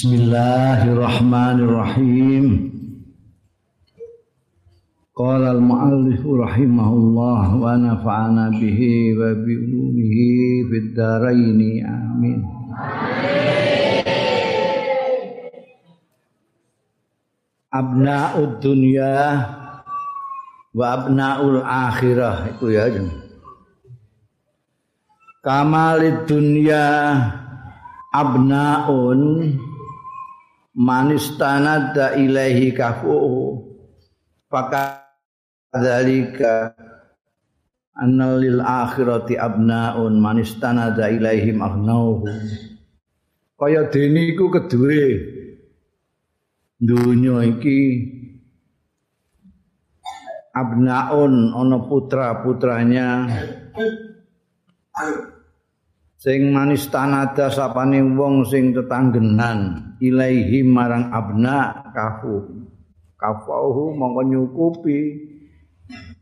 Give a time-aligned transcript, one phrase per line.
[0.00, 2.72] Bismillahirrahmanirrahim.
[5.12, 12.40] Qala al-muallif rahimahullah wa nafa'ana bihi wa bi ulumihi fid dharain amin.
[17.68, 19.52] Abna'ud dunya
[20.80, 22.88] wa abna'ul akhirah iku ya.
[25.44, 26.88] Kamalid dunya
[28.16, 29.60] abnaun
[30.74, 33.66] manistanada ilaihi kafuhu
[34.50, 35.18] fakadzalika
[37.94, 42.30] anna lil akhirati abnaun manistanada ilaihim aghnauhu
[43.58, 45.20] kaya dene iku keduwe
[46.80, 47.80] dunya iki
[50.50, 53.30] abnaun ana putra-putranya.
[56.20, 62.66] Sing manis tanada sapane wong sing tetanggenan ilaihi marang abna kafu.
[63.20, 64.98] Kafahu mongko nyukupi.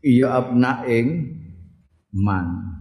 [0.03, 1.07] Iya abna ing
[2.11, 2.75] man.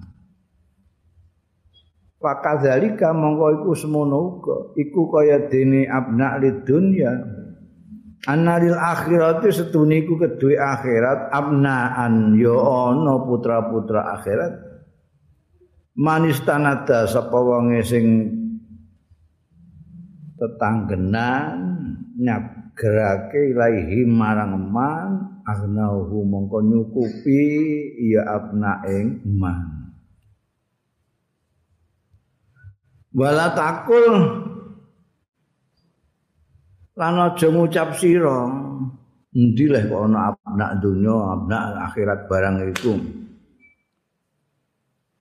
[2.19, 4.75] Fakadzalika mongko iku semono uga.
[4.75, 7.15] Iku kaya dene abna lid dunya.
[8.27, 11.31] Analil akhirati setune iku kedue akhirat.
[11.31, 14.67] Abnaan ya ana putra-putra akhirat.
[15.99, 18.07] Manistanada sapa wonge sing
[20.39, 21.58] tetanggenan
[22.14, 27.42] nyagrake ilahi marang man agnahu mongko nyukupi
[28.14, 29.92] ya abna ing man
[33.11, 34.14] wala takul
[36.98, 38.47] lan aja ngucap sira
[39.34, 41.59] endi leh kok ana abna dunya abna
[41.91, 42.94] akhirat barang iku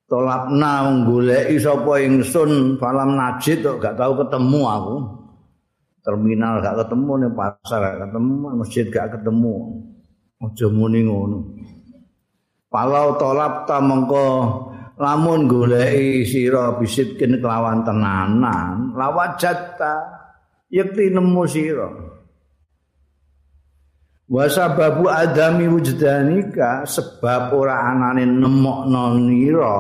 [0.08, 4.98] tolapna nggoleki sapa ingsun falam najid kok gak tau ketemu aku.
[6.02, 9.56] Terminal gak ketemu ning pasar gak ketemu masjid gak ketemu.
[10.40, 11.40] Aja muni ngono.
[12.72, 14.26] Palau tolap ta mengko
[14.98, 20.04] lamun goleki sira bisitkin kelawan tenanan lawajatta
[20.74, 21.90] yakti nemu sira
[24.28, 29.80] wa sababu adami wujdanika sebab ora anane nemokno nira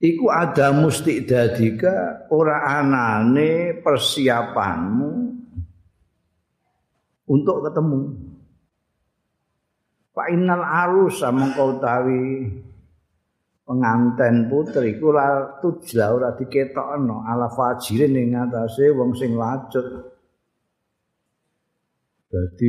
[0.00, 5.30] iku ada mustidadika ora anane persiapanmu
[7.30, 8.00] untuk ketemu.
[10.10, 12.50] Fa innal arusa mengko utawi
[13.62, 20.09] penganten putri kula tujla ora diketokno ala fajirin ing ngatasé wong sing lacut
[22.30, 22.68] Dadi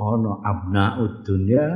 [0.00, 1.68] ana abnaud dunya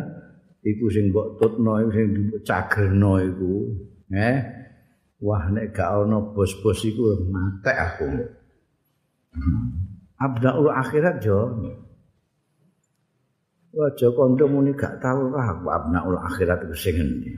[0.65, 3.55] iku sing mbok tutno sing cagerno iku.
[4.17, 4.39] Eh.
[5.17, 8.09] Wah nek gak ana bos-bos iku matek aku.
[10.17, 11.41] Abnaul akhirat jo.
[13.77, 17.33] Wah Joko muni gak tau lah aku abnaul akhirat iku sing endi.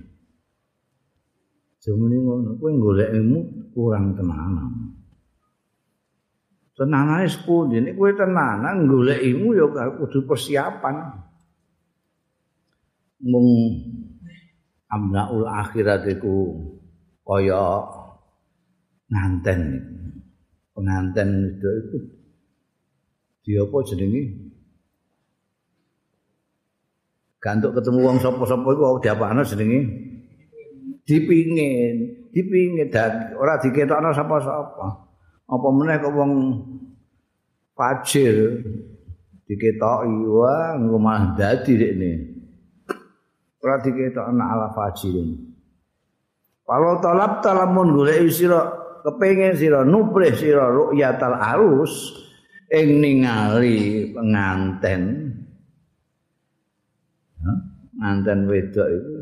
[1.79, 4.98] Jemuni ngono, kowe golek ilmu kurang tenanan.
[6.79, 7.83] Tenanane sepundi?
[7.83, 9.67] Nek kowe tenanan golekmu ya
[9.99, 11.27] kudu persiapan.
[13.27, 13.47] Mung
[14.87, 16.55] amnaul akhirat iku
[17.27, 17.83] kaya
[19.11, 19.61] nganten.
[20.79, 21.97] Penganten itu itu
[23.43, 24.23] dia apa jenenge?
[27.43, 29.81] Gantuk ketemu wong sapa-sapa iku diapakno jenenge?
[31.03, 31.97] Dipingin.
[32.31, 32.87] Dipingin.
[32.95, 35.08] Dan ora diketokno sapa-sapa
[35.49, 36.33] apa meneh kok wong
[37.73, 38.61] fajir
[39.49, 40.17] diketoki?
[40.29, 42.13] Wah engko malah dadi dekne
[43.59, 45.49] ora diketok ana ala fajirin
[46.69, 48.61] kalau talab talamun golek sira
[49.01, 52.13] kepengin sira nuprih sira ru'yatal arus
[52.69, 55.33] ing ningali penganten.
[57.99, 59.15] Nganten wedok itu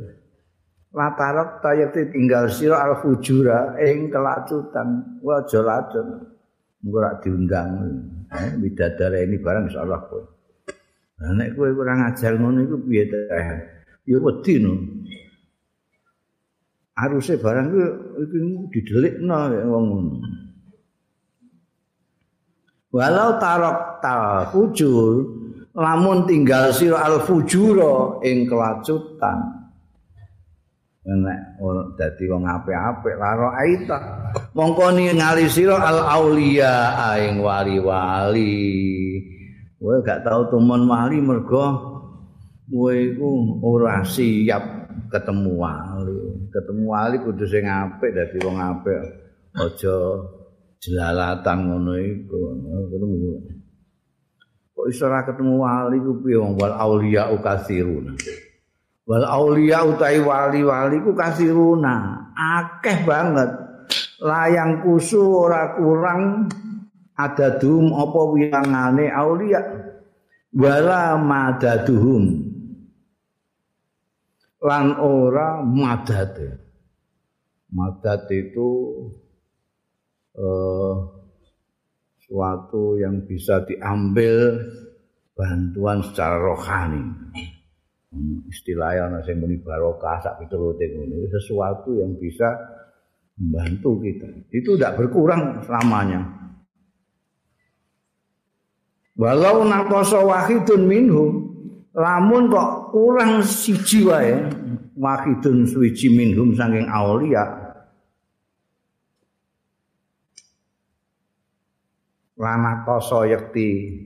[0.94, 5.18] latarok tayati tinggal sira al fujura ing kelacutan.
[5.24, 6.08] Waja lacun.
[6.84, 7.70] Engko rak diundang.
[8.30, 10.22] Eh bidadari ini barang insyaallah kowe.
[11.22, 13.18] Nah nek kowe kurang ajar ngono iku piye ta?
[14.06, 14.74] Ya wedi no.
[16.96, 17.78] Aruse barang ku
[18.22, 18.38] iki
[18.70, 20.14] didelikno wong ngono.
[22.94, 25.26] Walau tarok tal fujur
[25.76, 29.55] lamun tinggal sira al fujura ing kelacutan
[31.06, 34.26] nek ora dadi wong apik-apik laro aita
[34.58, 38.58] mongko ningali sira al aulia aing wali-wali.
[39.78, 41.66] Kowe gak tau tumon wali mergo
[42.66, 43.30] kowe iku
[43.62, 46.50] ora siap ketemu wali.
[46.50, 48.98] Ketemu wali kudu sing apik dadi wong apik
[49.54, 49.94] aja
[50.82, 52.38] jelalatan ngono iku.
[54.74, 56.58] Kok iso ora ketemu wali ku piye wong?
[56.58, 58.18] Wal auliya ukasiruna
[59.06, 63.50] wal auliya utai wali-wali ku kasiruna akeh banget.
[64.16, 66.48] Layang kusu ora kurang
[67.16, 69.60] ada dum apa wiyangane auliya?
[70.56, 72.24] Wala madaduhum.
[74.60, 76.66] Lan ora madate.
[77.66, 78.70] Madat itu
[80.32, 80.94] eh,
[82.24, 84.64] suatu yang bisa diambil
[85.36, 87.04] bantuan secara rohani.
[88.14, 92.46] Hmm, istilahnya ana sing muni barokah sak piturute ngono sesuatu yang bisa
[93.36, 94.28] membantu kita.
[94.54, 96.22] Itu tidak berkurang selamanya.
[99.16, 101.30] Walau naqasa wahidun minhum
[101.96, 104.44] lamun kok kurang siji wae
[104.92, 107.66] wahidun suwiji minhum saking aulia
[112.36, 113.96] lana koso yakti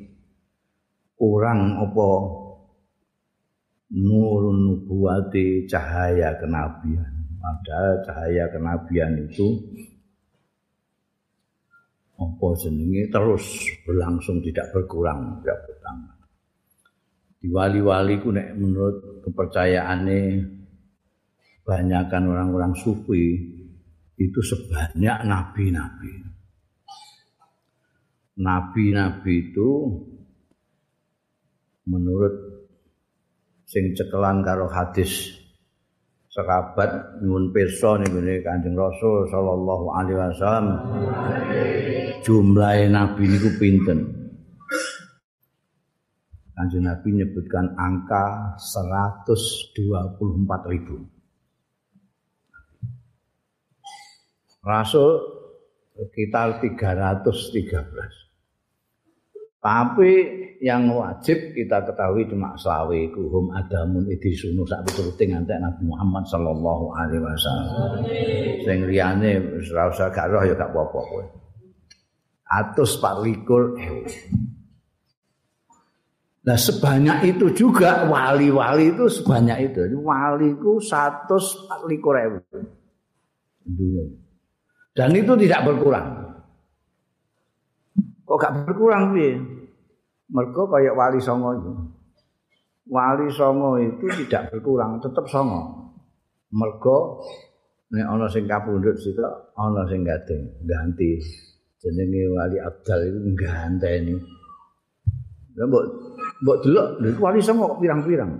[1.19, 2.09] kurang apa
[3.91, 7.11] nurun nubuati cahaya kenabian.
[7.41, 9.59] Padahal cahaya kenabian itu
[12.21, 13.11] apa jenenge?
[13.11, 13.45] Terus
[13.83, 16.17] berlangsung tidak berkurang tidak bertambah.
[17.41, 20.45] Di wali-wali ku nek menurut kepercayaannya
[21.65, 23.41] banyakkan orang-orang sufi
[24.21, 26.13] itu sebanyak nabi-nabi.
[28.37, 29.71] Nabi-nabi itu
[31.89, 32.50] menurut
[33.71, 35.31] sing cekelan karo hadis
[36.35, 40.67] sekabat nyuwun pirsa niku Kanjeng Rasul sallallahu alaihi wasallam
[42.27, 44.21] jumlah nabi niku pinten
[46.61, 50.21] Kanjeng Nabi menyebutkan angka 124
[50.69, 51.09] ribu.
[54.61, 55.25] Rasul
[55.97, 58.20] sekitar 313.
[59.61, 60.13] Tapi
[60.65, 66.25] yang wajib kita ketahui cuma selawe iku hum adamun idisunu sak piturute ngantek Nabi Muhammad
[66.25, 68.01] sallallahu alaihi wasallam.
[68.65, 71.25] Sing liyane wis ora usah gak roh ya gak apa-apa kowe.
[72.49, 74.05] Atus parlikur ewu.
[76.41, 79.93] Nah sebanyak itu juga wali-wali itu sebanyak itu.
[80.01, 80.57] Wali
[81.85, 82.41] likur ewu.
[84.97, 86.30] Dan itu tidak berkurang.
[88.31, 89.43] Kok gak berkurang piye?
[90.31, 91.73] Mergo kaya wali songo itu
[92.87, 95.91] wali songo itu tidak berkurang tetap songo.
[96.55, 97.27] Mergo
[97.91, 101.19] nek ana sing kapundhut sita ana sing gadeng ganti
[101.83, 104.15] jenenge wali abdal itu ganteni
[105.59, 105.85] lha mbok
[106.47, 108.31] mbok delok wali songo pirang-pirang?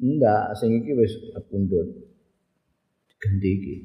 [0.00, 1.88] Ndak sing iki wis kapundhut.
[3.20, 3.76] Ganti iki.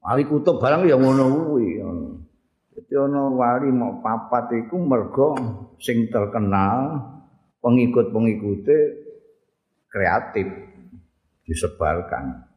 [0.00, 1.84] Wali kutub barang ya ngono kuwi
[2.88, 5.36] Ana wali mau papat iku mergo
[5.76, 6.96] sing terkenal
[7.60, 8.78] pengikut-pengikute
[9.92, 10.48] kreatif
[11.44, 12.48] disebarkan.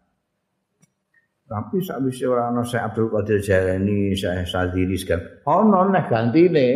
[1.51, 5.43] Tapi sakwise ora ana Syekh Abdul Qadir Jailani, Syekh Sadili sekarang.
[5.43, 6.67] Ana neh gantine,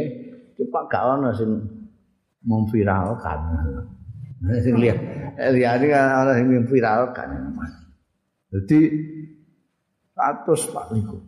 [0.60, 1.64] cepak gak ana sing
[2.44, 3.40] memviralkan.
[4.60, 5.00] Sing lihat,
[5.40, 7.56] lihat kan ana sing memviralkan.
[8.52, 8.80] Jadi
[10.12, 11.24] 100 Pak Liku.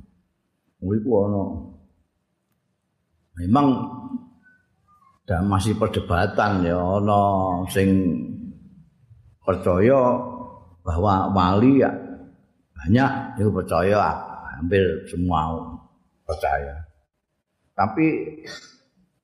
[0.84, 1.44] Iku ana
[3.38, 3.68] memang
[5.28, 7.22] dan masih perdebatan ya ana
[7.70, 7.90] sing
[9.44, 10.18] percaya
[10.82, 11.92] bahwa wali ya
[12.74, 13.12] banyak
[13.44, 14.00] itu percaya
[14.56, 15.60] hampir semua
[16.24, 16.88] percaya.
[17.76, 18.40] Tapi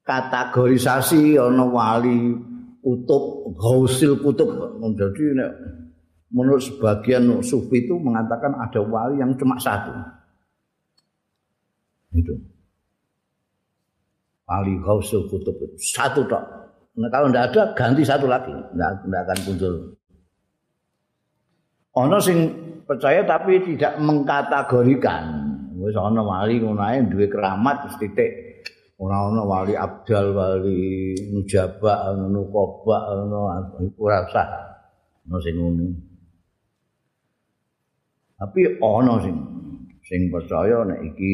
[0.03, 2.35] kategorisasi ana wali
[2.83, 5.55] kutub gausil kutub menjadi
[6.35, 9.95] menurut sebagian sufi itu mengatakan ada wali yang cuma satu.
[12.13, 12.52] Itu
[14.47, 16.43] wali ghausul kutub satu tok.
[16.93, 19.73] Nah, kalau tidak ada ganti satu lagi, tidak, tidak akan muncul.
[21.93, 22.37] Ono sing
[22.85, 25.23] percaya tapi tidak mengkategorikan.
[25.81, 28.31] Wis ana wali ngono ae duwe keramat wis titik.
[29.01, 33.49] Ora ana wali abdal, wali nujaba, nukoba, ono
[33.97, 34.47] ora usah.
[35.25, 35.85] Ono sing ngono.
[38.37, 39.35] Tapi ono sing
[40.05, 41.33] sing percaya nek iki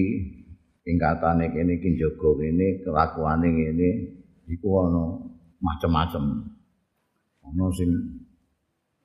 [0.90, 3.90] tingkatane kene iki njaga kene kelakuane ngene
[4.50, 5.04] iku ana
[5.62, 6.26] macem-macem.
[7.46, 7.90] Ana sing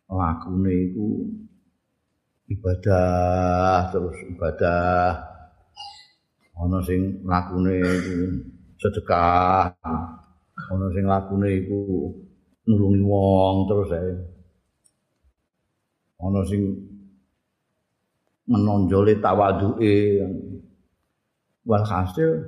[0.08, 1.28] lakune iku
[2.48, 5.12] ibadah terus ibadah.
[6.56, 8.16] Ana sing lakune iku
[8.80, 9.76] sedekah.
[10.72, 12.08] Ana sing lakune iku
[12.64, 14.12] nulungi wong terus ae.
[16.24, 16.62] Ana sing
[18.48, 19.96] menonjoli tawaduke
[21.64, 22.44] walhasil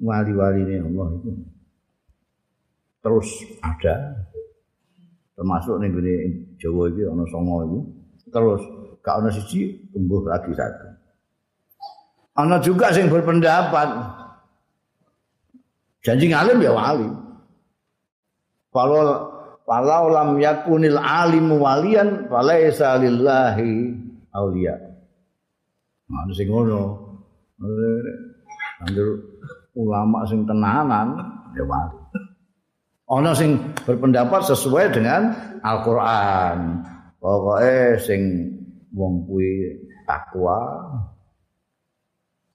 [0.00, 1.30] wali-wali ini Allah itu.
[3.00, 3.28] Terus
[3.62, 3.94] ada
[5.36, 6.14] termasuk nih gini
[6.60, 7.78] Jawa itu ono songo itu
[8.28, 8.60] terus
[9.00, 10.86] gak ono siji tumbuh lagi satu.
[12.40, 13.88] Ono juga sing berpendapat.
[16.00, 17.08] Janji ngalim ya wali.
[18.70, 19.30] Kalau
[19.70, 23.94] walau lam yakunil alim walian falaisa lillahi
[24.34, 24.74] aulia
[26.10, 27.09] nah sing ngono
[29.76, 31.14] ulama sing tenanan
[31.54, 32.00] ya wali
[33.10, 36.86] ana sing berpendapat sesuai dengan Al-Qur'an.
[37.20, 38.48] Pokoke sing
[38.94, 39.76] wong kuwi
[40.06, 40.56] takwa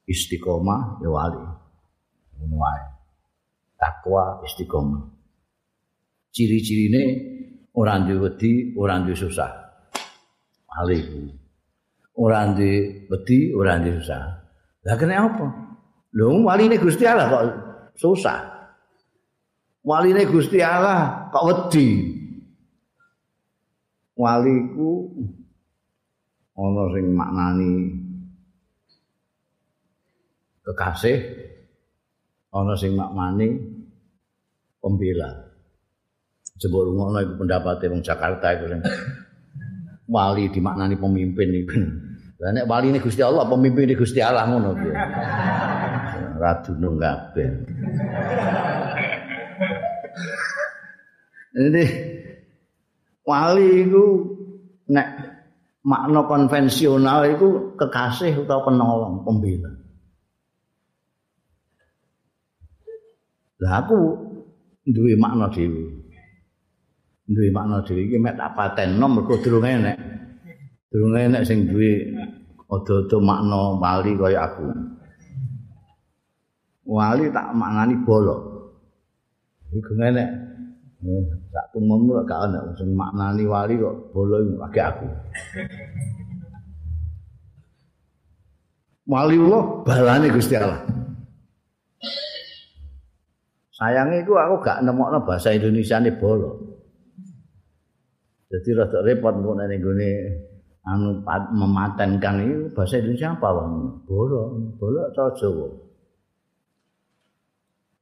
[0.08, 1.44] istiqomah ya wali.
[2.50, 2.84] Wae.
[3.78, 5.04] Takwa istiqomah.
[6.34, 7.04] Ciri-cirine
[7.76, 9.52] ora duwe wedi, ora duwe susah.
[10.72, 11.00] Wali.
[12.16, 14.45] Ora duwe wedi, ora duwe susah.
[14.86, 15.46] Lah kene apa?
[16.16, 17.44] Lho wali ini Gusti Allah kok
[17.98, 18.56] susah.
[19.86, 21.90] waline Gusti Allah kok wedi
[24.18, 25.14] waliku
[26.58, 27.74] ana sing maknani
[30.66, 31.18] kekasih
[32.50, 33.62] ana sing maknani
[34.82, 35.54] pembela
[36.56, 38.66] coba ngono iku pendapatnya wong Jakarta iku
[40.10, 41.78] wali dimaknani pemimpin iku
[42.46, 44.94] Lah nek wali ini Gusti Allah, pemimpin ini Gusti Allah ngono kuwi.
[46.38, 47.50] Radu nang kabeh.
[51.58, 51.84] Ini
[53.26, 54.06] wali itu
[54.94, 55.08] nek
[55.82, 59.74] makna konvensional itu kekasih atau penolong, pembela.
[63.58, 63.98] Lah aku
[64.86, 65.98] duwe makna dhewe.
[67.26, 70.15] Duwe makna dhewe iki mek tak patenno mergo durung enek.
[70.96, 72.08] Durung enek sing duwe
[72.72, 74.64] ada-ada makna wali kaya aku.
[76.88, 78.40] Wali tak maknani bolok.
[79.76, 80.30] Iku enek.
[81.52, 85.04] sak tumemu lek gak ana sing maknani wali kok bolo iki aku.
[89.04, 90.80] Wali Allah balane Gusti Allah.
[93.76, 96.56] Sayangnya itu aku gak nemokno bahasa Indonesia ini bolo.
[98.48, 100.10] Jadi rada repot kok nek nggone
[100.86, 103.74] anu mematenkan itu bahasa Indonesia apa bang?
[104.06, 104.42] Bolo,
[104.78, 105.68] bolo atau Jawa.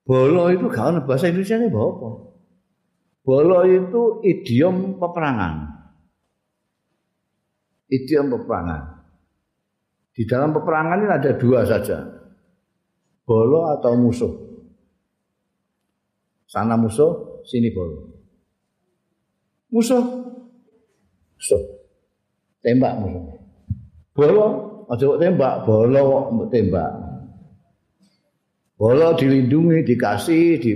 [0.04, 2.10] Bolo itu gak ana bahasa Indonesia ini apa?
[3.24, 5.72] Bolo itu idiom peperangan.
[7.88, 8.82] Idiom peperangan.
[10.14, 12.04] Di dalam peperangan ini ada dua saja.
[13.24, 14.34] Bolo atau musuh.
[16.52, 18.12] Sana musuh, sini bolo.
[19.72, 20.04] Musuh.
[21.40, 21.73] Musuh.
[22.64, 23.44] Tembak musuh.
[24.16, 24.46] Bolo,
[24.88, 26.04] aja tembak, bolo
[26.48, 26.92] tembak.
[28.80, 30.72] Bolo dilindungi, dikasih, di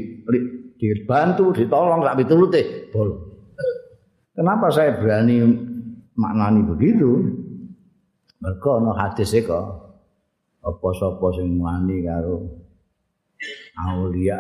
[0.78, 3.10] dibantu, ditolong, tak piturute bol.
[4.38, 5.42] Kenapa saya berani
[6.14, 7.10] maknani begitu?
[8.38, 9.66] Mereka no hadis kok
[10.62, 12.46] apa sapa sing wani karo
[13.82, 14.38] aulia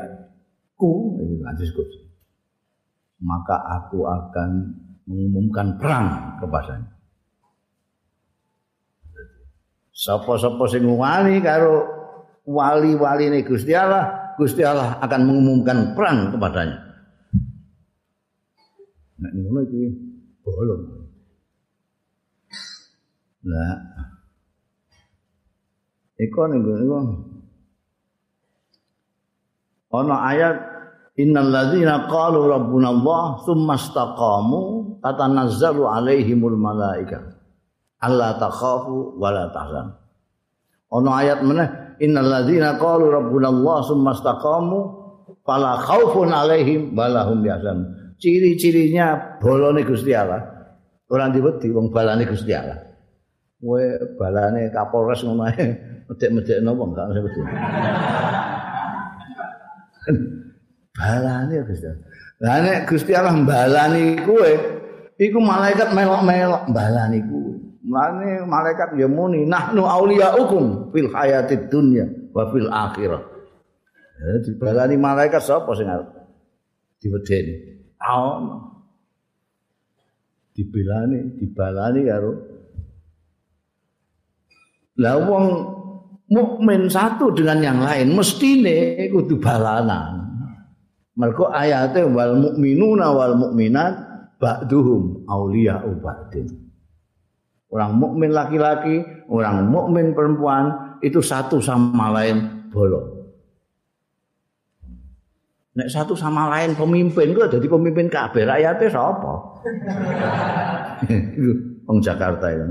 [0.77, 1.73] ku hadis
[3.17, 4.49] Maka aku akan
[5.09, 6.96] mengumumkan perang kepadanya.
[9.97, 11.81] Sapa-sapa sing wani karo
[12.45, 16.77] wali-wali ini Gusti Allah, Gusti Allah akan mengumumkan perang kepadanya.
[19.17, 19.83] Nek ngono iki
[20.45, 20.83] bolong.
[23.49, 23.77] Lah.
[26.21, 26.99] Iko ning ngono.
[29.97, 30.57] Ana ayat
[31.17, 34.61] innal ladzina qalu rabbuna Allah tsumma istaqamu
[35.01, 37.36] tatanazzalu alaihimul malaika
[38.01, 39.87] alla takhafu wa la tahzan.
[40.87, 41.67] Ana ayat meneh
[41.99, 44.79] innal ladzina qalu rabbuna Allah summa istaqamu
[45.43, 50.41] fala khaufun alaihim balahum yahzan ciri-cirinya bolone Gusti Allah.
[51.07, 52.83] Ora diwedi wong balane Gusti Allah.
[53.57, 53.83] Kowe
[54.19, 55.65] balane Kapolres ngono ae
[56.05, 57.41] medek-medekno wong gak usah wedi
[60.93, 62.05] balane Gusti Allah.
[62.37, 64.51] Lah nek Gusti Allah balani kowe
[65.17, 67.56] iku malaikat melok-melok balani kowe
[67.87, 72.03] Mane malaikat ya muni nahnu auliyaukum fil hayatid dunya
[72.35, 73.23] wa fil akhirah.
[74.17, 76.11] Ya dibalani malaikat sapa sing arep
[76.99, 77.55] diwedeni?
[78.03, 78.75] Aon.
[80.57, 82.33] Dibilani, dibalani karo
[84.97, 85.45] Lah wong
[86.25, 90.25] mukmin satu dengan yang lain mestine kudu balanan.
[91.13, 93.93] Mergo ayate wal mukminuna wal mukminat
[94.41, 96.66] ba'duhum auliya'u ba'din.
[97.71, 103.17] Orang mukmin laki-laki, orang mukmin perempuan itu satu sama lain bolong.
[105.77, 108.89] Nek satu sama lain pemimpin ku jadi pemimpin kabeh rakyatnya?
[111.37, 111.51] Iku
[111.85, 112.65] wong Jakarta ya.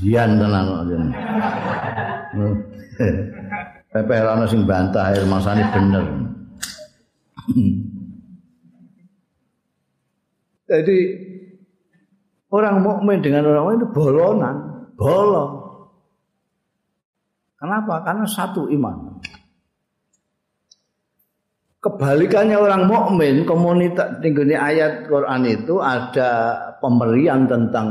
[0.00, 1.12] Jian tenan kok jeneng.
[3.92, 4.16] Pepe
[4.48, 6.04] sing bantah air masane bener.
[10.66, 10.98] Jadi
[12.50, 14.56] orang mukmin dengan orang lain itu bolonan,
[14.94, 15.52] bolong.
[17.56, 18.04] Kenapa?
[18.04, 19.18] Karena satu iman.
[21.80, 26.30] Kebalikannya orang mukmin komunitas tinggalnya ayat Quran itu ada
[26.82, 27.88] pemberian tentang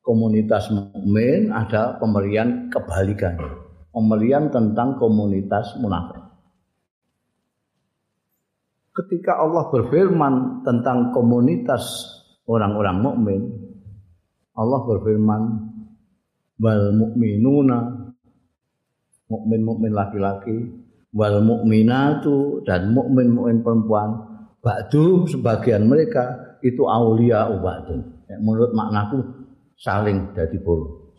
[0.00, 3.68] komunitas mukmin, ada pemberian kebalikannya.
[3.92, 6.22] Pemberian tentang komunitas munafik.
[8.96, 12.17] Ketika Allah berfirman tentang komunitas
[12.48, 13.40] orang-orang mukmin,
[14.58, 15.42] Allah berfirman
[16.58, 18.10] wal mukminuna
[19.30, 20.56] mukmin-mukmin laki-laki
[21.14, 24.10] wal mukminatu dan mukmin mukmin perempuan
[24.58, 29.22] ba'dum sebagian mereka itu aulia ubadun menurut maknaku
[29.78, 31.14] saling jadi bolu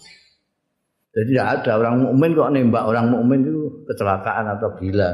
[1.15, 5.09] jadi tidak ada orang mukmin kok nembak orang mukmin itu kecelakaan atau gila.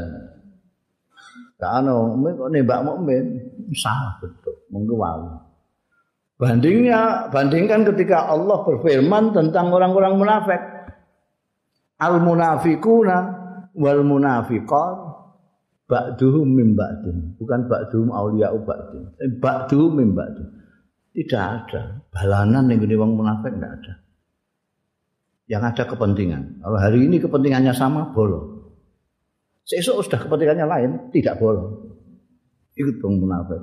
[1.56, 3.24] Karena mukmin kok nembak mukmin
[3.72, 4.60] salah betul.
[4.76, 5.45] Mengkewali
[6.36, 10.62] bandingnya bandingkan ketika Allah berfirman tentang orang-orang munafik.
[11.96, 13.18] Al munafikuna
[13.72, 14.98] wal munafiqat
[15.88, 17.40] ba'duhum min ba'din.
[17.40, 19.04] Bukan ba'duhum auliya ba'din.
[19.22, 20.48] Eh, ba'duhum min ba'din.
[21.16, 22.04] Tidak ada.
[22.12, 23.94] Balanan yang gini wong munafik tidak ada.
[25.48, 26.44] Yang ada kepentingan.
[26.60, 28.76] Kalau hari ini kepentingannya sama bolong.
[29.64, 31.96] Sesuatu sudah kepentingannya lain tidak bolong.
[32.76, 33.62] Ikut wong munafik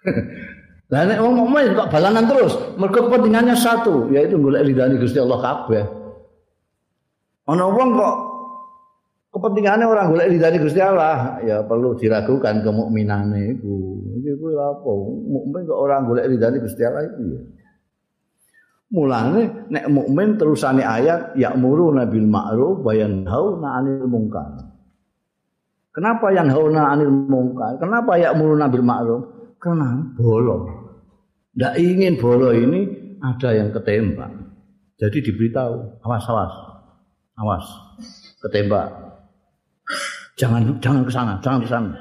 [0.90, 5.38] Lah nek wong mukmin kok balanan terus, mergo kepentingannya satu, yaitu golek ridani Gusti Allah
[5.38, 5.86] kabeh.
[7.46, 8.16] Ana wong kok
[9.30, 14.02] kepentingannya orang golek ridani Gusti Allah ya perlu diragukan kemukminane iku.
[14.18, 14.90] Iki kuwi apa?
[15.30, 17.40] Mukmin kok orang golek ridani Gusti Allah itu ya.
[18.90, 24.58] Mulane nek mukmin terusane ayat ya'muru nabil ma'ruf wa yanhauna 'anil munkar.
[25.94, 27.78] Kenapa yang hauna 'anil munkar?
[27.78, 29.22] Kenapa ya'muru nabil ma'ruf?
[29.62, 30.79] Karena bolong
[31.56, 32.86] ndak ingin bolo ini
[33.22, 34.30] ada yang ketembak
[35.00, 36.52] jadi diberitahu awas awas
[37.40, 37.66] awas
[38.44, 39.10] ketembak
[40.40, 41.92] Jangan jangan ke sana, jangan ke sana.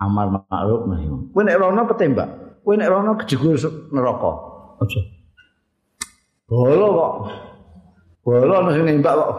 [0.00, 1.04] Amar ma'ruf nahi.
[1.36, 2.28] Kowe nek rono ketembak,
[2.64, 3.60] kowe nek rono kejegur
[3.92, 4.32] neraka.
[4.80, 5.00] Aja.
[6.48, 7.12] Bolo kok.
[8.24, 9.30] Bolo ana sing nembak kok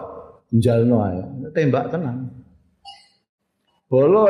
[0.53, 1.21] njalno ae.
[1.57, 2.29] Tembak tenan.
[3.89, 4.29] Bolo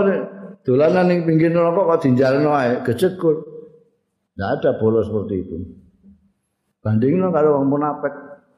[0.64, 3.55] dolanan ning pinggir neraka kok dinjalno ae, kejegur.
[4.36, 5.58] Tidak ada bolo seperti itu.
[6.84, 8.14] Bandingno kalau wong munafik.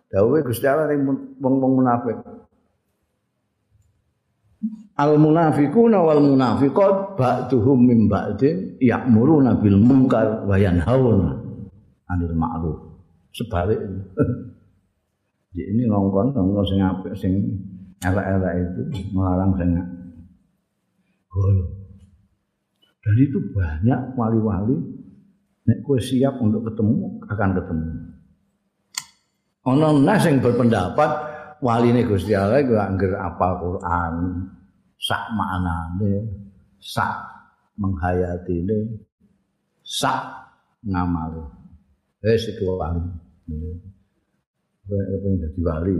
[0.09, 1.05] Dawuhe Gusti Allah ning
[1.37, 2.17] wong-wong munafik.
[4.97, 11.37] al munafiquna wal munafiqat ba'duhum min ba'din ya'muruna bil munkar wa yanhauna
[12.09, 12.77] 'anil ma'ruf
[13.29, 13.77] sebalik
[15.57, 17.33] ini ngongkon ngongkon sing apik sing
[18.01, 18.81] elek-elek itu
[19.13, 19.69] melarang sing
[21.29, 21.57] gol
[23.05, 24.77] dan itu banyak wali-wali
[25.67, 27.91] nek kowe siap untuk ketemu akan ketemu.
[29.67, 31.11] Ana nas sing berpendapat
[31.59, 34.15] waline Gusti Allah iku anggere apal Quran
[34.95, 36.23] sak maknane
[36.79, 37.19] sak
[37.75, 39.03] menghayatine
[39.83, 40.23] sak
[40.87, 41.51] ngamale.
[42.23, 43.03] Wis iku wali
[44.87, 45.97] apa yang jadi wali.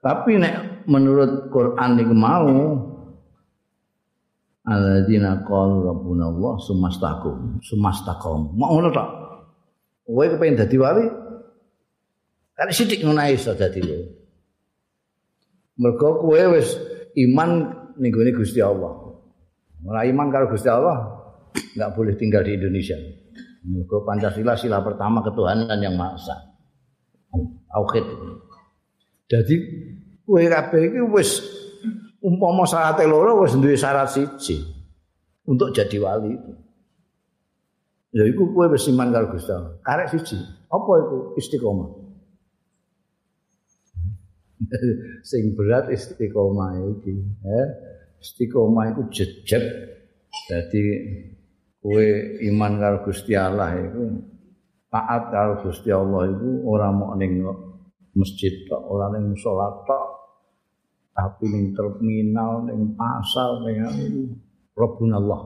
[0.00, 2.48] Tapi nek menurut Quran ini mau
[4.70, 9.08] alladzina qalu rabbuna Allah sumastakum sumastakom mau ngono tok
[10.06, 11.04] kowe kepengin dadi wali
[12.54, 13.82] kan sithik ngono ae iso dadi
[15.80, 16.76] mergo kowe wis
[17.16, 17.50] iman
[18.00, 18.92] ning gone Gusti Allah.
[19.80, 21.20] Ora iman karo Gusti Allah
[21.56, 22.96] enggak boleh tinggal di Indonesia.
[23.64, 26.36] Mergo Pancasila sila pertama ketuhanan yang Maha Esa.
[27.70, 28.06] Tauhid.
[29.30, 29.56] Jadi
[30.28, 31.30] kowe kabeh iki wis
[32.20, 34.60] umpama syarat loro wis duwe syarat siji
[35.48, 36.52] untuk jadi wali itu.
[38.10, 39.74] Ya iku kowe wis iman karo Gusti Allah.
[39.86, 40.36] Karek siji.
[40.70, 42.00] Apa itu istiqomah?
[45.30, 47.16] sing berat istiqomah iki
[47.48, 47.68] eh
[48.20, 49.64] istiqomah iku jejeg
[50.46, 50.80] dadi
[51.80, 52.06] kowe
[52.52, 54.20] iman karo Gusti Allah iku
[54.92, 57.40] taat karo Gusti Allah iku ora mok ning
[58.12, 60.19] masjid tok ora ning salat tok
[61.12, 64.34] tapi ning terminal ning pasar ning
[64.74, 65.40] Rabbunallah.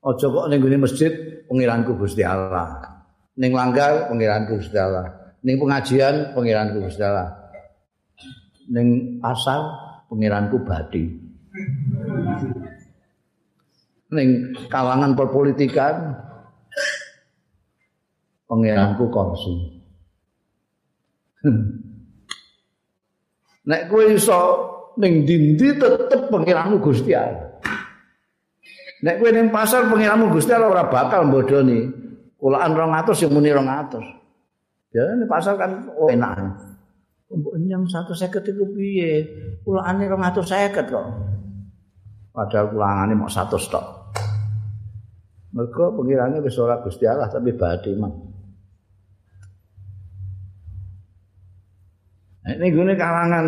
[0.00, 1.12] Aja kok ning masjid
[1.46, 2.80] pengiranku Gusti Allah.
[3.36, 5.36] Ning langgar pengiranku Gusti Allah.
[5.44, 7.30] Ning pengajian pangeranku Gusti Allah.
[8.70, 9.60] Ning pasar
[10.08, 11.30] pangeranku Badi
[14.10, 16.18] ning kalangan perpolitikan
[18.50, 19.54] pangeranku Korsi
[23.70, 24.40] nek kowe iso
[24.98, 27.62] ning dindi tetep pangeranmu Gusti Allah
[29.06, 31.86] nek kowe ning pasar pangeranmu Gusti Allah ora bakal bodoni
[32.34, 34.20] kulaan 200 sing muni 200
[34.90, 36.34] Ya ini pasar kan oh, enak.
[37.30, 39.22] Mbok nyang 150 iku piye?
[39.62, 41.06] Kulane 250 kok.
[42.34, 43.86] Padahal kulangane mau 100 tok.
[45.54, 48.10] Mergo pengirane wis ora Gusti Allah tapi badhe mah.
[52.56, 53.46] Ini gune kalangan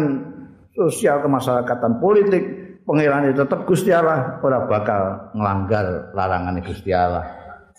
[0.77, 2.45] sosial kemasyarakatan politik
[2.87, 7.25] pengirane tetap Gusti Allah ora bakal ngelanggar larangan Gusti Allah.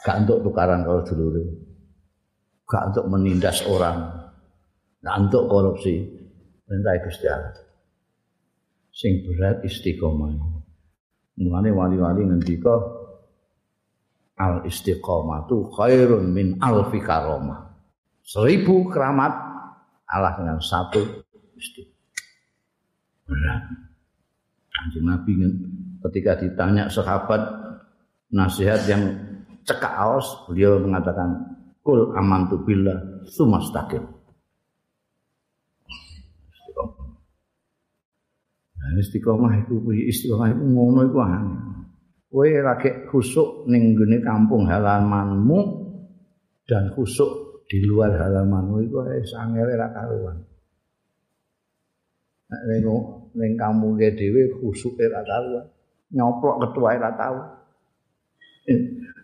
[0.03, 1.43] Gak untuk tukaran kalau dulu.
[2.67, 4.09] gak untuk menindas orang,
[4.99, 6.01] gak untuk korupsi.
[6.63, 7.53] Perintah Gusti Allah.
[8.89, 10.31] Sing berat istiqomah.
[11.39, 12.75] Mulane wali-wali ngendika
[14.39, 17.73] al istiqomah khairun min alfi karomah.
[18.23, 19.42] Seribu keramat
[20.13, 21.01] Allah dengan satu.
[23.25, 23.63] Berat.
[24.73, 25.31] Anjing Nabi
[26.09, 27.41] ketika ditanya sahabat
[28.29, 29.01] nasihat yang
[29.63, 34.07] cekak aus, beliau mengatakan Kul amantu billah sumastaqim.
[38.79, 41.59] Nah, istiqomah itu istiqomah itu ngono iku aneh.
[42.31, 45.59] Kowe lagi khusuk ning kampung halamanmu
[46.65, 47.42] dan khusuk
[47.73, 50.37] di luar halamanmu iku wis angel ora karuan.
[52.53, 52.85] Nek ning
[53.33, 55.65] ning kampunge dhewe khusuk ora karuan.
[56.13, 57.37] Nyoplok ketua ora tau.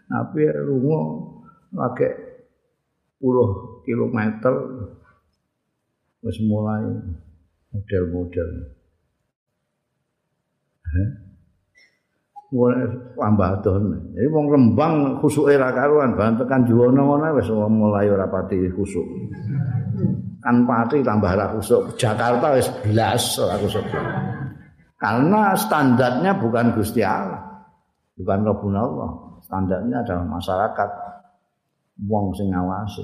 [0.09, 0.99] Tapi rungo
[1.77, 2.09] lagi
[3.21, 4.55] puluh kilometer
[6.25, 6.89] wis mulai
[7.69, 8.49] model-model.
[10.89, 11.28] Mulai
[12.49, 13.93] tambah don.
[14.13, 19.05] Jadi wong Rembang khusuke ra karuan, bahan tekan Juwono ngono wis mulai ora pati khusuk.
[20.41, 21.93] Kan pati tambah ra khusuk.
[21.93, 23.85] Jakarta wis belas ora khusuk.
[24.97, 27.69] Karena standarnya bukan Gusti Allah.
[28.17, 29.11] Bukan Rabbuna Allah.
[29.45, 30.89] Standarnya adalah masyarakat.
[32.07, 33.03] wong sing ngawasi.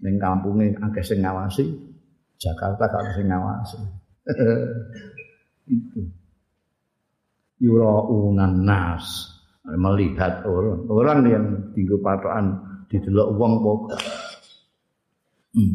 [0.00, 1.68] Ning kampunge akeh sing ngawasi,
[2.40, 3.78] Jakarta gak sing ngawasi.
[5.76, 6.23] Itu.
[7.62, 12.58] Yuraunan nas melihat orang orang yang tinggal patokan
[12.90, 14.02] di delok wong pokok.
[15.54, 15.74] Hmm.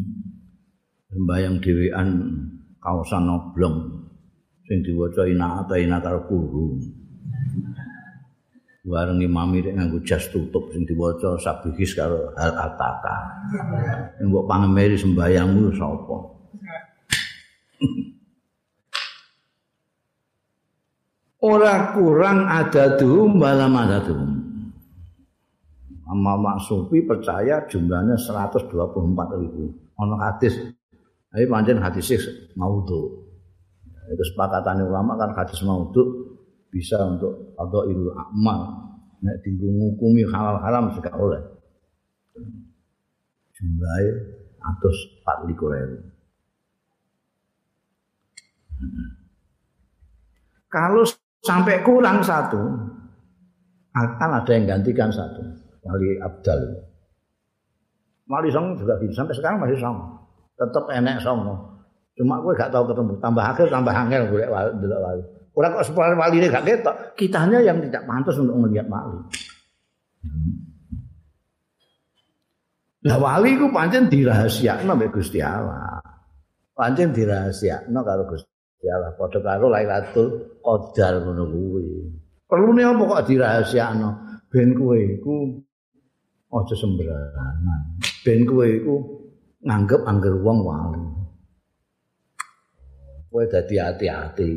[1.10, 2.08] Sembayang dhewean
[2.78, 4.06] kaosan oblong
[4.70, 6.78] sing diwaca ina ta ina karo guru.
[8.80, 13.16] bareng imam iki nganggo jas tutup sing diwaca sabihis karo hal ataka.
[14.24, 16.16] Mbok pangemeri sembayangmu sapa?
[21.40, 24.20] Ora kurang ada tuh malam ada tuh.
[26.10, 28.66] Amma Sufi percaya jumlahnya 124
[29.40, 29.72] ribu.
[30.00, 30.58] Ono hadis,
[31.30, 32.12] tapi pancen hadis
[32.58, 33.30] maudhu.
[34.10, 36.34] Itu sepakatan ulama kan hadis maudhu
[36.70, 41.42] bisa untuk atau ilmu amal nek tinggu ngukumi halal haram juga oleh
[43.58, 44.14] jumlahnya
[44.62, 45.74] atas empat likur
[50.70, 51.04] kalau
[51.44, 52.60] sampai kurang satu.
[53.90, 55.42] Akan ada yang gantikan satu.
[55.82, 56.60] Wali abdal.
[58.30, 60.14] Wali song juga bisa sampai sekarang masih sama.
[60.54, 61.58] Tetap enek sama.
[62.14, 63.18] Cuma gue gak tahu ketemu.
[63.18, 66.96] Tambah akhir tambah angel gue wali Orang kok sepuluh wali ini gak ketok.
[67.18, 69.18] Kitanya yang tidak pantas untuk melihat wali.
[73.00, 76.04] Nah wali itu pancen dirahasiakno mbek Gusti Allah.
[76.76, 78.49] Pancen dirahasiakno karo Gusti
[78.88, 79.12] Allah.
[79.12, 81.86] Padha karo Lailatul Qadar ngono kuwi.
[82.48, 84.10] Perlune apa kok dirahasiakno?
[84.50, 85.34] Ben kowe iku
[86.50, 87.82] aja sembarangan.
[88.24, 88.94] Ben kowe iku
[89.62, 91.04] nganggep angger wong wali.
[93.30, 94.50] Kowe dadi hati-hati.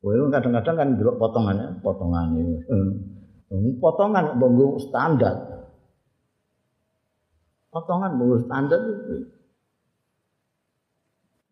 [0.00, 2.56] Kowe kadang-kadang kan delok potongannya, potongan ini.
[2.64, 3.76] Hmm.
[3.76, 5.36] Potongan bangku standar.
[7.68, 8.80] Potongan bangku standar.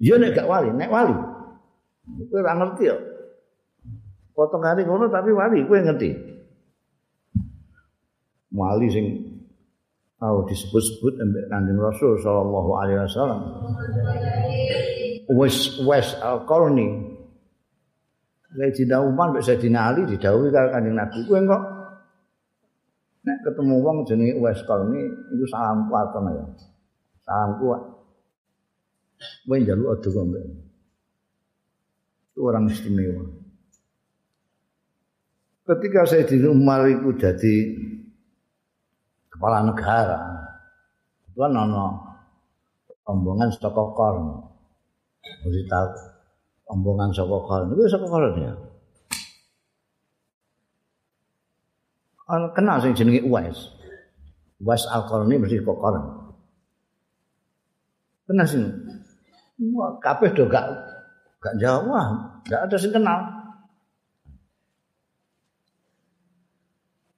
[0.00, 1.12] Iya nek gak wali, nek wali.
[2.16, 2.96] Kowe ora ngerti ya.
[4.32, 6.10] Potongane ngono tapi wali kowe ngerti.
[8.54, 9.06] Wali sing
[10.18, 13.40] tau disebut-sebut ambek Kanjeng Rasul sallallahu alaihi wasallam.
[15.28, 16.88] Wes wes al-Qarni
[18.48, 21.62] Sayyidina Umar mbek Sayyidina Ali didhawuhi karo Kanjeng Nabi kowe kok
[23.28, 25.04] nek ketemu wong jenenge Uwais Qarni
[25.36, 26.44] itu salam kuat ya.
[27.28, 27.82] Salam kuat.
[29.44, 30.10] Kowe njaluk adu
[32.38, 33.34] Itu orang istimewa.
[35.66, 37.54] Ketika saya di Umar itu jadi
[39.26, 40.22] kepala negara,
[41.26, 41.98] itu kan ono
[43.02, 44.38] rombongan stokokor.
[45.18, 45.88] Mesti tahu
[46.70, 47.74] rombongan stokokor.
[47.74, 48.54] Itu stokokor ya.
[52.54, 53.58] Kenal sing jenenge Uwais.
[54.62, 56.22] Uwais Al-Qarni mesti stokokor.
[58.30, 58.62] Kenal sih.
[59.74, 60.70] Wah, kabeh do gak
[61.38, 63.20] gak jawab, gak ada sing kenal.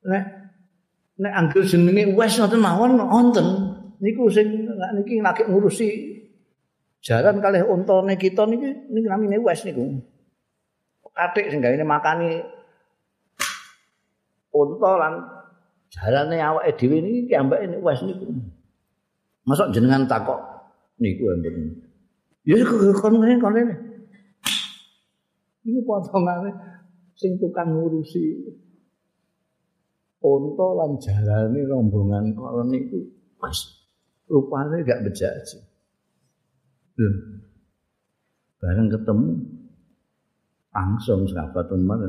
[0.05, 0.25] Nek
[1.21, 3.49] nek anggere jenenge wes ngoten mawon wonten
[4.01, 4.65] niku sing
[4.97, 5.89] niki lagi ngurusi
[7.05, 10.01] jalan kalih untane kita niki niki namine wes niku.
[11.13, 12.41] Katik sing gawe makani
[14.57, 15.15] unta lan
[15.93, 18.25] jarane awake dhewe niki kiambake wes niku.
[19.45, 20.41] Masuk jenengan takok
[20.97, 21.85] niku enten.
[22.49, 22.65] Ya
[22.97, 23.90] kon ngene kon ngene.
[25.71, 26.51] Iku potongane
[27.15, 28.43] sing tukang ngurusi
[30.19, 32.99] unta lan jalane rombongan kok niku
[33.39, 33.87] wis
[34.27, 35.59] rupane gak bejaji.
[36.99, 37.11] Lho.
[38.59, 39.31] Bareng ketemu
[40.75, 42.03] langsung sahabat Umar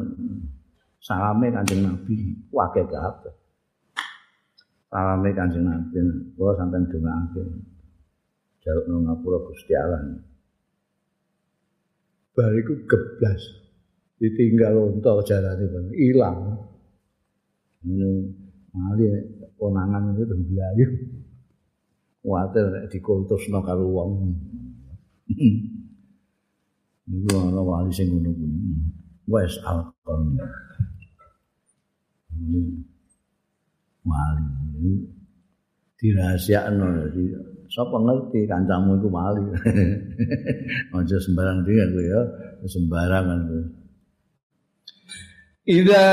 [0.97, 3.33] salame kanjeng Nabi wakil kabeh.
[4.89, 6.01] Salame kanjeng Nabi
[6.33, 7.45] kula sampean dongake.
[8.61, 10.21] jaluk nang ngapura Gusti Allah.
[12.31, 13.41] Bariku geblas.
[14.21, 16.39] Ditinggal unta jalane ben ilang.
[17.81, 18.09] Ini
[18.71, 19.05] mali
[19.57, 20.87] konangan itu mblayu.
[22.21, 24.11] Kuwatir nek dikultusno karo wong.
[27.09, 28.77] Iku ana wali sing ngono kuwi.
[29.25, 30.37] Wes alkon.
[34.05, 34.93] Wali
[35.97, 36.85] dirahasiakno
[37.71, 39.43] sapa ngerti kancamu iku wali.
[40.99, 42.21] Aja sembarang dia kowe ya,
[42.67, 43.63] sembarangan kowe.
[45.61, 46.05] Ida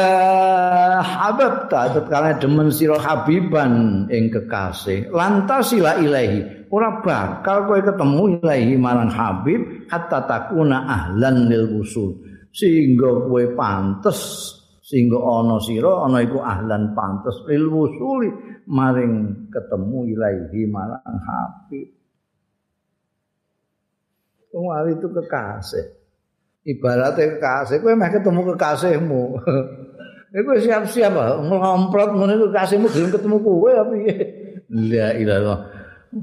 [1.01, 8.44] habab ta tatkala demen sira habiban ing kekasih lantas sila ilahi ora bakal kowe ketemu
[8.44, 12.21] ilahi marang habib hatta takuna ahlan lil usul
[12.53, 14.53] sehingga kowe pantes
[14.88, 18.33] sehingga ana sira ana iku ahlan pantes lil usuli
[18.64, 21.92] maring ketemu ilahi marang habib
[24.48, 25.87] Wali itu kekasih.
[26.64, 29.22] Ibaratnya kekasih, kowe meh ketemu kekasihmu.
[30.40, 34.16] Iku siap-siap ngelomprot ngene kekasihmu gelem ketemu kowe apa piye?
[34.72, 35.55] La ilaha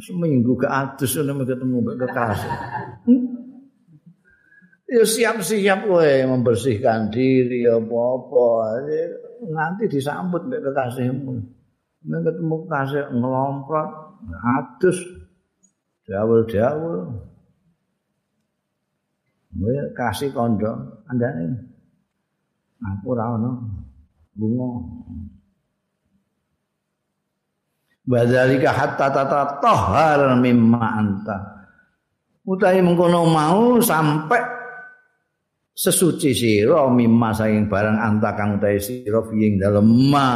[0.02, 2.52] Seminggu ke atus ketemu kekasih.
[4.86, 8.86] Ya siap-siap kowe membersihkan diri apa-apa.
[9.50, 11.34] Nanti disambut mbek kekasihmu.
[12.06, 13.90] Nek ketemu kekasih ngelomprot
[14.46, 14.98] atus
[16.06, 17.18] jawul-jawul.
[19.58, 21.50] Kowe kasih kondo andane.
[22.86, 23.52] Aku ora ono
[24.38, 24.70] bunga.
[28.06, 31.38] Badzalika hatta tata tahar mimma anta.
[32.46, 34.55] Utahe mengkono mau sampai
[35.76, 40.32] sesuci sira mimma saing barang anta kang utahe sira ing dalem ma.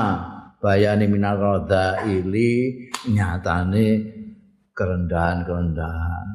[0.59, 3.87] Bayane minal radha ili nyatane
[4.75, 6.29] kerendahan-kerendahan.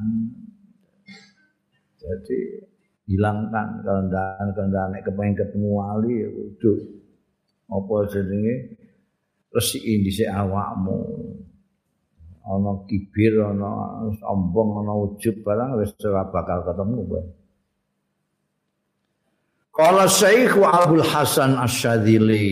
[2.01, 2.39] Jadi
[3.05, 6.73] hilangkan kerendahan-kerendahan nek kepengen ketemu wali kudu
[7.69, 8.55] apa jenenge?
[9.53, 11.05] Resiki dhisik awakmu.
[12.49, 17.21] Ana kibir ana sombong ana ujub barang wis ora bakal ketemu kowe
[19.75, 22.47] Kala Syekh Abdul Hasan Asyadzili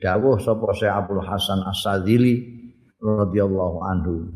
[0.00, 2.40] dawuh sapa Syekh Abdul Hasan Asyadzili
[2.96, 4.32] radhiyallahu anhu.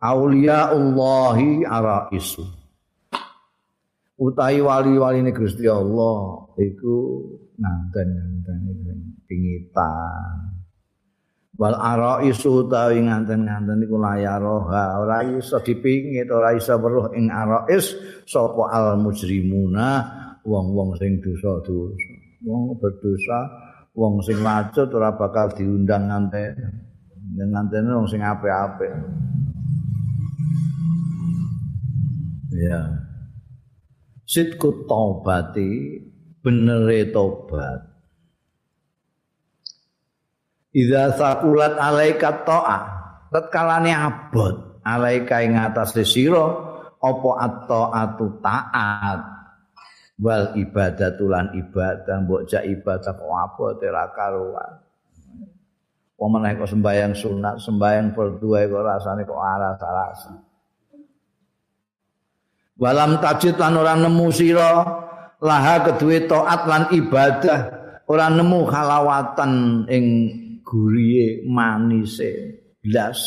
[0.00, 2.48] Auliaullahi ara isu.
[4.16, 6.96] Utahi wali-wali ini Gusti Allah iku
[7.60, 10.56] nganten-nganten pingitan.
[11.60, 17.92] Wal araisu utawi nganten-nganten iku layaroha ora iso dipingit ora iso weruh ing arais
[18.24, 22.12] sapa al mujrimuna wong-wong sing dosa-dosa
[22.48, 23.40] wong berdosa
[23.92, 26.54] wong sing lacut ora bakal diundang nganten
[27.36, 28.90] nganten wong sing apik-apik.
[32.58, 32.80] Ya.
[34.28, 36.00] Sitku taubati
[36.42, 37.80] benere tobat
[40.68, 42.78] Idza sakulat alaika ta'a
[43.32, 46.44] tatkalane abot alaika ing atase sira
[47.00, 49.37] apa at-ta'atu taat
[50.18, 54.72] wal ibadatulan ibadah mbok jak ibadah kok apa ora karuan.
[56.18, 60.36] Wong menawa sembahyang sunat, sembahyang fardhu kok rasane kok aras-arasan.
[62.78, 64.86] walam tajid lan ora nemu sira
[65.42, 67.58] laha kedue taat lan ibadah
[68.06, 70.04] ora nemu halawatan ing
[70.62, 72.62] guriye manise.
[72.78, 73.20] Blas.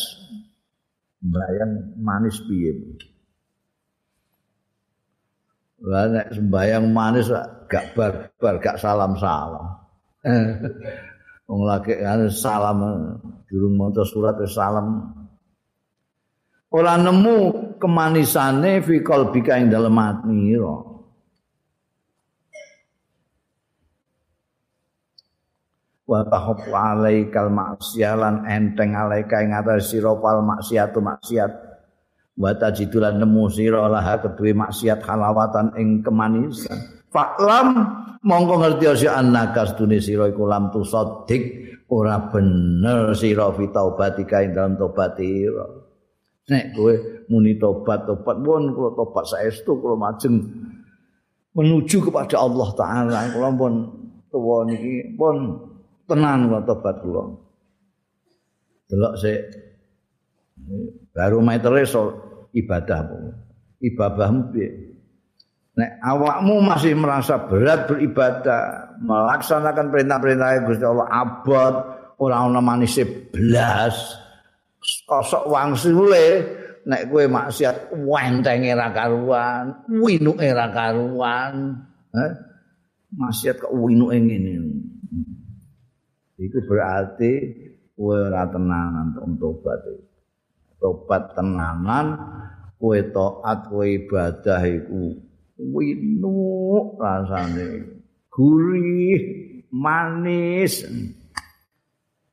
[1.21, 2.73] Bayang manis piye
[5.81, 7.33] Lah nek sembayang manis
[7.65, 9.65] gak barbar gak salam-salam.
[11.49, 11.97] Wong lagi
[12.29, 12.77] salam
[13.49, 15.09] durung maca surat salam.
[16.71, 17.37] Ora nemu
[17.81, 20.55] kemanisane fi qalbika ing dalem ati
[26.11, 31.70] wa tahfu alaikal maksialan enteng alaika ing atas sira pal maksiatu maksiat
[32.37, 36.77] wa tajidulan nemu sira lah kedue maksiat halawatan ing kemanisan.
[37.11, 37.75] Faklam
[38.23, 41.43] mongko ngerti si annaka sedune sira iku lam tusaddiq
[41.91, 45.67] ora bener sira fi taubatika ing dalam tobat ira.
[46.47, 46.93] Nek kowe
[47.27, 50.39] muni tobat tobat pun kula tobat saestu kula majeng
[51.51, 53.19] menuju kepada Allah taala.
[53.35, 53.73] Kula pun
[54.31, 55.35] tuwa niki pun
[56.07, 57.23] tenan kula tobat kula.
[58.87, 59.39] Delok sik
[61.11, 61.83] baru maitere
[62.55, 62.99] ibadah
[63.81, 64.91] ibadahmu piye
[65.71, 71.75] Nek awakmu masih merasa berat beribadah, melaksanakan perintah-perintah Gusti Allah abot,
[72.19, 74.19] ora ana manise blas.
[75.07, 76.43] Kosok wang sule
[76.83, 81.79] nek kowe maksiat wenteng era karuan, winuke era karuan.
[82.19, 82.31] Eh?
[83.15, 84.75] Maksiat kok winuke ngene.
[86.35, 87.31] Iku berarti
[87.95, 90.10] kowe ora tenanan untuk tobat.
[90.81, 92.17] Tobat tenanan,
[92.81, 95.13] kowe taat, kowe ibadah iku
[95.61, 96.41] winu
[96.97, 98.01] rasane.
[98.33, 99.21] Gurih
[99.69, 100.81] manis.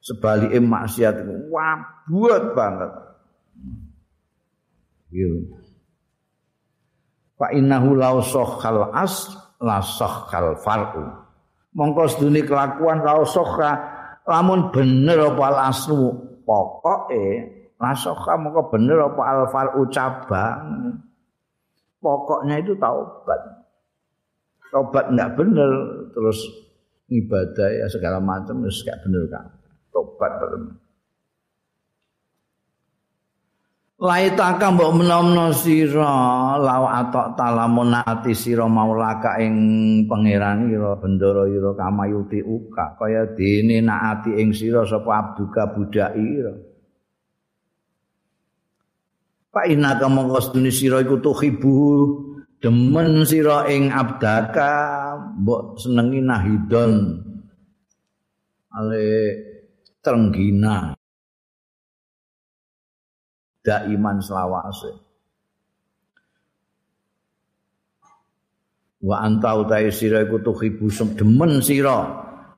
[0.01, 1.21] Sebaliknya maksiat
[1.53, 2.93] wabut banget.
[5.13, 5.59] Gitu
[7.39, 9.31] fa innahu law sakhal as
[9.63, 11.07] la sakhal far'u.
[11.73, 13.79] Mongko sedune kelakuan law sakha
[14.27, 16.11] lamun bener apa al aslu
[16.43, 17.27] pokoke
[17.79, 20.99] la sakha mongko bener apa al far'u cabang
[22.03, 23.41] pokoknya itu taubat.
[24.69, 25.71] Taubat enggak benar
[26.13, 26.39] terus
[27.09, 29.45] ibadah ya segala macam terus enggak benar kan.
[29.95, 30.75] Taubat benar.
[33.99, 39.55] Laitaka mbok menomno sira law atok talamun ati sira maulaka ing
[40.07, 46.68] pangeran ira bendara ira kamayuti uka kaya dene naati ing sira sapa abduka budak ira
[49.59, 51.75] Fa inna kama qasduni sira iku tuhibu
[52.63, 54.71] demen sira ing abdaka
[55.35, 57.19] mbok senengi nahidon.
[58.71, 59.07] Ale
[59.99, 60.95] trenggina
[63.67, 64.95] daiman selawase.
[69.03, 70.87] Wa anta utahe sira iku tuhibu
[71.19, 71.99] demen sira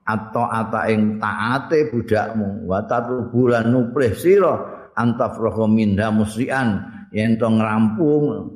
[0.05, 2.69] atau ata ing taate budakmu.
[2.69, 6.85] Wa tatlubulan nuprih sira antafroho minda musrian.
[7.11, 8.55] Yen to ngrampung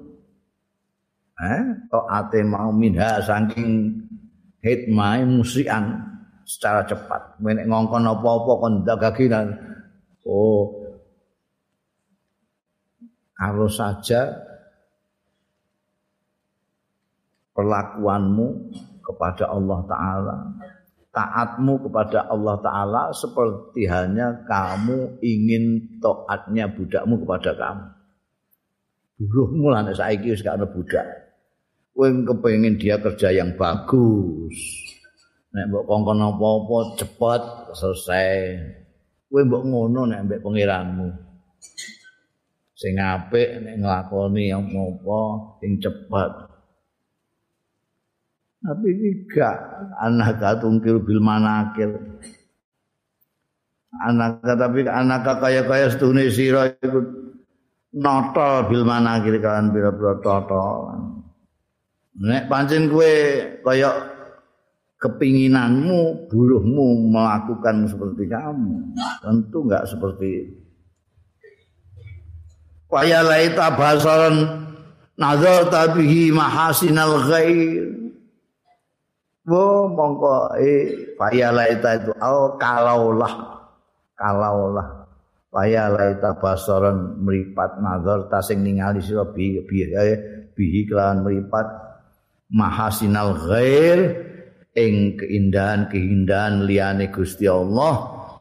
[1.34, 3.98] eh to ate mau minha saking
[4.62, 5.98] hitmai musrian
[6.46, 7.40] secara cepat.
[7.42, 9.58] Nek ngongkon apa-apa kon dagaginan
[10.28, 10.84] oh
[13.34, 14.30] kalau saja
[17.54, 18.46] perlakuanmu
[19.02, 20.36] kepada Allah Ta'ala
[21.14, 27.86] taatmu kepada Allah Ta'ala seperti hanya kamu ingin taatnya budakmu kepada kamu.
[29.22, 31.06] Buruhmu lah wis gak ana budak.
[31.94, 34.58] Kowe kepengin dia kerja yang bagus.
[35.54, 37.42] Nek mbok kongkon apa-apa cepet
[37.78, 38.34] selesai.
[39.30, 41.14] Kowe mbok ngono nek mbek pangeranmu.
[42.74, 45.20] Sing apik nek nglakoni apa
[45.62, 46.53] sing cepet.
[48.64, 49.56] Tapi ini gak
[50.00, 52.00] anak tungkil bil manakil.
[53.92, 57.04] Anak tapi anak kaya kaya setune sira iku
[57.92, 60.96] notol bil manakil kan pira-pira totol.
[62.24, 63.12] Nek pancen kowe
[63.60, 63.90] kaya
[64.96, 70.56] kepinginanmu, buluhmu melakukan seperti kamu, tentu enggak seperti itu.
[72.88, 74.64] Waya laita basaran
[75.20, 78.03] nazar tabihi mahasinal ghair.
[79.44, 80.72] Wo mongko e
[81.20, 82.12] fayalaita itu.
[82.16, 83.34] Au kalaulah
[84.16, 85.04] kalaulah.
[85.52, 89.86] Fayalaita basaran meripat nazar ta sing ningali sira bi bi
[90.54, 91.66] bihi kelawan meripat
[92.50, 93.98] mahasinal ghair
[94.74, 97.94] ing keindahan keindahan liyane Gusti Allah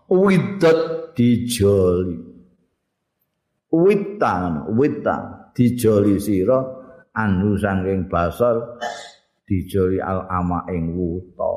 [0.10, 2.18] widat dijoli.
[3.74, 6.62] Witang witang dijoli sira
[7.14, 8.82] anu sangking basar
[9.44, 11.54] dijoli al ama ing wuta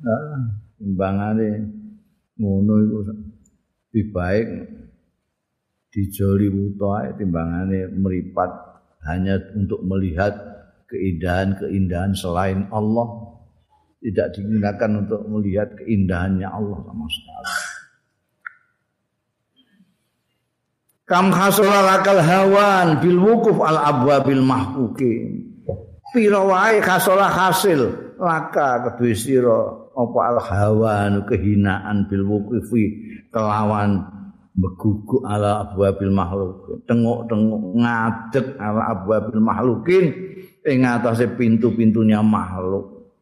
[0.00, 0.40] nah,
[0.80, 1.48] timbangane
[2.36, 4.48] ngono iku lebih baik
[5.92, 8.50] dijoli wuta timbangane meripat
[9.06, 10.34] hanya untuk melihat
[10.90, 13.26] keindahan-keindahan selain Allah
[14.06, 17.54] tidak digunakan untuk melihat keindahannya Allah sama sekali.
[21.06, 25.14] Kam hasala lakal hawan bil wukuf al abwabil mahkuki.
[26.14, 28.14] Pira wae hasala hasil.
[28.16, 32.96] Laka kedue sira apa al hawan kehinaan bil wukufi
[33.28, 34.08] kelawan
[34.56, 40.04] beguguk ala abwabil makhluk tengok-tengok ngadeg ala abwabil makhlukin
[40.64, 43.12] ing atase pintu-pintunya makhluk.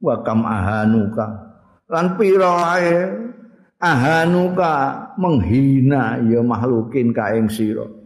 [0.00, 1.26] Wa kam ahanuka.
[1.92, 2.80] Lan pira
[3.76, 4.72] ahanuka
[5.20, 7.99] menghina ya makhlukin ka ing sira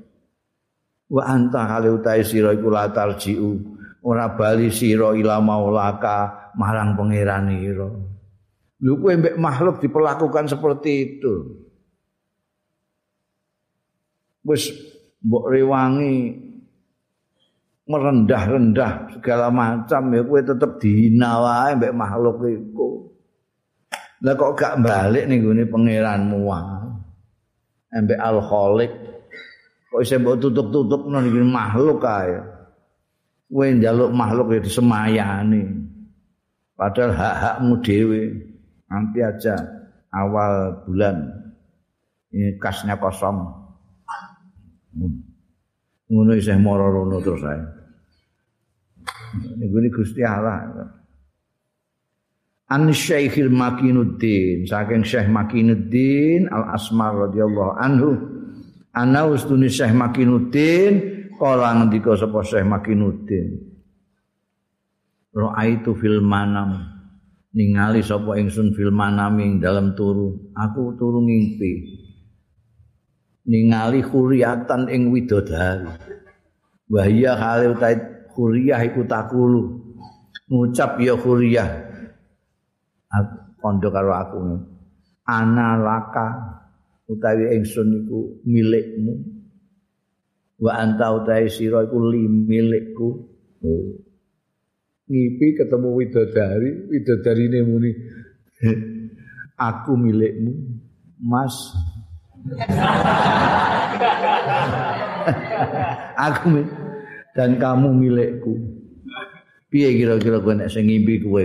[1.10, 3.60] wa anta kale utahe sira iku latar jiu
[4.04, 7.88] ora bali sira ila maulaka marang pangeran ira
[8.80, 10.90] lho kowe mbek makhluk diperlakukan seperti
[11.20, 11.34] itu
[14.44, 14.68] wis
[15.24, 16.44] mbok rewangi
[17.84, 22.88] merendah-rendah segala macam ya kowe tetep dihina wae mbek makhluk iku.
[24.24, 26.80] Lah kok gak balik ning gone pangeranmu wae.
[27.94, 28.92] Mbek al-Khaliq
[29.94, 32.42] kok isih mbok tutup-tutup nang makhluk kae.
[33.46, 35.62] Kowe njaluk makhluk ya disemayani.
[36.74, 38.22] Padahal hak-hakmu dhewe
[38.90, 39.54] nanti aja
[40.10, 41.30] awal bulan
[42.34, 43.62] ini kasnya kosong.
[46.10, 47.62] ngono isih mara rono terus ae.
[49.62, 50.90] Niku ni Gusti Allah.
[52.66, 58.33] An Syekhil Makinuddin, saking Syekh Makinuddin Al Asmar radhiyallahu anhu.
[58.94, 60.92] Ana ustune Syekh Makinuddin
[61.34, 63.74] kala ngendika sapa Syekh Makinuddin.
[65.34, 66.78] Ra'aitu fil manam
[67.50, 70.54] ningali sapa ingsun fil manam ing dalam turu.
[70.54, 72.04] Aku turu ngimpi.
[73.44, 75.88] ningali khuriatan ing widodari
[76.88, 77.96] wahya kale utahe
[78.32, 79.84] khuriyah iku takulu
[80.48, 81.68] ngucap ya khuriyah
[83.60, 84.38] kondo karo aku
[85.28, 86.28] ana laka
[87.08, 89.14] utawi ingsun iku milikmu
[90.60, 93.08] wa anta utahe sira iku li milikku
[93.64, 93.86] oh.
[95.10, 97.90] ngipi ketemu widodari widodarine muni
[99.60, 100.52] aku milikmu
[101.20, 101.54] mas
[106.26, 106.48] aku
[107.34, 108.54] dan kamu milikku.
[109.68, 111.42] Piye kira-kira kowe nek sing ngimpi kowe?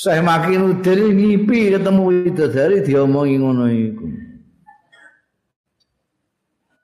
[0.00, 4.06] Saya makin udah ngipi ketemu itu dari diomongi ngono iku.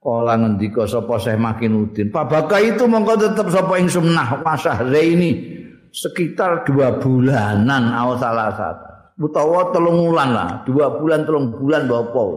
[0.05, 2.13] Kala ngendika sapa saya makin udin.
[2.13, 5.31] Pabaka itu mongko tetep sapa ing sumnah wasahre ini
[5.89, 8.85] sekitar dua bulanan awal salah satu.
[9.17, 12.29] utawa telung wulan lah, dua bulan telung bulan bapak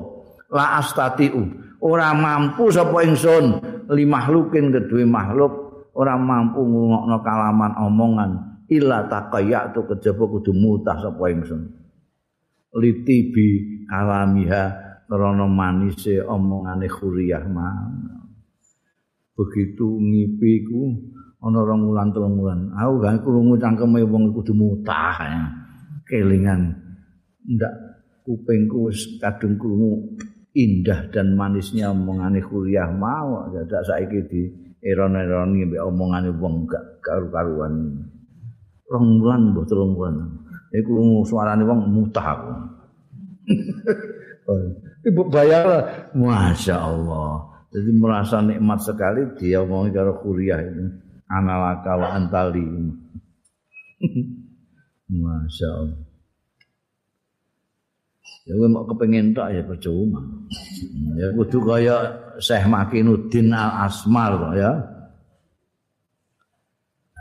[0.48, 1.44] la astatiu
[1.84, 3.60] ora mampu sapa ingsun
[3.92, 10.98] li makhlukin kedue makhluk ora mampu ngungokno kalaman omongan illa taqayya tu kejaba kudu mutah
[11.02, 11.62] sapa ingsun.
[12.78, 14.64] Litibi kalamiha
[15.10, 17.44] krana manise omongane khuriyah
[19.34, 20.94] begitu ngipi ku
[21.40, 22.70] ana rong wulan telung wulan.
[22.76, 25.44] Aku gak krungu cangkeme wong kudu mutah ya.
[26.10, 26.74] kelingan
[27.46, 27.74] ndak
[28.26, 28.90] kupingku
[29.22, 30.18] kadung krungu
[30.58, 34.42] indah dan manisnya omongane kuliah mau dadak saiki di
[34.82, 38.09] eron-eroni mbek omongane wong gak karu-karuan
[38.90, 40.40] rong bulan mbok telung bulan
[40.74, 42.52] iku suarane wong mutah aku.
[45.10, 45.66] Ibu bayar
[46.18, 47.50] masya Allah.
[47.70, 50.90] Jadi merasa nikmat sekali dia omongi karo kuliah ini.
[51.30, 52.66] Analaka wa antali
[55.22, 56.02] masya Allah.
[58.50, 60.26] Ya kowe mau kepengin tok ya percuma.
[61.14, 64.74] Ya kudu kaya Syekh Makinuddin Al Asmar ya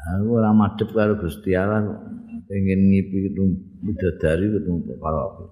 [0.08, 1.84] aku ora madhep karo Gusti Allah
[2.48, 3.36] pengen ngipi
[3.84, 5.44] bidadari ketemu karo aku.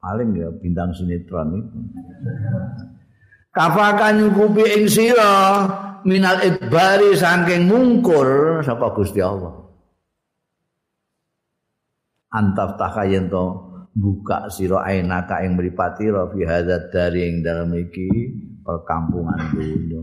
[0.00, 1.78] Paling ya bintang sinetron itu.
[3.52, 5.66] Kafakan nyukupi ing sira
[6.08, 9.60] minal idbari saking mungkur sapa Gusti Allah.
[12.30, 13.44] Antaf takayen to
[13.90, 18.08] buka sira ainaka ing mripati ra fi hadzat dari ing dalem iki
[18.62, 20.00] perkampungan dunya.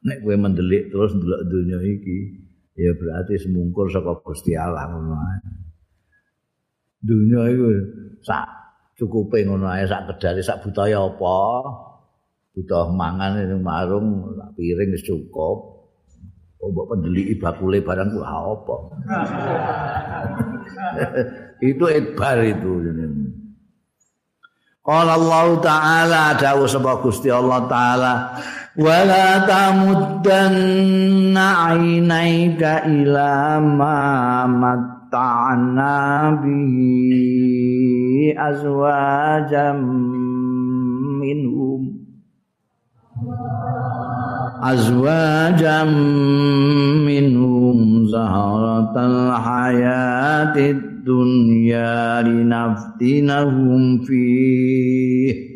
[0.00, 2.39] Nek kowe mendelik terus ndelok dunya iki
[2.80, 5.16] ya berarti semungkur saka Gusti Allah ngono
[7.00, 7.68] dunya iku
[8.24, 8.60] sak
[9.00, 11.40] cukupe ngono ae sak kedare sak butaya apa?
[12.52, 15.80] Butuh mangan ning marung sak piring wis cukup.
[16.60, 18.76] Oh mbok pendeliki bakule barang ku apa?
[21.72, 22.84] Itu edbar itu
[24.80, 28.12] Qala Allah Ta'ala dawuh sapa Gusti Allah Ta'ala
[28.80, 35.92] wala tamuddanna ainaika ila ma matta'na
[36.40, 39.84] bihi azwajam
[41.20, 42.08] minhum.
[44.64, 45.92] Azwajam
[47.04, 55.50] minhum zaharatal hayatid dunya linaftinahum fihi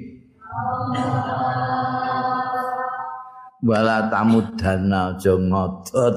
[3.65, 6.15] wala tamudana aja ngodot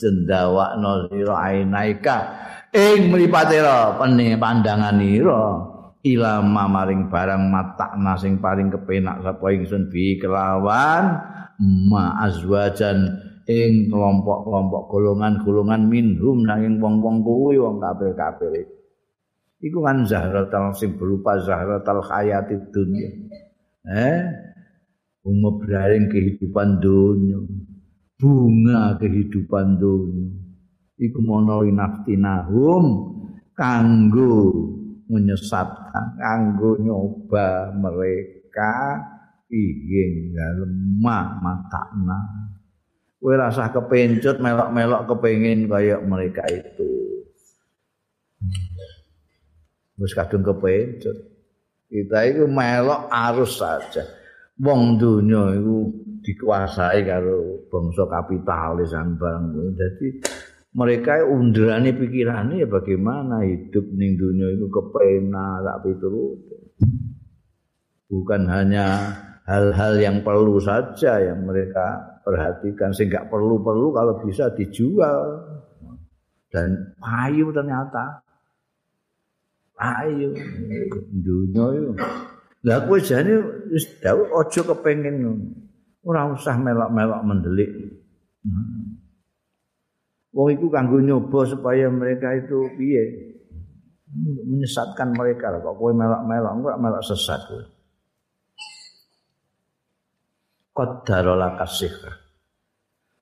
[0.00, 2.16] jendawakno sira ainaika.
[2.72, 5.44] Ing mripatira pening pandangan ira
[6.04, 11.16] ilama maring barang matakna sing paling kepenak sapa ingsun bi kelawan
[11.88, 13.18] ma azwajan
[13.48, 18.68] ing kelompok-kelompok golongan-golongan minhum nanging wong-wong kuwi wong kabeh-kabeh
[19.64, 23.10] iku kan zahratul sing berupa zahratul hayatid dunya.
[23.88, 24.47] Eh
[25.32, 27.38] ngebraring kehidupan dunia.
[28.18, 30.32] Bunga kehidupan dunia.
[30.98, 32.84] Iku mono naftinahum
[33.54, 34.50] kanggo
[35.06, 38.98] menyesatkan kanggo nyoba mereka
[39.46, 42.20] ingin lemah matakna.
[43.18, 46.86] Kowe rasa kepencut melok-melok kepengin kaya mereka itu.
[49.98, 51.18] Wis kadung kepencut
[51.88, 54.17] kita itu melok arus saja
[54.58, 55.76] wong donya iku
[56.22, 59.44] dikuasai karo bangsa kapitalis barang.
[59.78, 60.08] Dadi
[60.76, 66.38] mereka undrane pikirane ya bagaimana hidup ning dunia itu kepenak tak piturut.
[68.08, 69.16] Bukan hanya
[69.48, 75.44] hal-hal yang perlu saja yang mereka perhatikan sehingga perlu-perlu kalau bisa dijual.
[76.48, 78.24] Dan payu ternyata.
[79.76, 80.34] Payu
[81.12, 81.92] dunia itu
[82.66, 83.38] Lah kowe jane
[83.70, 85.22] wis dawuh aja kepengin
[86.02, 87.70] ora usah melok-melok mendelik.
[88.42, 88.98] Hmm.
[90.34, 93.04] Wong iku kanggo nyoba supaya mereka itu piye?
[94.48, 97.62] Menyesatkan mereka kok kowe melok-melok enggak melok sesat kowe.
[100.74, 101.90] Qaddarola kasih.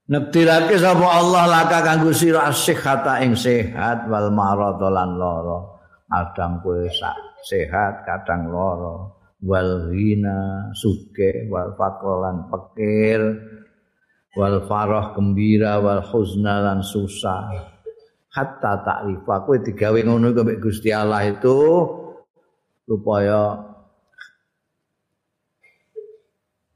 [0.07, 5.76] Nektirake sapa Allah laka kanggo sira asihata ing sehat wal maradha lan lara.
[6.07, 6.78] Kadang kowe
[7.43, 9.16] sehat, kadang lara.
[9.45, 13.20] Wal hina suke wal fakrolan pekir
[14.37, 17.72] wal farah gembira wal huzna lan susah.
[18.32, 21.57] Hatta ta'rifa kowe digawe ngono iku Gusti Allah itu
[22.84, 23.57] supaya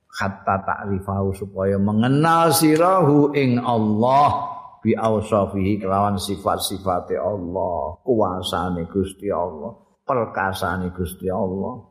[0.08, 9.76] hatta ta'rifa supaya mengenal sirahu ing Allah bi ausafihi kelawan sifat-sifate Allah kuasane Gusti Allah
[10.00, 11.89] perkasane Gusti Allah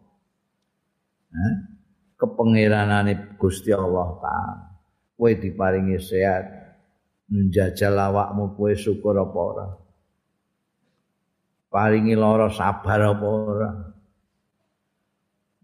[2.20, 4.66] kepengiranane Gusti Allah taala.
[5.20, 6.46] Kowe diparingi sehat
[7.28, 9.68] njajal awakmu kowe syukur apa ora?
[11.70, 13.70] Paringi lara sabar apa ora?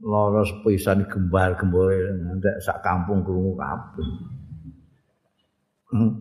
[0.05, 4.09] Lara sepisan gembar gembore ngantek sak kampung krungu kabeh.
[5.95, 6.11] Hmm.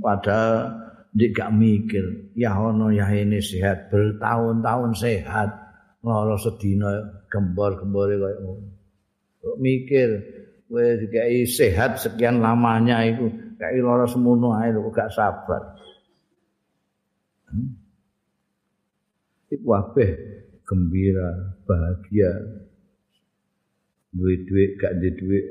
[0.00, 0.80] padahal
[1.14, 5.63] dia gak mikir ya ono ya ini sehat bertahun-tahun sehat
[6.04, 6.92] lara sedina
[7.32, 8.68] gembor-gembore kaya ngono.
[9.56, 10.08] Mikir
[10.68, 15.62] kowe dikai sehat sekian lamanya itu kayak lara semono ae kok gak sabar.
[17.48, 17.80] Hmm?
[19.48, 20.10] Iku wabeh
[20.68, 22.32] gembira, bahagia.
[24.14, 25.46] Duit-duit gak di duit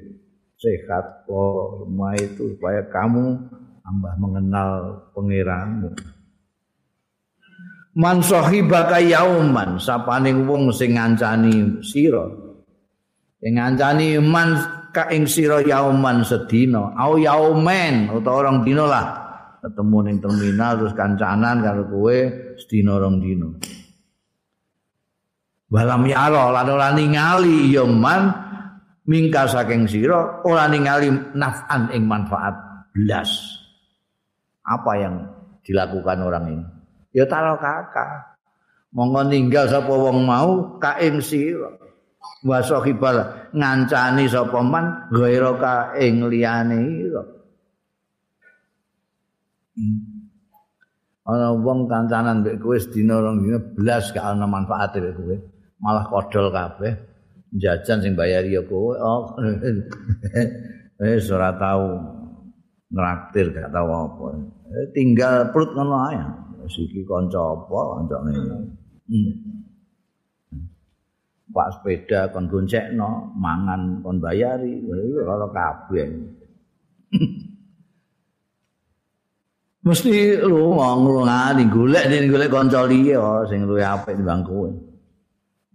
[0.61, 3.25] sehat kok semua itu supaya kamu
[3.83, 4.71] tambah mengenal
[5.11, 5.91] pangeranmu.
[7.93, 12.25] Man sahibaka yauman sapaning wong sing ngancani sira.
[13.37, 14.57] Sing ngancani man
[14.89, 16.93] ka ing sira yauman sedina.
[16.97, 19.07] Au yaumen utawa orang dina lah.
[19.63, 22.17] Ketemu ning terminal terus kancanan karo kowe
[22.59, 23.49] sedina rong dina.
[25.73, 28.29] Walam yaro lan ora ningali ya man
[29.09, 32.53] mingka saking sira ora ningali naf'an ing manfaat
[32.93, 33.57] blas
[34.63, 35.15] apa yang
[35.65, 36.65] dilakukan orang ini
[37.13, 38.33] ya taro kakak.
[38.93, 41.69] Monggo ninggal sapa wong mau ka sira
[42.43, 47.23] wa sahibal ngancani sapa man ghaira ka ing liyane ira.
[49.73, 50.13] Hmm.
[51.25, 55.35] ana wong kancanan mbek kowe sedina rong dina blas gak ana manfaate mbek kowe.
[55.81, 56.93] Malah kodol kabeh.
[57.57, 58.93] Jajan sing bayari ya kowe.
[58.97, 59.33] Oh.
[61.03, 61.99] Eh ora tau
[62.93, 64.27] nraktir gak tau apa.
[64.93, 66.21] Tinggal perut ngono ae
[66.69, 68.31] siki kanca apa kancane
[69.09, 69.33] hmm.
[71.53, 74.81] Pak sepeda kon goncekno mangan kon bayari
[75.21, 76.09] ora kabeh.
[79.83, 84.71] Mesti lu nglungani golek ning golek kanca liya sing luwih apik timbang kowe.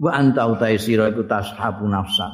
[0.03, 2.27] Wa anta utai sira iku tashabu nafsa.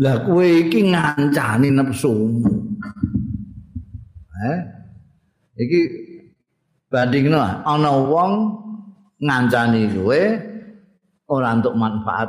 [0.00, 2.46] Lah kowe iki ngancani nafsumu.
[4.48, 4.58] Eh?
[5.60, 5.80] Iki
[6.92, 8.32] bandingno ana wong
[9.24, 10.22] ngancani kowe
[11.32, 12.28] ora entuk manfaat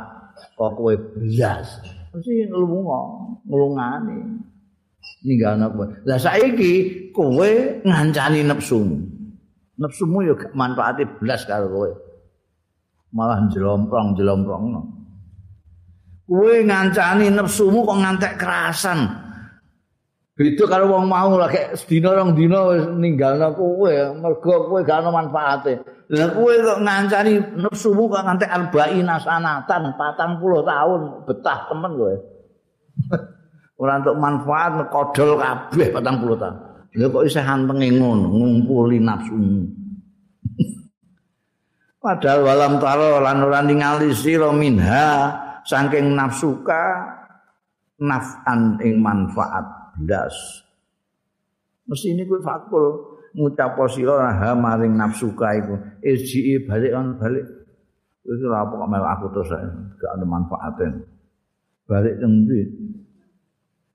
[0.56, 3.00] kok kowe blas mesti nglunga
[3.44, 4.18] nglungani
[5.24, 5.86] ninggalno kowe.
[6.04, 6.72] Lah saiki
[7.12, 7.50] kowe
[7.82, 8.96] ngancani nafsumu.
[9.80, 11.90] Nafsumu yo gak manfaate blas karo kowe.
[13.14, 14.80] Malah jelomprong-jelomprongno.
[16.28, 19.00] Kowe ngancani nafsumu kok ngantek kerasan.
[20.34, 25.14] Beda karo wong mau lagi sedina rong dina wis ninggalno kowe, mergo kowe gak ana
[25.14, 25.78] manfaate.
[26.10, 32.14] Lah kowe kok ngancani nafsumu kok ngantek arba'in sanatan 40 tahun betah temen kowe.
[33.78, 36.54] ora untuk manfaat kodol kabeh 40 tahun.
[36.98, 39.38] Lha kok isih antenge ngono, ngumpuli nafsu.
[42.02, 45.30] Padahal walam taro lan ora ningali sira minha
[45.62, 47.06] saking nafsuka
[48.02, 49.83] naf'an ing manfaat.
[51.84, 53.14] Mesti ini kuwi fakul.
[53.34, 55.74] Ngucap sira ha maring nafsuka iku.
[56.00, 57.44] Iji balik on balik.
[58.24, 59.52] Ora apa kok melu aku terus
[60.00, 60.88] gak ada manfaatnya.
[61.84, 62.48] Balik nang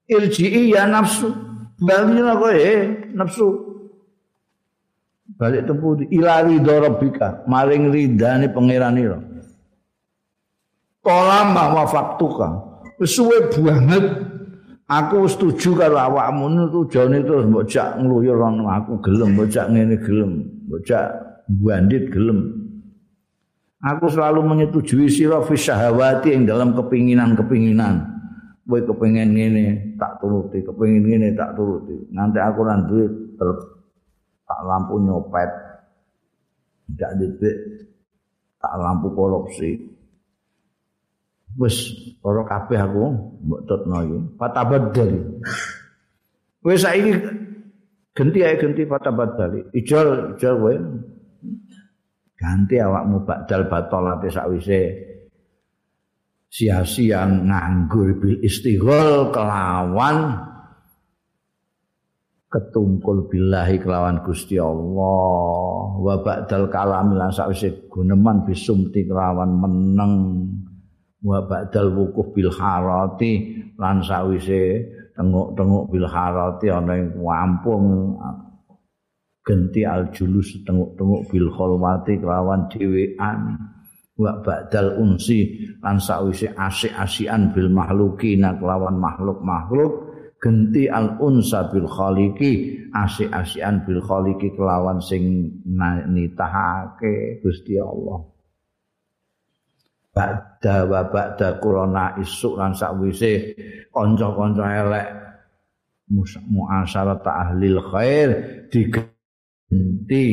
[0.10, 1.34] irji'i ya nafsu.
[1.80, 3.48] Bali kowe eh, nafsu.
[5.40, 7.48] Balik tempu ila ridho rabbika.
[7.48, 9.18] Maring ridane pangeranira
[11.00, 12.48] Tolama wa faktuka.
[13.08, 14.04] Suwe banget
[14.90, 20.32] aku setuju karo awakmu tujone terus mbok jak ngluyur aku gelem mbok jak ngene gelem
[20.66, 22.70] mbok jak bandit gelem.
[23.80, 28.22] Aku selalu menyetujui sira fi syahawati yang dalam kepinginan-kepinginan.
[28.70, 32.06] Kowe kepengin ngene tak turuti kepengin ngene tak turuti.
[32.14, 33.10] Nanti aku lan duit
[34.46, 35.50] tak lampu nyopet.
[36.92, 37.58] Tidak didik
[38.62, 39.89] tak lampu korupsi
[41.60, 41.92] wis
[42.24, 43.04] ora kabeh aku
[43.44, 44.18] mbok tutno iki.
[44.40, 45.12] Fatabadal.
[46.64, 47.12] Wis saiki
[48.16, 49.68] genti ae genti fatabadal.
[49.76, 50.76] Ijol ijol kowe.
[52.40, 54.82] Ganti awakmu badal batolate sakwise.
[56.50, 60.48] Sia-sia nganggur bil istighol kelawan.
[62.50, 66.00] Ketungkul billahi kelawan Gusti Allah.
[66.00, 70.14] Wa ba'dal kalami lan sakwise guneman bisumti kelawan meneng
[71.20, 74.88] wa ba'dal wukuf bil harati lan sakwise
[75.20, 78.16] tenguk-tenguk bil harati ana ing wampung.
[79.44, 83.60] Genti al julus tenguk-tenguk bil kholwati kelawan dhewean.
[84.20, 90.08] Wa ba'dal unsi lan sawise asik-asikan bil mahlukin kelawan makhluk-makhluk.
[90.40, 95.52] Genti al unsa bil khaliqi asik-asikan bil khaliqi kelawan sing
[96.08, 98.39] nitahake Gusti Allah
[100.20, 103.56] ba'da wa ba'da qurana isuk lan sawise
[103.96, 105.08] kanca-kanca elek
[106.52, 108.30] muasyarat ahli khair
[108.68, 110.26] digenti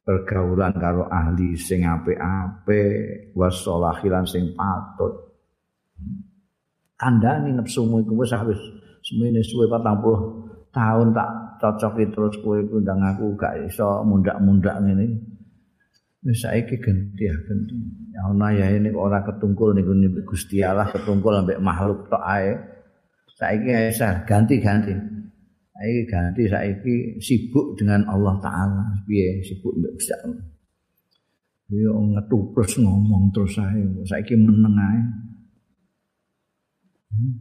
[0.00, 5.36] pergaulan karo ahli sing apik-apik wasolahilan sing patut.
[6.96, 8.60] Kandhani nepsumu iku wis wis
[9.04, 11.28] semene suwe 40 tahun tak
[11.60, 15.33] cocoki terus kowe undang aku gak iso mundak-mundak ngene
[16.24, 17.76] wis saiki ganti ya ganti.
[18.16, 19.92] Ya ana ya ini ora ketungkul niku
[20.24, 22.56] Gusti Allah ketungkul ambek makhluk tok ae.
[23.36, 24.96] Saiki ya ganti-ganti.
[25.76, 28.84] Saiki ganti saiki sibuk dengan Allah taala.
[29.04, 30.40] Piye sibuk mbek Gusti Allah?
[31.68, 35.00] Yo ngetupres ngomong terus ae saiki meneng ae.
[37.12, 37.32] Hmm.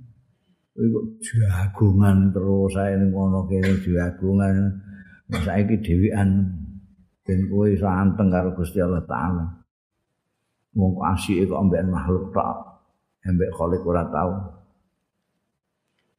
[0.73, 4.73] Iku jagungan terus saya ning ngono kene jagungan
[5.29, 6.49] saiki dhewean
[7.23, 9.45] ben kowe iso anteng karo Gusti Allah taala.
[10.75, 12.57] Wong asike kok ambek makhluk tok,
[13.23, 14.31] ambek khalik ora tau.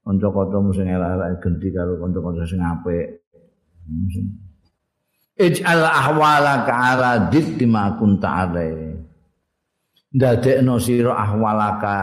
[0.05, 3.25] kanca-kancamu sing elek-elek genti karo kanca-kanca sing apik.
[5.41, 8.95] Ij'al ahwala ka'ala ditti ma kunta alai.
[10.15, 11.99] Ndadekno sira ahwalaka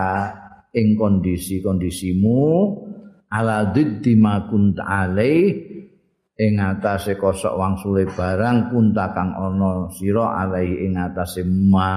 [0.75, 2.41] ing kondisi-kondisimu
[3.31, 5.70] ala ditti ma kunta alai
[6.41, 11.93] ing atase kosok wangsule barang kunta kang ana sira alai ing atase ma.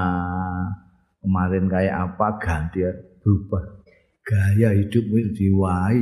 [1.25, 2.37] Kemarin kayak apa?
[2.37, 2.85] Ganti
[3.25, 3.81] berubah.
[4.25, 6.01] Gaya hidupmu itu diwai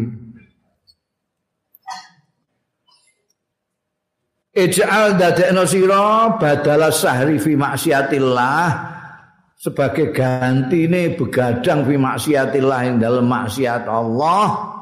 [4.52, 8.68] Ij'al dadekno sira badala sahri fi maksiatillah
[9.56, 14.76] sebagai gantine begadang fi maksiatillah ing dalam maksiat Allah.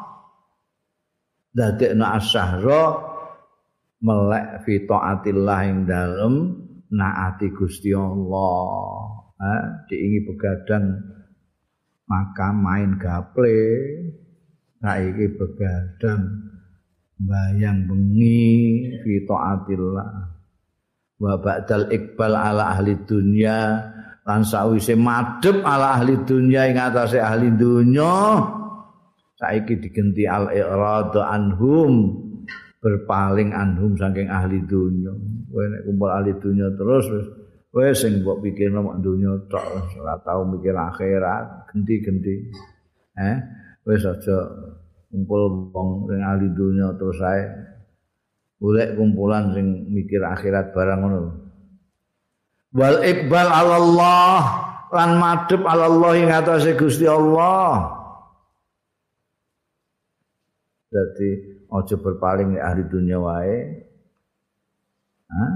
[1.55, 3.10] Dadekno asyahra
[4.01, 6.35] melek fi taatillah ing dalem
[6.89, 9.21] naati Gusti Allah.
[9.41, 9.55] Ha
[9.89, 10.85] diingi begadang
[12.09, 13.61] maka main gaple.
[14.81, 16.41] Saiki begadang
[17.21, 20.13] bayang bengi fi taatillah
[21.21, 23.77] wa ba'dal iqbal ala ahli dunya
[24.25, 28.41] lan sawise madhep ala ahli dunya ing atase ahli dunya.
[29.37, 32.30] Saiki digenti al irad anhum
[32.81, 35.13] berpaling anhum saking ahli dunya.
[35.53, 37.05] Kowe nek kumpul ahli dunya terus
[37.71, 42.51] wis sing mbok pikirno mak dunya tok ora tau mikir akhirat genti-genti.
[43.21, 43.37] Eh
[43.85, 44.37] wis aja
[45.13, 47.45] kumpul wong sing ahli dunya terus ae.
[48.61, 51.21] Golek kumpulan sing mikir akhirat barang ngono.
[52.77, 54.43] Wal iqbal ala Allah
[54.93, 57.97] lan madhep ala Allah ing atase Gusti Allah.
[60.91, 63.59] Jadi aja berpaling nek ahli dunya wae.
[65.31, 65.53] Hah?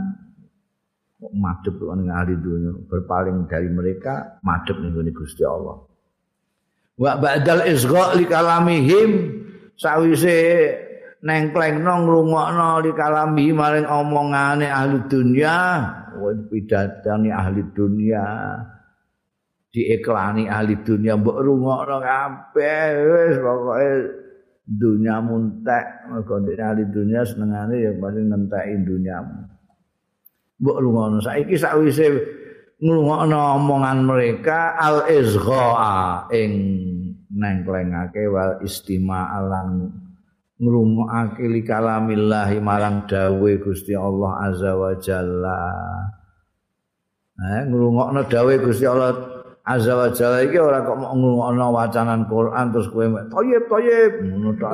[1.33, 5.81] madhep ning ahli dunya berpaling dari mereka madhep ning Gusti Allah.
[7.01, 9.11] Wa ba'dal isgha li kalamihim.
[9.75, 10.71] Sawise
[11.25, 15.83] nengklengno ngrungokno li kalami maring omongane ahli dunya
[16.47, 18.23] pidatane ahli dunya
[19.75, 23.91] diiklani ahli dunya mbok rungokno kabeh wis pokoke
[24.65, 29.39] dunya muntek mergo ahli dunya senengane ya paling ngenteki dunyamu.
[30.65, 32.09] Mbok rungokno saiki sawise
[32.81, 36.53] ngrungokno omongan mereka al izgha ing
[37.29, 39.93] nengklengake wal istima alang
[40.57, 45.61] ngrungokake kalamillah marang dawe Gusti Allah azza wa jalla.
[47.35, 49.34] Eh ngrungokno dawe Gusti Allah
[49.65, 54.13] azza wa jalla iki ora kok mau ngrungokno wacanan Quran terus kowe toyib toyib.
[54.21, 54.73] Ngono tok.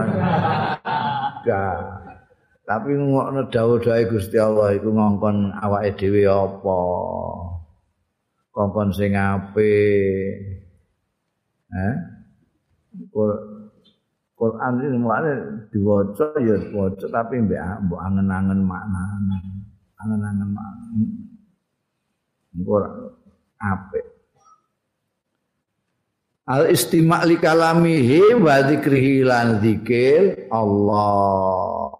[2.66, 6.80] Tapi ngrungokno dawe-dawe Gusti Allah iku ngongkon awake dhewe apa?
[8.50, 10.34] Kongkon sing apik.
[11.70, 11.94] Eh?
[14.40, 15.36] Quran ini mulanya
[15.70, 19.20] diwaca ya diwaca tapi mbak angen-angen makna
[20.00, 20.86] angen-angen makna
[22.58, 23.14] Quran
[23.60, 24.09] apa
[26.50, 31.94] Al istima' li kalamihi wa dzikrihi lan dzikir Allah.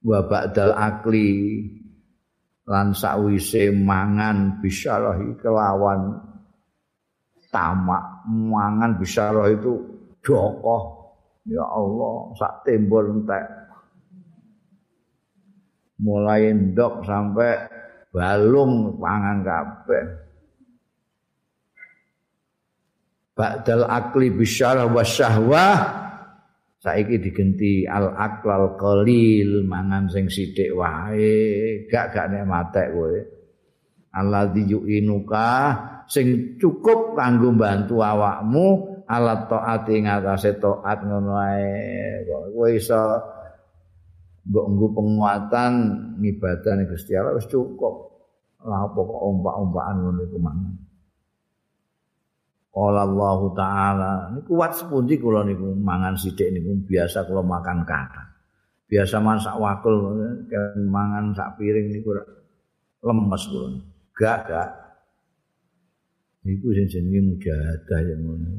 [0.00, 1.68] Wa ba'dal akli
[2.64, 6.16] lan sakwise mangan bisyarahi kelawan.
[7.52, 9.84] Tamak mangan bisyarah itu
[10.24, 11.12] dokoh.
[11.44, 13.44] Ya Allah sak tembur entek.
[16.00, 17.68] Mulai ndok sampai
[18.12, 20.27] balung pangan kabeh
[23.38, 25.78] ba'dal akli bisyarah wa syahwah.
[26.78, 31.86] Saiki digenti al aklal qalil mangan sing sithik wae.
[31.86, 33.18] Gak gak nek matek kowe.
[34.14, 35.50] Alladzi yu'inuka
[36.10, 38.66] sing cukup kanggo bantu awakmu
[39.06, 42.26] alat taat ing atase taat ngono ae.
[42.26, 43.02] Kowe iso
[44.48, 45.72] mbok nggo penguatan
[46.22, 48.06] ngibadane Gusti Allah wis cukup.
[48.58, 50.87] Lah apa kok ompak-ompakan ngono iku mangan
[52.78, 54.12] Allah taala.
[54.34, 55.74] Niku kuat sepundi kula niku?
[55.74, 58.28] Mangan sithik niku biasa kula makan kata
[58.88, 60.16] biasa masak wakul
[60.88, 62.16] mangan sak piring niku
[63.04, 63.68] lemes kula.
[64.16, 64.70] Gak gak.
[66.48, 68.50] Iku sing jenenge mujahadah ya ngono.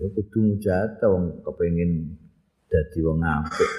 [0.00, 2.16] Ya kudu mujahadah wong kepengin
[2.72, 3.70] dadi wong apik.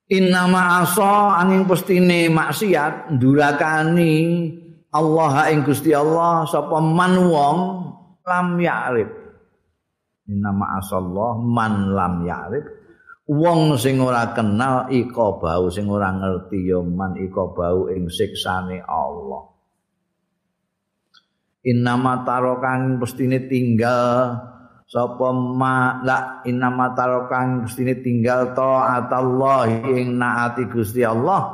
[0.08, 4.16] Innama asa angin pestine maksiat ndurakani
[4.96, 7.58] Allah ing Gusti Allah sapa man wong
[8.24, 9.17] lam ya'rif.
[10.28, 12.64] Innama asallah man lam ya'rif.
[13.28, 18.80] Wong sing ora kenal iko bau sing ora ngerti ya man iko bau ing siksane
[18.84, 19.44] Allah.
[21.68, 24.40] Innama tarokang pestine tinggal
[24.88, 31.44] sapa ma la inna matarokan gustine tinggal Allah ing naati Gusti Allah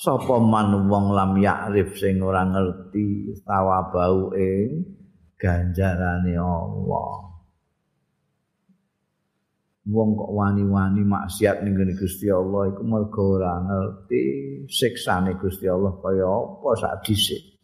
[0.00, 4.88] sapa man wong lam ya'rif sing ora ngerti tawabau ing
[5.36, 7.27] ganjarane Allah
[9.88, 14.22] wong kok wani-wani maksiat ning Gusti Allah iku mergo ora ngerti
[14.68, 17.58] siksane Gusti Allah kaya apa sak dhisik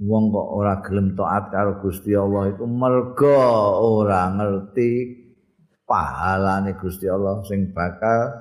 [0.00, 3.38] wong kok ora gelem taat karo Gusti Allah iku merga
[3.78, 4.90] ora ngerti
[5.86, 8.34] pahalane Gusti Allah sing bakal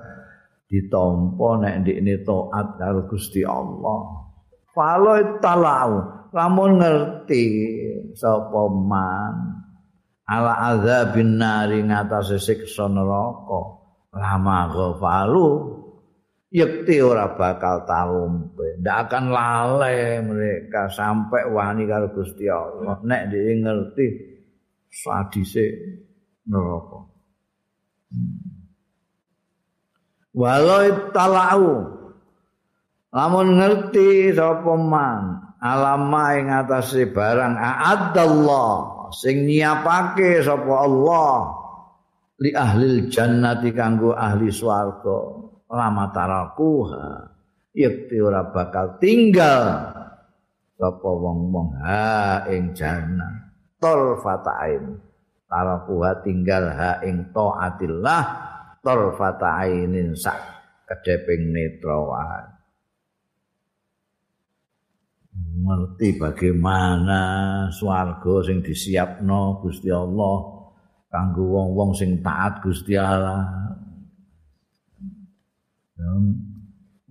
[0.65, 4.25] ditampa nek ndekne taat karo Gusti Allah.
[4.73, 5.89] Falo talau
[6.33, 7.45] lamun ngerti
[8.17, 9.52] sapa man
[10.27, 13.83] ala azabin nari ngatasé siksa neraka.
[14.13, 15.47] Lama ghafalu
[16.53, 18.77] yekti ora bakal talumpe.
[18.79, 23.01] Ndak akan lalai mereka sampai wani karo Gusti Allah.
[23.01, 24.07] Nek dia ngerti
[24.93, 25.65] sadise
[26.45, 27.09] neraka.
[30.33, 31.65] Walau talau
[33.13, 36.49] lamun ngerti sapa man alama ing
[37.13, 41.37] barang a'adallah sing nyiapake sapa Allah
[42.41, 45.45] li ahli jannati kanggo ahli swarga.
[45.73, 47.33] Lama tarakuha
[47.73, 49.89] yakti ora bakal tinggal
[50.77, 53.53] sapa wong-wong ha ing jannah.
[53.81, 55.01] Tor fatain.
[55.49, 58.23] Tarakuha tinggal ha ing taatillah.
[58.83, 60.37] Tor fatainin sak
[60.85, 61.97] kedeping netra
[65.33, 67.21] ngerti bagaimana
[67.73, 70.37] swarga sing disiapno Gusti Allah
[71.09, 73.73] kanggo wong-wong sing taat Gusti Allah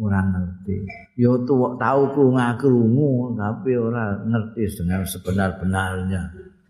[0.03, 0.77] ora ngerti.
[1.15, 6.23] Ya tuwa tau krungu tapi ora ngerti dengan sebenar-benarnya.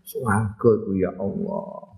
[0.05, 1.97] Swarga iku ya Allah.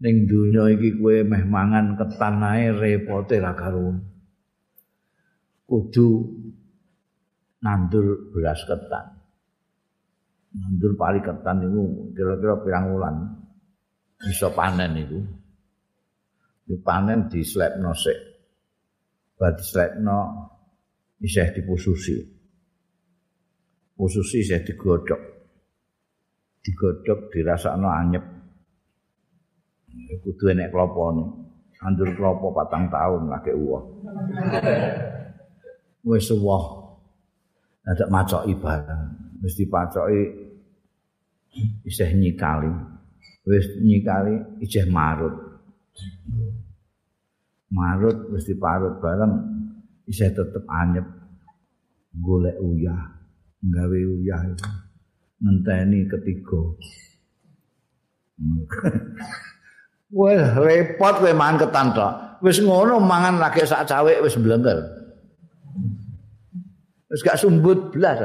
[0.00, 4.00] Ning donya iki kowe meh mangan ketan ae repote ra karo.
[5.68, 6.08] Kudu
[7.60, 9.06] nandur beras ketan.
[10.50, 13.16] Nandur pari ketan niku kira-kira pirang wulan
[14.18, 15.20] bisa panen niku.
[16.66, 18.18] Dipanen di slab nosek.
[19.34, 20.18] Badi selekno
[21.18, 22.16] isih dipususi.
[23.96, 25.20] Pususi isih digodhog.
[26.60, 28.24] Digodhog dirasakno anyep.
[30.22, 31.24] Kudu enek klopone.
[31.80, 33.82] Andur klopo patang tahun lagi uwah.
[36.04, 36.79] Wis uwah.
[37.90, 39.02] Ada macoki barang.
[39.42, 40.22] Wis dipacoki
[41.82, 42.70] isih nyikali.
[43.42, 45.50] Wis nyikali isih marut.
[47.70, 49.30] marut mesti parut bareng
[50.02, 51.06] bisa tetep anyep
[52.18, 53.14] golek uyah
[53.62, 54.42] nggawe uyah
[55.40, 56.74] ngenteni ketiga
[60.10, 62.42] Wah, repot kowe mangan ketan tok.
[62.42, 64.99] Wis ngono mangan lagi sak cawek wis blengker.
[67.10, 68.22] Wis gak sumbut blas.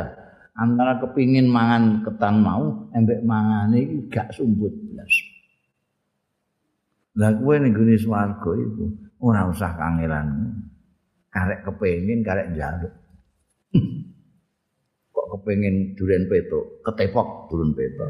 [0.56, 5.14] Antara kepingin mangan ketan mau, embek mangane iki gak sumbut blas.
[7.18, 8.86] Lah kowe ning gune swarga iku
[9.26, 10.54] ora usah kangelan.
[11.34, 12.94] Karek kepengin karek njaluk.
[15.16, 18.08] Kok kepengin duren peto, ketepok duren peto.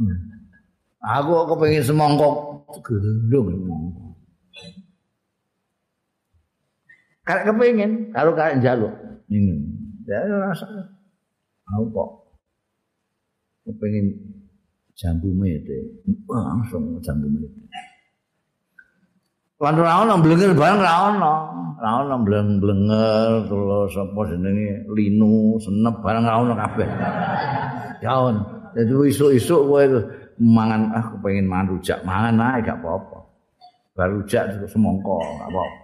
[0.00, 0.18] Hmm.
[1.02, 2.34] Aku kok kepengin semongkok
[2.86, 3.50] gendong.
[7.22, 8.94] Karek kepengin, kalau karek njaluk.
[9.32, 9.56] Ini.
[10.04, 10.68] Ya rasa.
[11.72, 12.10] Aku kok
[13.64, 14.12] kepengin
[14.92, 16.04] jambu mete.
[16.28, 17.62] Langsung jambu mete.
[19.62, 21.34] Lan ora ono blenger bareng ora ono.
[21.78, 26.88] Ora ono bleng-blenger terus apa jenenge linu, senep bareng ora ono kabeh.
[28.02, 28.36] Ya on.
[28.74, 29.84] Jadi isuk-isuk kowe
[30.40, 33.18] mangan ah kepengin mangan rujak, mangan ae gak apa-apa.
[33.94, 35.78] Baru rujak semongko gak apa-apa.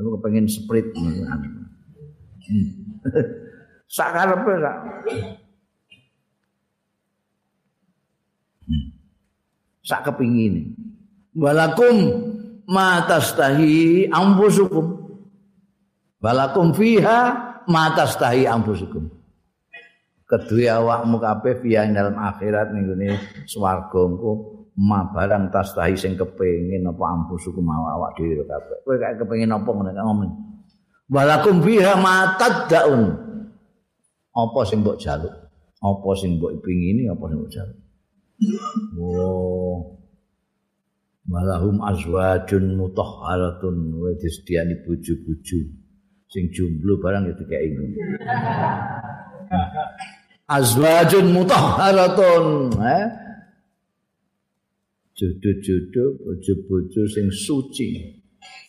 [0.00, 1.22] Lalu kepengin sprit hmm.
[3.96, 4.76] sak karepe sak.
[8.66, 8.84] Hmm.
[9.82, 10.74] Sak kepingin.
[11.34, 11.96] Walakum
[12.68, 14.86] ma tastahi ampusukum.
[16.20, 17.20] Walakum fiha
[17.66, 19.20] ma tastahi ampusukum.
[20.30, 23.18] kedua awakmu kabeh fiya dalam akhirat ning ngene
[23.50, 24.06] swarga
[24.78, 29.66] ma barang tas tahi sing kepengin apa ampusuku mau awak dhewe kabeh kowe kepengin apa
[29.66, 30.30] ngene ngomong
[31.10, 33.30] walakum fiha ma tadaun
[34.30, 35.34] apa sing mbok jaluk?
[35.82, 37.78] Apa sing mbok pingini apa sing mbok jaluk?
[38.96, 39.98] Oh.
[41.26, 43.76] Malahum azwajun mutahharatun.
[43.98, 45.58] Wa disediani bojo-bojo
[46.30, 47.68] sing jomblo barang ya dikeki
[50.46, 52.46] azwajun mutahharatun.
[52.80, 53.06] Eh?
[55.18, 58.14] Jodoh-jodoh bojo-bojo sing suci.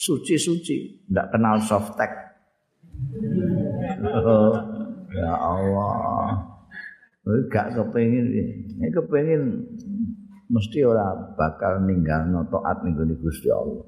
[0.02, 1.06] Suci-suci.
[1.08, 2.31] Ndak kenal softtek
[5.22, 6.32] ya Allah.
[7.22, 9.62] Gak kepengin ini kepengin
[10.50, 13.86] mesti ora bakal ninggal taat ning Gusti Allah.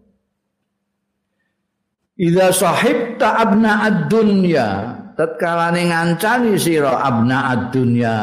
[2.13, 8.15] Idza sahibta abna ad-dunya tatkala ning ngancani sira abna ad-dunya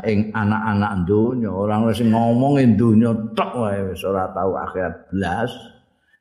[0.00, 1.52] ing anak-anak dunya.
[1.52, 5.52] Orang wis ngomongin dunya tok wae wis ora tau akhirat blas.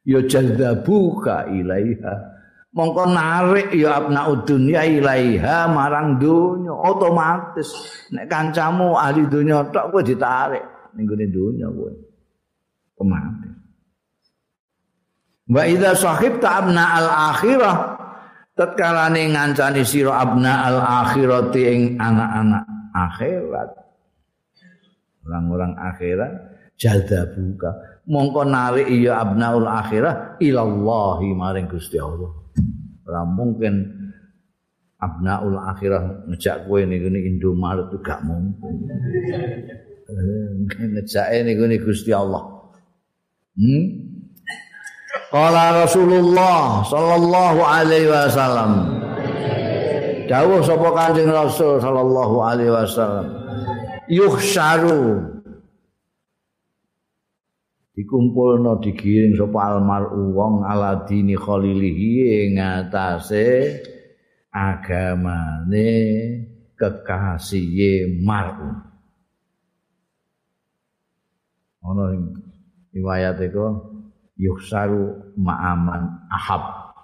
[0.04, 2.33] Ya jadzabuka ilaiha
[2.74, 6.74] mongko narik ya abna dunya ilaiha marang dunya.
[6.74, 7.70] Otomatis
[8.12, 10.66] nek kancamu ahli dunya tok kowe ditarik
[10.98, 11.94] ning gone dunya kowe.
[12.98, 13.54] Otomatis.
[15.48, 17.78] Wa idza sahibta abna al-akhirah
[18.58, 23.70] tatkala ning ngancani sira abna al akhirati ing anak-anak akhirat.
[25.24, 26.32] Orang-orang akhirat
[26.76, 27.72] jadabuka
[28.04, 32.43] mongko narik iya abnaul akhirah ilallahi maring Gusti Allah
[33.04, 33.88] ora mungkin
[35.00, 38.80] abnaul akhirah ngejak kowe ning ngene Indomaret itu gak mungkin
[40.96, 42.44] ngejake ning ngene Gusti Allah
[43.60, 44.14] hmm?
[45.34, 49.02] Kala Rasulullah sallallahu alaihi wasallam.
[50.30, 53.34] Dawuh sapa Kanjeng Rasul sallallahu alaihi wasallam.
[54.14, 55.33] Yuhsyaru
[57.94, 63.80] dikumpulno digiring sapa almaru wong ala dini khalilihi ing atase
[64.50, 65.90] agamane
[66.74, 68.70] kekasihe mar'u.
[71.84, 72.16] Ana
[72.96, 73.66] riwayat iku
[74.40, 76.96] yuhsaru ma'aman ahab.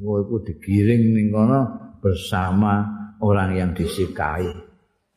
[0.00, 1.60] Kowe iku digiring ning kono
[2.00, 2.88] bersama
[3.20, 4.48] orang yang disukai,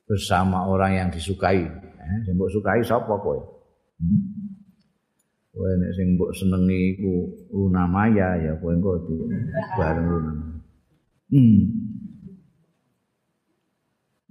[0.04, 1.64] bersama orang yang disukai.
[2.04, 3.40] Eh, sing sukai sapa kowe?
[4.04, 4.33] Hmm?
[5.54, 9.06] Kowe nek sing mbok senengi iku Luna Maya ya kowe engko
[9.78, 10.34] bareng Luna.
[11.30, 11.62] Hmm.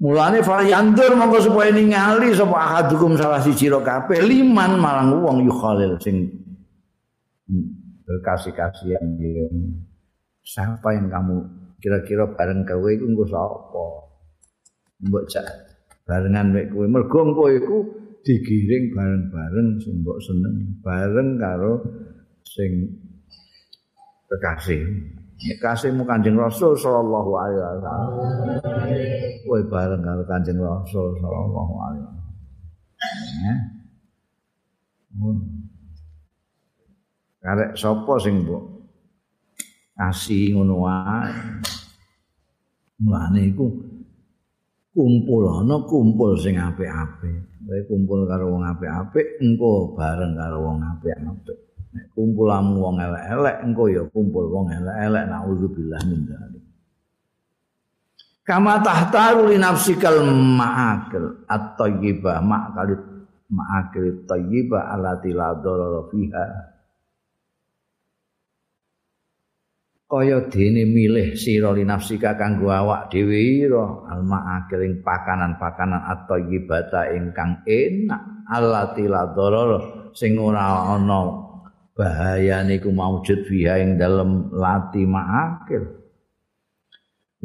[0.02, 5.94] Mulane variantur monggo supaya ningali sapa ahadukum salah siji ro kabeh liman marang wong yukhalil
[6.02, 6.26] sing
[8.02, 9.46] berkasih-kasihan dia.
[10.42, 11.38] Siapa yang kamu
[11.78, 13.86] kira-kira bareng kowe iku engko sapa?
[15.06, 15.46] Mbok cak
[16.02, 21.82] barengan mek kowe mergo engko iku digiring bareng-bareng sing mbok seneng bareng karo
[22.46, 22.72] sing
[24.30, 24.82] kekasih.
[25.42, 28.10] Nek kasihmu Kanjeng Rasul sallallahu alaihi wasallam.
[29.42, 32.20] Kowe bareng karo Kanjeng Rasul sallallahu alaihi wasallam.
[33.42, 33.54] Ya.
[37.42, 38.86] karek sapa sing mbok
[39.98, 41.34] kasih ngono wae
[43.02, 43.66] mulane iku
[44.93, 47.64] kumpul ana kumpul sing apik-apik.
[47.64, 51.59] Kowe kumpul karo wong apik-apik engko bareng karo wong apik-apik.
[51.93, 55.24] Nek kumpulamu wong elek-elek engko ya kumpul wong elek-elek.
[55.28, 56.64] Naudzubillah min dzalik.
[58.43, 62.99] Kama tahtaru li nafsikal ma'akil at-thayyibah ma'akil
[63.55, 66.71] ma'akil at-thayyibah allati la dharara fiha
[70.12, 77.16] kaya dene milih sira li nafsika kanggo awak dhewe ira alma akiling pakanan-pakanan atau ibata
[77.16, 81.48] ingkang enak allati la darar sing ora ana
[81.96, 85.80] bahaya niku maujud biha ing dalem lati ma'akil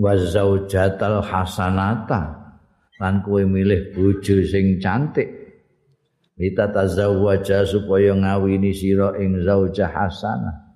[0.04, 2.52] wa zaujatal hasanata
[3.00, 5.48] lan kowe milih bojo sing cantik.
[6.38, 10.67] Lita tazawwaja supaya ngawini sira ing zaujah hasanah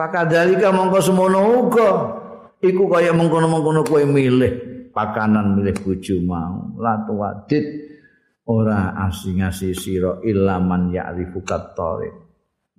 [0.00, 1.90] Pakadalika mongko semono uga.
[2.64, 6.72] Iku kaya mengkono-mengkono kowe milih pakanan milih bojo mau.
[6.80, 7.64] Latu wadit
[8.50, 12.10] ora asing-asing sira ilaman ya'rifu katori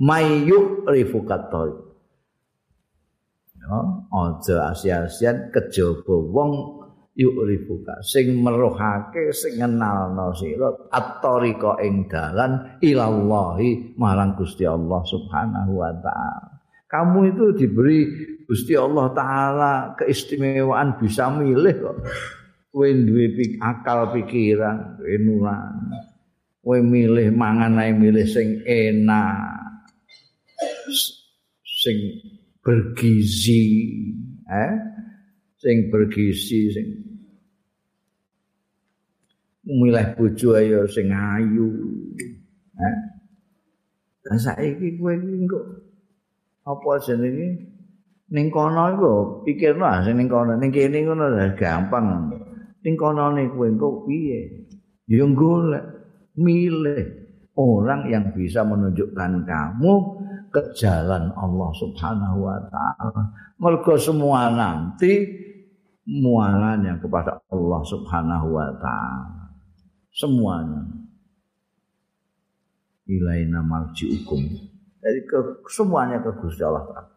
[0.04, 1.78] mayu rifu katori
[3.56, 3.78] ya
[4.12, 6.52] aja asia-asian kejaba wong
[7.16, 15.92] yu'rifuka sing meruhake sing ngenalno sira at-tariqa ing dalan ilallahi marang Gusti Allah Subhanahu wa
[16.02, 16.51] taala
[16.92, 18.00] kamu itu diberi
[18.44, 21.98] Gusti Allah taala keistimewaan bisa milih kok.
[22.68, 23.32] Kowe duwe
[23.64, 26.00] akal pikiran duwe nurani
[26.60, 29.88] kowe milih mangan ae milih sing enak.
[31.64, 31.98] Sing
[32.60, 33.64] bergizi
[34.52, 34.74] eh?
[35.56, 36.88] Sing bergizi sing
[39.64, 41.72] milih bojo ayo sing ayu
[42.76, 42.96] eh?
[44.28, 45.48] Dan saiki kowe iki
[46.72, 47.72] apa jenenge
[48.32, 49.14] ning kono iku
[49.44, 50.56] pikirno sing ning kono.
[50.56, 51.28] Ning kene ngono
[51.60, 52.32] gampang.
[52.82, 54.66] Ning konone kowe engko piye?
[55.06, 55.86] Ya golek
[56.40, 57.04] milih
[57.60, 59.94] orang yang bisa menunjukkan kamu
[60.50, 63.24] ke jalan Allah Subhanahu wa taala.
[63.60, 65.28] Mergo semua nanti
[66.08, 69.44] mualanya kepada Allah Subhanahu wa taala.
[70.12, 70.82] Semuanya.
[73.12, 74.71] Ilaina marji'ukum
[75.02, 75.38] jadi ke
[75.68, 77.10] semuanya ke Gusti Allah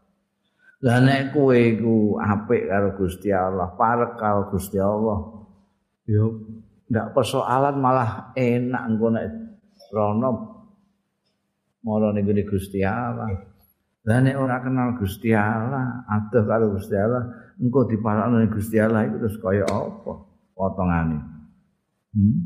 [0.85, 5.45] lah nek kowe iku apik karo Gusti Allah parek karo Gusti Allah
[6.09, 6.45] yo
[6.89, 9.26] ndak persoalan malah enak engko nek
[9.95, 10.55] rono
[11.85, 13.28] mara ning Gusti Allah.
[14.05, 17.24] Lah nek ora kenal Gusti Allah, adoh karo Gusti Allah,
[17.61, 20.12] engko diparakno Gusti Allah iku terus kaya apa
[20.57, 21.18] potongane.
[22.12, 22.37] Hmm?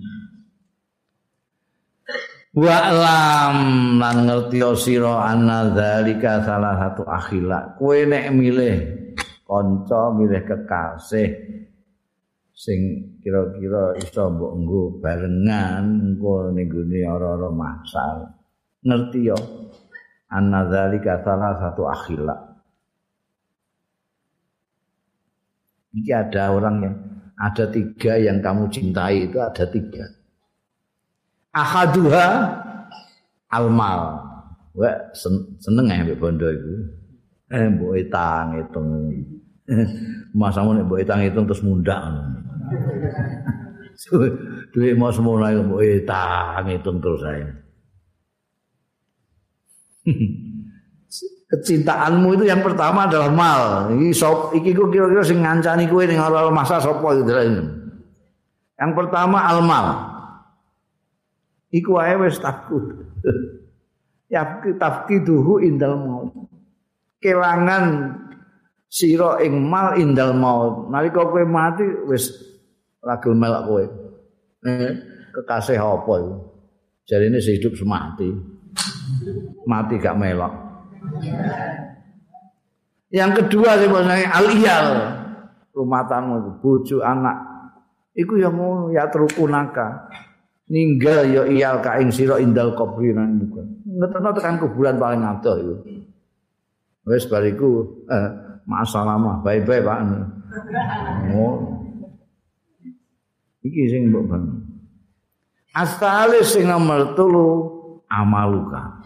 [2.56, 3.56] Wa lam
[4.00, 7.76] lan ngerti sira ana zalika salah satu akhila.
[7.76, 8.76] Kowe nek milih
[9.44, 11.28] kanca, milih kekasih,
[12.58, 12.80] sing
[13.22, 18.34] kira-kira iso mbok nggo barengan engko ning gone ora-ora masal
[18.82, 19.38] ngerti yo
[20.26, 22.36] annadzalika salah satu akhila
[25.88, 26.94] Iki ada orang yang
[27.38, 30.04] ada tiga yang kamu cintai itu ada tiga.
[31.58, 32.26] Ahaduha
[33.50, 34.00] almal.
[34.78, 34.96] Wah
[35.58, 36.74] seneng ya bondo itu.
[37.50, 38.88] Eh mbok etang hitung.
[40.38, 41.98] Masamu nek mbok etang hitung terus mundak.
[44.70, 47.50] Duit mau semula yang mau hitam itu terus saya.
[51.48, 53.62] Kecintaanmu itu yang pertama adalah mal.
[53.88, 57.24] Ini sop, iki ku kira-kira sing ngancani kue ning ora masa sapa itu
[58.76, 60.17] Yang pertama almal.
[61.68, 62.84] Iku wae wis takut.
[64.32, 66.32] ya tafkiduhu indal maut.
[67.20, 68.14] Kelangan
[68.88, 70.88] sira ing mal indal maut.
[70.88, 72.32] Nalika kowe mati wis
[73.04, 73.84] ragil melak kowe.
[75.36, 76.34] Kekasih apa itu?
[77.08, 78.28] Jadi ini sehidup semati.
[79.64, 80.52] Mati gak melok.
[83.08, 84.86] Yang kedua sih bahasanya aliyal.
[85.72, 87.38] Rumah tangga, bucu anak.
[88.12, 90.10] Iku yang mau ya terukunaka.
[90.68, 93.64] Ninggal ya iyal kain siro indal kubri nang muka.
[93.88, 95.74] Ngeteno tekan kuburan paling ngadoh itu.
[97.08, 98.28] Wes bariku eh,
[98.68, 99.98] masalah mah bye-bye Pak.
[101.32, 101.78] Oh.
[103.68, 104.42] iki sing mbok ben
[105.76, 107.48] asale sing nomor telu
[108.08, 109.04] amaluka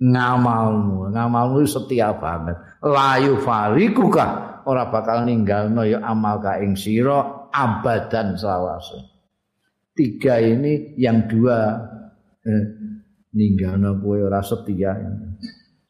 [0.00, 8.38] ngamalmu ngamalmu setia banget layu farikuka ora bakal ninggalno ya amal ka ing sira abadan
[8.38, 9.02] selawase
[9.98, 11.74] tiga ini yang dua.
[12.46, 12.64] Eh,
[13.34, 14.94] ninggalno kowe ora setia.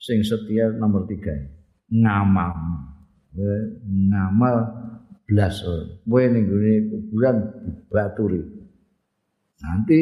[0.00, 1.36] Sing setia nomor tiga
[1.92, 2.56] ngamal.
[3.36, 4.56] Eh, ngamal
[6.08, 7.36] kowe ning gone kuburan
[7.68, 8.40] dibaturi.
[9.60, 9.98] Nanti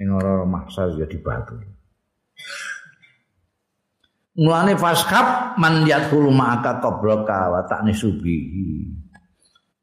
[0.00, 1.68] ing ora maksar ya dibaturi.
[4.40, 8.88] Mulane faskap man yadkhulu ma'aka qabraka wa ta'ni subihi.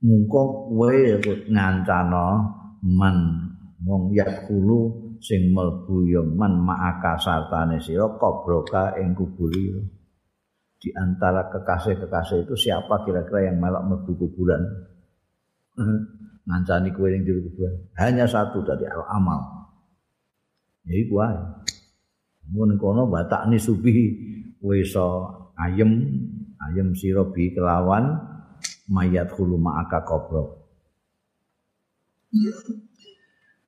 [0.02, 0.98] Mungko kowe
[1.46, 2.26] ngancana
[2.88, 3.18] man
[3.84, 9.76] wong yadkhulu sing mlebu ya man ma'aka sartane sira qabraka ing kuburi.
[10.78, 14.62] di antara kekasih-kekasih itu siapa kira-kira yang melok mlebu kuburan?
[16.48, 17.74] Ngancani kowe ning jero kuburan.
[17.98, 19.58] Hanya satu dari al amal
[20.88, 21.38] ya iku ae
[22.48, 23.92] mun kono batak ni subi
[24.64, 25.28] kowe iso
[25.60, 26.08] ayem
[26.64, 28.16] ayem sira bi kelawan
[28.88, 30.67] mayat hulu ma'aka kobro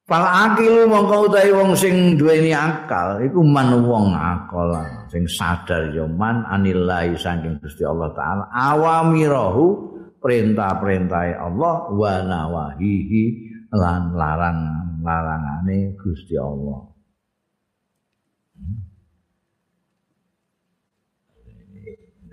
[0.09, 4.73] Pal akil mongko utahe wong sing duweni akal iku man wong akal
[5.05, 13.23] sing sadar ya man anillahi saking Gusti Allah taala awamirahu perintah-perintahe Allah wa nawahihi
[13.69, 14.59] lan larang
[15.05, 16.89] larangane Gusti Allah.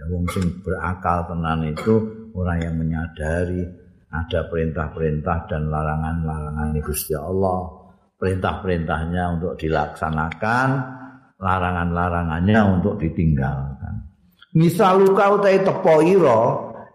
[0.07, 1.95] Wong sing berakal tenan itu
[2.33, 3.67] orang yang menyadari
[4.17, 7.85] ada perintah-perintah dan larangan-larangan Gusti Allah.
[8.17, 10.69] Perintah-perintahnya untuk dilaksanakan,
[11.37, 14.09] larangan-larangannya untuk ditinggalkan.
[14.57, 16.41] Misal luka utai tepo ira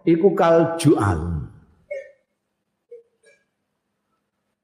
[0.02, 1.46] iku kal jual.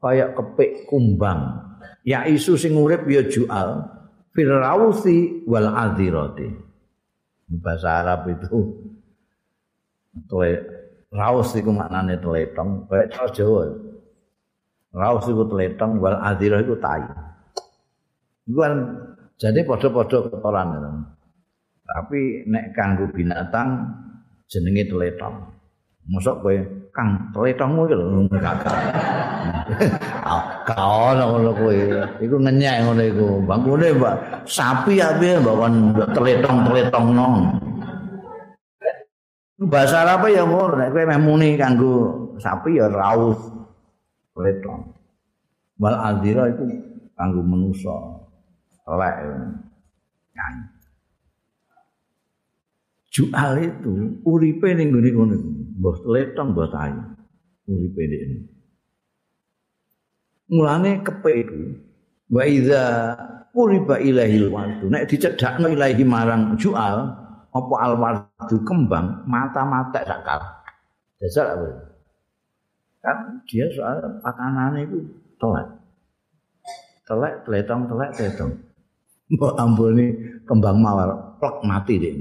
[0.03, 1.63] Kayak kepik kumbang.
[2.03, 3.87] Ya isu sing urip ya jual
[4.35, 6.51] firausi wal adirati.
[7.49, 8.83] Bahasa Arab itu
[11.13, 13.65] raus iku maknane teletong, kayak cara Jawa.
[14.93, 17.05] Raus iku teletong wal adirah iku tai.
[18.49, 18.75] Iku kan
[19.37, 20.69] jadi padha-padha kotoran.
[21.89, 23.85] Tapi nek kanggo binatang
[24.49, 25.37] jenenge teletong.
[26.09, 26.57] Mosok kowe
[26.97, 28.77] kang teletongmu iki lho kakak.
[30.65, 31.77] Kau ngono kowe.
[32.17, 33.29] Iku ngenyek ngono iku.
[33.45, 37.68] Bangkune Mbak sapi ya piye mbak teletong-teletong nong.
[39.59, 41.95] Bahasa Arab ya ngono nek kowe meh muni kanggo
[42.39, 43.39] sapi ya raus
[44.39, 44.95] teletong.
[45.83, 46.63] Wal adira itu
[47.19, 47.97] kanggo manusa.
[48.87, 49.17] Lek.
[50.33, 50.79] Nyanyi.
[53.19, 55.35] jual itu uripe ning ngene ngono
[55.83, 57.03] mbah letong mbah tayu
[57.67, 58.47] uripe ini
[60.55, 61.61] mulane kepe itu
[62.31, 62.83] wa iza
[63.59, 67.11] uriba ilahil wadu nek dicedakno ilahi marang jual
[67.59, 70.41] apa alwardu kembang mata-mata sakal
[71.19, 71.89] dasar apa
[73.03, 74.99] kan dia soal pakanannya itu
[75.39, 75.69] telek.
[77.07, 78.53] Telek teletong telek teletong.
[79.29, 79.97] Mbak ambul
[80.45, 82.15] kembang mawar plek mati deh.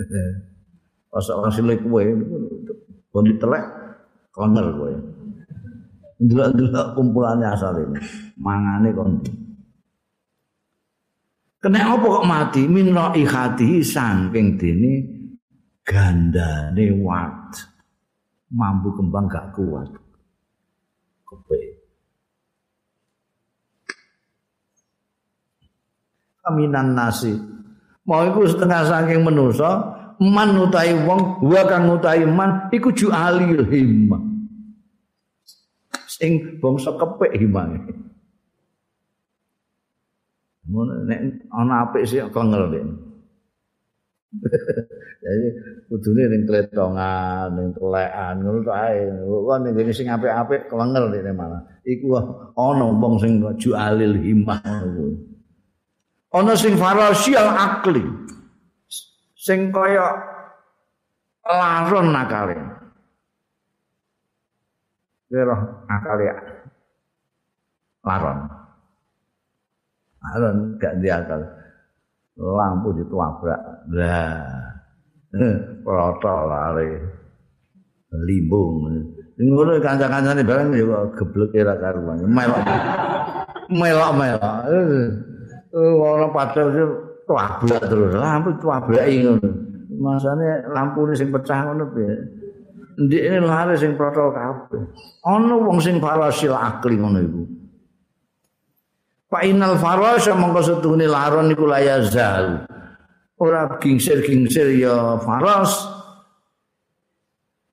[1.10, 2.14] Pas orang sile kue,
[3.10, 3.64] kalau ditelek,
[4.30, 4.92] koner kue.
[6.20, 7.98] Delok-delok kumpulannya asal ini,
[8.38, 9.18] mangane kon.
[11.60, 12.64] Kena apa kok mati?
[12.64, 14.92] Minro ikhati sangking dini
[15.84, 17.52] gandane wat.
[18.50, 19.92] Mampu kembang gak kuat.
[21.28, 21.60] Kepe.
[26.48, 27.36] Aminan nasi.
[28.08, 29.70] Mau iku setengah saking manusa,
[30.18, 34.18] man utahi wong, wa kang utahi man iku jualil himma.
[36.10, 38.09] Sing bangsa kepek himange.
[40.70, 42.84] Ngono nek ana apik sih kengel nek.
[45.26, 45.46] Jadi
[45.90, 49.10] kudune ning kletongan, ning telekan ngono tok ae.
[49.26, 51.62] Kok ning ngene sing apik-apik kengel nek malah.
[51.82, 52.14] Iku
[52.54, 55.30] ana wong sing jualil himmah ngono.
[56.30, 58.06] ana sing farasial akli
[59.34, 60.14] sing kaya
[61.42, 62.54] laron nakale
[65.26, 65.56] kira
[65.90, 66.26] akali
[68.06, 68.38] laron
[70.20, 71.40] laron gak di akal.
[72.40, 73.60] Lampu dituabrak.
[73.92, 74.70] Lah.
[75.84, 76.90] Proto lari
[78.26, 79.06] limbung.
[79.40, 82.20] Ngono kanca-kancane bareng ya geblek ora karuan.
[82.28, 82.60] Melok.
[83.80, 84.56] Melok melok.
[85.72, 86.62] Ora padha
[87.24, 88.12] tuablak terus.
[88.16, 89.48] Lampu tuablaki ngono.
[90.00, 92.14] Masane lampune sing pecah ngono piye?
[93.00, 94.80] Ndik ini lare sing protol kabeh.
[95.28, 97.42] Ana wong sing farasil akli ngono iku
[99.30, 102.66] Fa inal farasha mongko setune laron niku layazal.
[103.38, 106.02] Ora gingsir-gingsir ya faras.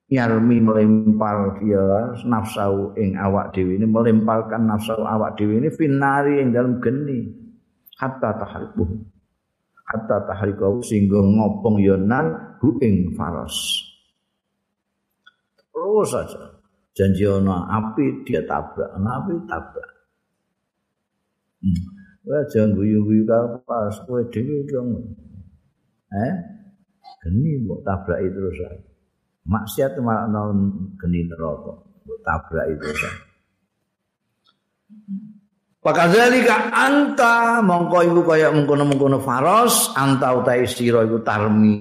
[0.08, 6.56] Yarmi melempar dia nafsu ing awak dhewe ini melemparkan nafsu awak dhewe ini finari ing
[6.56, 7.48] dalam geni.
[7.98, 8.86] hatta tahribu
[9.90, 13.82] hatta tahriku sehingga ngopong yonan hu ing faras
[15.74, 16.62] terus saja
[16.94, 19.90] janji ono api dia tabrak api tabrak
[22.28, 25.00] Wah jangan guyu-guyu kapas, kowe dhewe dong.
[26.12, 26.32] Eh?
[27.24, 28.78] Geni mbok tabrak terus ae.
[29.48, 31.72] Maksiat malah non geni neraka,
[32.04, 33.16] mbok tabrak terus ae.
[35.78, 41.80] Pakadzalika anta mongko iku kaya mengkono-mengkono faros anta utai sira iku tarmi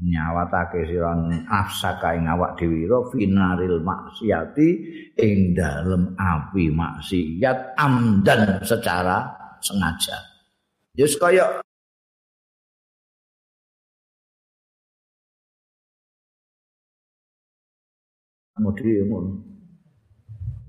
[0.00, 4.68] nyawatake sira nafsaka ing awak dhewe finaril maksiati
[5.20, 9.28] ing dalem api maksiat amdan secara
[9.60, 10.16] sengaja.
[10.96, 11.60] Yus kaya
[18.60, 19.50] Mudi ngono.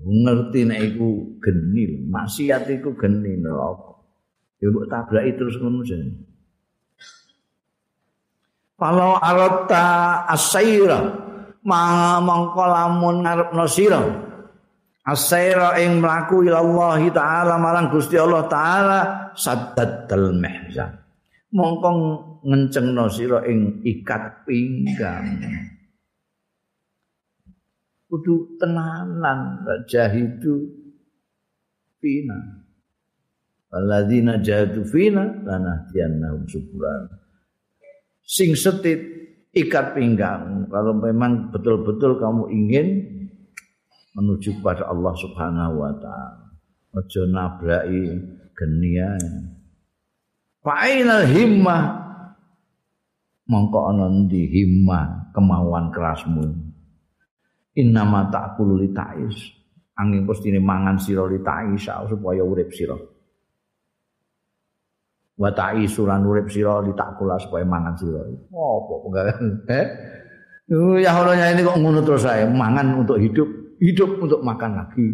[0.02, 4.02] ngerti nek iku geni maksiat iku geni neraka
[4.58, 6.26] ya mbok tabraki terus ngono jen
[8.82, 9.86] Kalau arata
[10.26, 10.98] asaira
[11.62, 14.02] mangko lamun ngarepno sira.
[15.06, 16.66] Asaira ing mlaku ila
[17.14, 19.00] taala marang Gusti Allah taala
[19.38, 20.98] saddal mihzan.
[21.54, 21.90] Mongko
[22.42, 25.30] ngencengno sira ing ikat pinggang.
[28.10, 30.82] Kudu tenanan jahidu.
[32.02, 32.34] Fina.
[33.70, 37.21] Alladzina jahadu fina lanahdiyannahum subulan
[38.32, 38.96] sing setit
[39.52, 42.86] ikat pinggang kalau memang betul-betul kamu ingin
[44.16, 46.40] menuju kepada Allah Subhanahu wa taala.
[46.92, 48.04] Aja nabraki
[48.52, 49.16] genia.
[50.60, 51.84] Fa'inal himmah
[53.48, 56.44] mongko ana ndi himmah kemauan kerasmu.
[57.76, 59.36] Innama ta'kulu li ta'is.
[59.96, 62.96] Angin pasti mangan sira li ta'is supaya urip sira.
[65.36, 68.20] Wa ta'is suran urip sira li ta'kula supaya mangan sira.
[68.52, 69.24] Apa enggak?
[69.72, 69.86] Eh?
[71.02, 73.48] Ya Allah ini kok ngono terus saya mangan untuk hidup
[73.82, 75.08] hidup untuk makan lagi.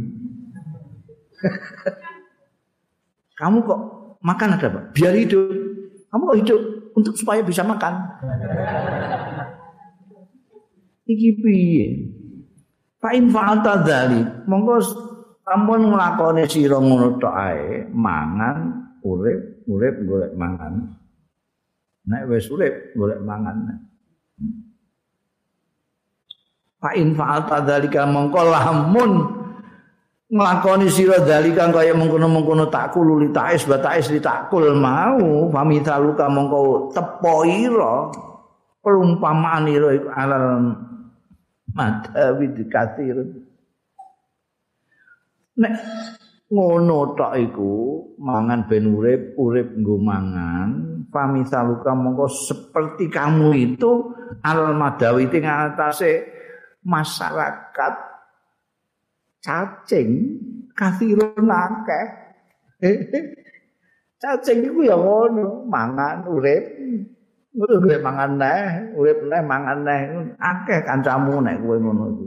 [3.38, 3.80] Kamu kok
[4.22, 4.80] makan ada apa?
[4.92, 5.54] Biar hidup.
[6.10, 6.60] Kamu kok hidup
[6.98, 7.94] untuk supaya bisa makan.
[11.08, 11.86] Iki piye?
[12.98, 13.86] Fa in fa'alta
[14.50, 14.82] monggo
[15.48, 18.58] ampun nglakone sira ngono tok ae, mangan,
[19.06, 20.96] urip, urip golek mangan.
[22.08, 23.88] Nek wis urip golek mangan.
[26.78, 29.12] fa in fa'alta dzalika mongko lamun
[30.30, 36.94] nglakoni sira dzalika kaya mengkono-mengkono takul li ta'is wa ta'is li takul mau famithaluka mongko
[36.94, 38.14] tepoira
[38.78, 40.78] perumpamaan ira alal
[41.74, 43.26] madawi dikathir
[45.58, 45.74] nek
[46.48, 47.74] ngono tok iku
[48.16, 50.68] mangan ben urip urip nggo mangan
[51.12, 56.24] famithaluka mongko seperti kamu itu alal madawi ing atase
[56.84, 57.94] masyarakat
[59.42, 60.10] cacing
[60.78, 62.06] kathirun akeh.
[64.22, 66.64] cacing iku ya ngono, mangan urip.
[67.58, 70.00] Urip mangan neh, urip neh mangan neh.
[70.38, 72.26] Akeh kancamu nek kowe ngono iku.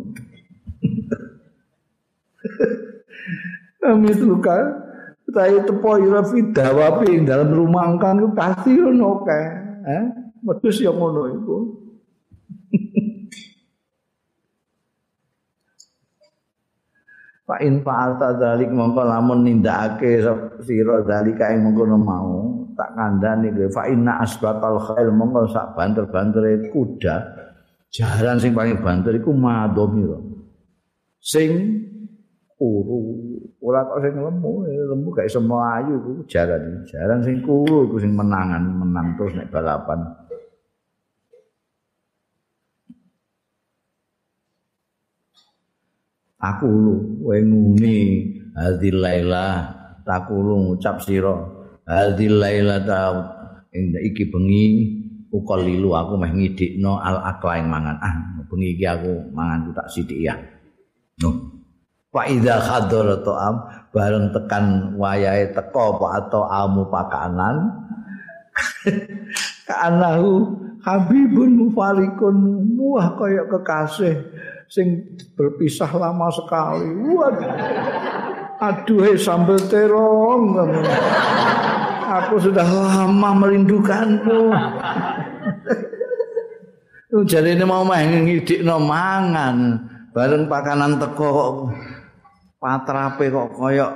[3.81, 4.57] Kami suka.
[5.31, 9.45] Tapi tepo ira fidawa ing dalam rumah engkang itu pasti ngono kae.
[9.87, 10.03] Eh,
[10.43, 11.57] wedhus ya ngono iku.
[17.47, 20.19] Fa in fa'alta dzalik mongko lamun nindakake
[20.67, 23.71] sira dzalika ing mengkono mau tak kandhani kowe.
[23.71, 27.39] Fa inna asbatal khail mongko sak banter-bantere kuda.
[27.91, 29.31] Jaran sing paling banter iku
[31.23, 31.51] sing
[32.55, 33.30] kuru
[33.61, 36.11] ora kok sing lemu lemu gak iso mlayu iku.
[36.25, 40.01] Jaran jaran sing kuru iku sing menangan menang terus nek balapan.
[46.41, 47.97] Aku lu kowe nguni
[48.57, 49.69] hadil laila
[50.01, 51.37] takulu ngucap sira.
[51.85, 53.13] Hadil laila ta
[53.77, 54.65] iki bengi
[55.29, 57.97] ukolilu aku meh ngidikno al akla ing mangan.
[58.01, 58.15] Ah
[58.49, 60.33] bengi iki aku mangan tak sithik ya.
[61.21, 61.50] No
[62.11, 63.55] fa idza khadara ta'am
[63.95, 67.71] bareng tekan wayahe teko apa atau amu pakanan
[69.67, 74.15] kanahu habibun mufarikun muah kaya kekasih
[74.71, 76.87] sing berpisah lama sekali.
[77.11, 77.51] Waduh.
[78.61, 80.55] Aduh, hey, sambal terong.
[82.07, 84.41] Aku sudah lama merindukanmu.
[87.31, 89.75] Jadi ini mau main ngidik no mangan.
[90.15, 91.67] Bareng pakanan teko
[92.61, 93.93] patrape kok koyok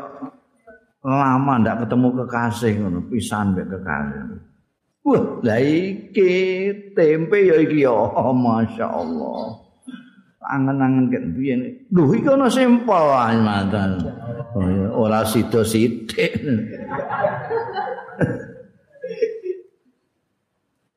[1.06, 4.42] lama ndak ketemu kekasih ngono pisan mbek kekasih.
[5.06, 6.34] Wah, lah iki
[6.98, 9.66] tempe ya iki ya, oh, masyaallah.
[10.46, 11.62] angen-angen ket biyen.
[11.90, 13.10] Lho iki ana sempol
[13.42, 14.02] mantan.
[14.94, 16.32] Ora sida sithik.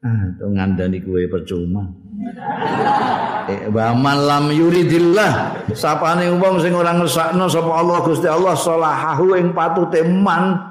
[0.06, 1.88] ah, to ngandani kuwe percuma.
[3.48, 9.38] Eh, wa man lam yuridillah sapane wong sing ora ngersakno sapa Allah Gusti Allah salahahu
[9.38, 10.66] ing patute man.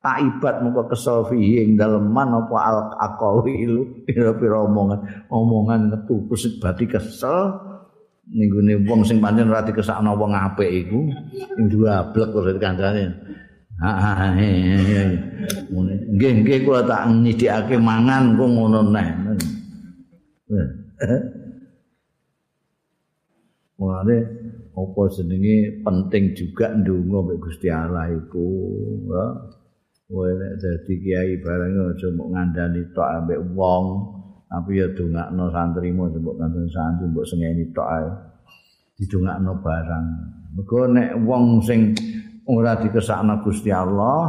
[0.00, 5.28] Taibat muka kesel fihi ing dalem man apa al aqawil pira-pira omongan.
[5.28, 7.52] Omongan metu kusut bati kesel.
[8.30, 11.04] Ning gone wong sing pancen ora dikesakno wong apik iku
[11.58, 13.10] ing dua blek terus kancane
[16.12, 19.08] nggih nggih kula tak nyidikake mangan kok ngono neh
[23.80, 24.16] Mulane
[24.76, 28.48] apa jenenge penting juga ndonga mek Gusti Allah iku.
[30.10, 33.84] Kowe nek dadi kiai bareng aja mbok ngandani tok ambek wong,
[34.50, 38.10] tapi ya dongakno santrimu mbok ngandani santri mbok sengeni tok ae.
[39.00, 40.06] didongakno barang.
[40.60, 41.96] Mergo nek wong sing
[42.44, 44.28] ora dikesakno Gusti Allah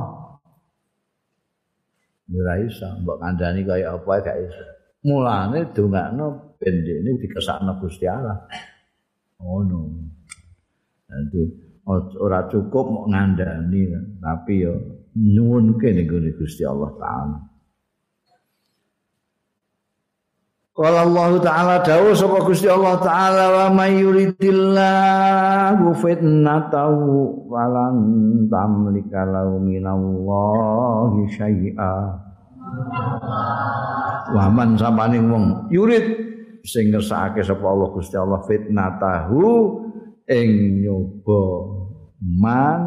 [2.31, 4.65] ora iso mbok kandhani kaya apa gak iso.
[5.01, 8.37] Mulane dongakno ben dene dikesakno Gusti Allah.
[9.41, 9.77] Ngono.
[9.81, 9.89] Oh,
[11.11, 11.41] Nanti
[12.21, 13.83] ora cukup mau ngandani
[14.21, 14.73] tapi yo
[15.17, 16.07] nyuwunke ning
[16.39, 17.39] Gusti Allah taala.
[20.71, 27.97] Qala Allah taala dawuh sapa Gusti Allah taala wa may yuridillahu fitnatahu walan
[28.47, 32.30] tamlika lahu minallahi syai'a.
[34.31, 36.06] Wa man sapane wong yurid
[36.64, 39.43] sing ngersakake sapa Allah Gusti Allah fitnatahu
[40.30, 40.49] ing
[40.85, 41.43] nyoba
[42.22, 42.81] man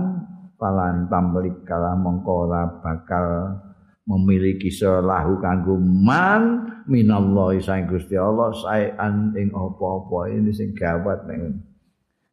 [0.57, 2.49] falan tamlika mongko
[2.81, 3.61] bakal
[4.09, 11.61] memiliki selahu kanggo man minallahi sang Gusti Allah saean ing apa-apa ini sing gawat ning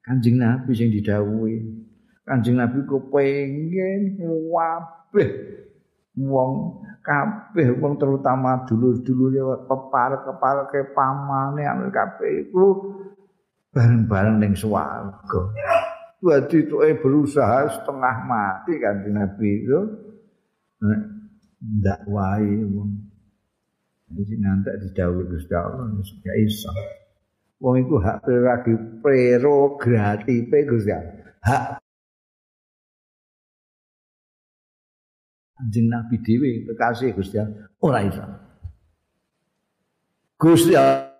[0.01, 1.61] Kanjeng Nabi sing didhawuhi.
[2.25, 5.29] Kanjeng Nabi kepengin kabeh
[6.17, 12.65] wong kabeh wong terutama dulur-dulure kepar-kepar ke pamane anu kabeh iku
[13.71, 15.41] bareng-bareng ning swarga.
[16.21, 19.79] Dadi tuke berusaha setengah mati Kanjeng Nabi itu
[21.81, 22.93] ndak wae wong.
[24.11, 26.69] Iki ngantek didhawuhi Gusti Allah gak iso.
[27.57, 28.27] Wong iku hak
[29.01, 31.15] prerogatif Gusti Allah.
[31.41, 31.80] Hak
[35.61, 38.25] Anjing Nabi Dewi kekasih Gusti Allah ora iso.
[40.41, 41.13] Gusti Allah.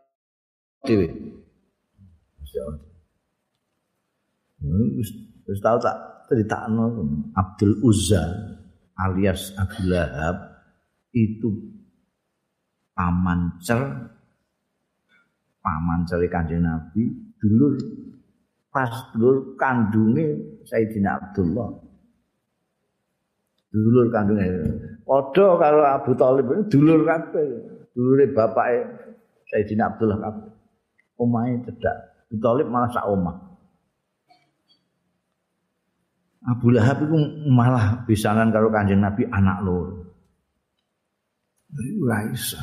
[0.82, 2.82] Gusti Allah.
[5.46, 7.06] Wis tau tak critakno
[7.38, 8.24] Abdul Uzza
[8.98, 10.38] alias Abu Lahab
[11.12, 11.50] itu
[12.94, 13.82] paman cer
[15.60, 17.10] paman cer kanjeng Nabi
[17.42, 17.76] dulur
[18.72, 21.91] pas dulur kandunge Sayyidina Abdullah
[23.72, 24.46] dulur kandunge
[25.08, 27.48] padha karo Abu Thalib dulur kabeh
[27.96, 28.84] dulure bapake
[29.52, 30.52] Sayyidina Abdullah kabeh
[31.18, 33.52] omahe cedhak Abu Thalib malah sak omah
[36.42, 37.18] Abu Lahab itu
[37.54, 40.10] malah bisangan karo Kanjeng Nabi anak loro.
[42.02, 42.58] Ora iso.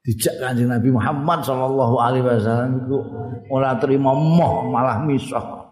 [0.00, 2.96] Dijak Kanjeng Nabi Muhammad sallallahu alaihi wasallam itu
[3.52, 5.65] ora terima moh malah misah.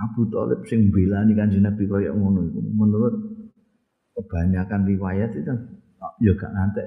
[0.00, 3.14] Abu Thalib sing belani Kanjeng Nabi kaya ngono iku menurut
[4.16, 5.52] kebanyakan riwayat itu
[6.24, 6.84] ya gak nanti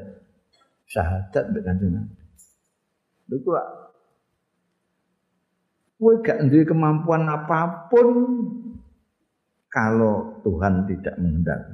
[0.89, 2.13] syahadat mbek Kanjeng Nabi.
[3.29, 3.63] Lha
[6.03, 8.07] kowe gak duwe kemampuan apa pun
[9.71, 11.73] kalau Tuhan tidak menghendaki.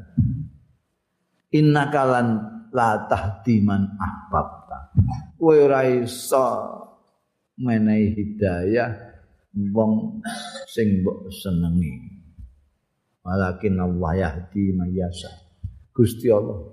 [1.58, 2.28] Inna kalan
[2.70, 4.94] la tahdiman ahbabta.
[5.40, 6.48] Kowe ora iso
[7.60, 9.09] hidayah
[9.56, 10.22] wong
[10.70, 11.94] sing mbok senengi.
[13.26, 15.30] Walakin Allah yahdi mayasa.
[15.94, 16.64] Gusti Allah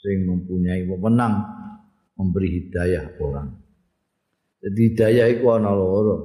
[0.00, 1.42] sing mempunyai wewenang
[2.14, 3.50] memberi hidayah orang.
[4.62, 6.16] Jadi hidayah itu ana loro.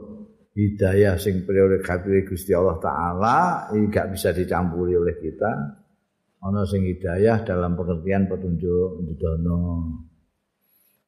[0.51, 5.51] Hidayah sing prerogatif Gusti Allah taala iki gak bisa dicampuri oleh kita.
[6.41, 9.59] Ana sing hidayah dalam pengertian petunjuk ndudono.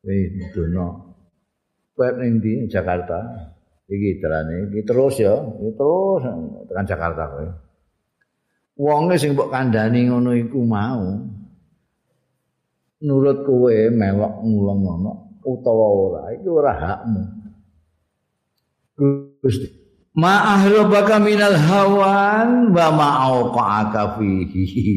[0.04, 0.88] Wis ndudono.
[1.94, 3.20] Web ning Jakarta.
[3.84, 6.22] Iki terane, iki terus ya, iki terus
[6.72, 7.48] tekan Jakarta kowe.
[8.80, 11.20] Wonge sing mbok kandhani ngono iku mau.
[13.04, 15.12] Nurut kowe melok ngulung ngono,
[15.44, 17.24] utawa ora iki ora hakmu
[19.44, 19.68] Gusti
[20.16, 24.96] ma ahrabaka minal hawan wa ma auqa'aka fihi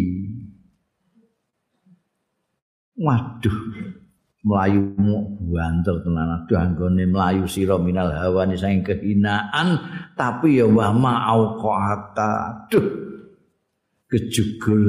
[3.00, 3.58] waduh
[4.46, 4.94] melayu
[5.50, 6.46] banter tenan.
[6.46, 9.82] Aduh anggone melayu sira minal hawan sing kehinaan.
[10.14, 12.30] Tapi ya wa ma auqa'aka
[12.70, 12.86] aduh
[14.06, 14.86] kejugul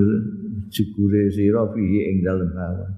[0.69, 2.91] jugure sira fihi ing dalem hawan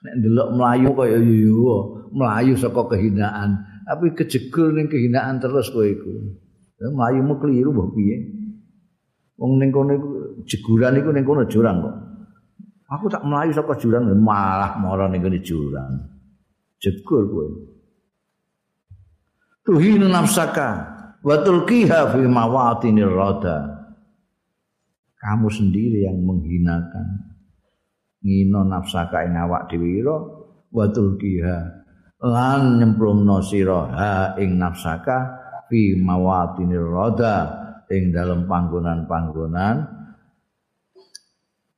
[0.00, 1.76] nek ndelok mlayu kaya yo
[2.14, 3.66] mlayu saka kehinaan.
[3.84, 6.10] Tapi kejegul ning kehinaan terus kowe iku.
[6.80, 8.16] Mlayu mu kliru mbok piye?
[9.36, 11.96] Wong ning iku jeguran iku ning kono jurang kok
[12.90, 15.94] aku tak mlayu saka jurang malah mara ning kene jurang.
[16.82, 17.48] Jegul kowe.
[19.62, 20.68] Tuhinu nafsaka
[21.22, 23.78] wa tulqiha fi mawatinir rada.
[25.20, 27.30] Kamu sendiri yang menghinakan.
[28.24, 30.16] Ngino nafsaka ing awak dhewe ira
[30.70, 31.58] wa tulkiha
[32.20, 35.18] lan nyemplungno sira ha ing nafsaka
[35.72, 37.36] fi mawatinir rada
[37.88, 39.99] ing dalam panggonan-panggonan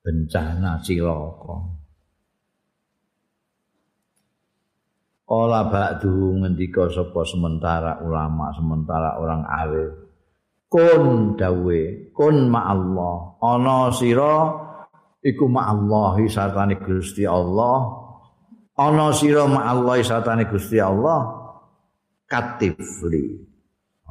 [0.02, 1.82] bencana cilaka
[5.32, 9.88] Kala ba'du ngendika sapa sementara ulama, sementara orang alim.
[10.68, 11.80] Kun dawe,
[12.12, 13.40] kun ma'allah.
[13.40, 14.52] Ana sira
[15.24, 17.96] iku ma'allah sartane Gusti Allah.
[18.76, 21.32] Ana sira ma'allah sartane Gusti Allah.
[22.28, 23.32] Katifli.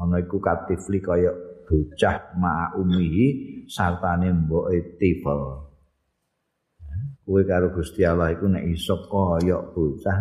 [0.01, 1.29] Ana iku katifli kaya
[1.69, 3.25] bocah ma'a umihi
[3.69, 5.70] sartane mboke tifel.
[7.21, 10.19] Kowe karo Gusti Allah iku nek iso kaya bocah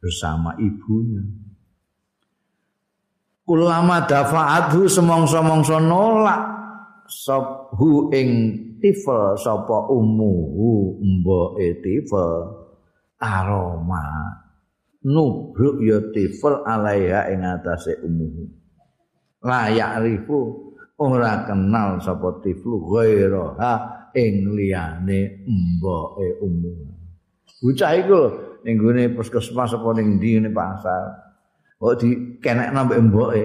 [0.00, 1.24] bersama ibunya.
[3.50, 6.40] Ulama dafa'athu semongso-mongso nolak
[7.10, 8.28] sophu ing
[8.78, 12.46] tifel sapa umuhu mboke tifel
[13.18, 14.38] aroma.
[15.00, 18.44] Nubruk ya tifel alaiha ing atase umuhu.
[19.42, 23.74] Layak rifu ora kenal sapa tiflu ghaira ha
[24.14, 27.00] ing liyane mboke umuhu
[27.60, 28.22] bocah iku
[28.64, 31.32] ning gone puskesmas apa ning ndi ning pasar.
[31.80, 32.08] Kok di
[32.40, 33.44] kenek nambah mboke.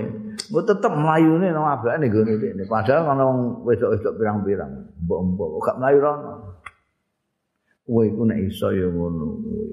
[0.52, 2.68] Kok tetep mlayune nang abake gone iki.
[2.68, 4.72] Padahal ana wong wedok-wedok pirang-pirang.
[5.04, 6.34] Mbok-mbok kok gak mlayu rono.
[7.86, 9.68] Kowe iku nek iso ya ngono kuwi.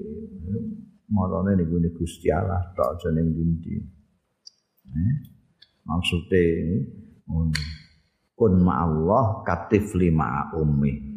[1.11, 3.75] Marane ning gone Gusti Allah tok aja ning ndi.
[4.91, 5.13] Eh?
[5.83, 6.43] Maksude
[7.27, 7.72] ngono.
[8.33, 11.13] Kun ma Allah katif lima ummi.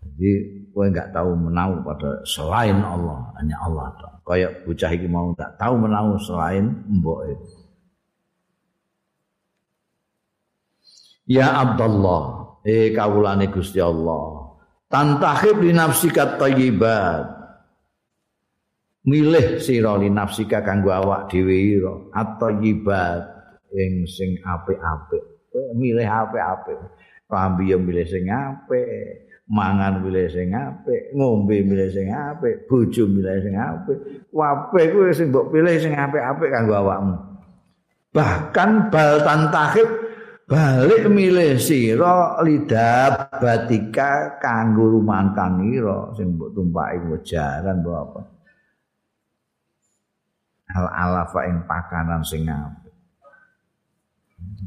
[0.00, 0.30] Jadi
[0.72, 4.14] kowe enggak tahu menau pada selain Allah, hanya Allah tok.
[4.24, 7.20] Kayak bocah iki mau enggak tahu menau selain mbok.
[11.28, 14.56] Ya Abdullah, eh kawulane Gusti Allah.
[14.88, 17.36] Tantahib li nafsika thayyibat.
[19.04, 23.37] Milih sira li nafsika kanggo awak dhewe ira at-thayyibat
[23.74, 25.24] ing sing apik-apik.
[25.74, 26.78] milih apik-apik.
[27.28, 29.28] Pambi yo milih sing apik.
[29.48, 33.98] mangan milih sing apik, ngombe milih sing apik, bojo milih sing apik.
[34.28, 37.16] Kabeh kuwi sing mbok pilih sing apik-apik kanggo awakmu.
[38.12, 39.88] Bahkan bal tantahib
[40.48, 48.20] balik milih sira lidah batika kanggo rumah kangira sing mbok tumpaki wejaran apa.
[50.68, 52.87] Hal alafa ing pakanan sing apik.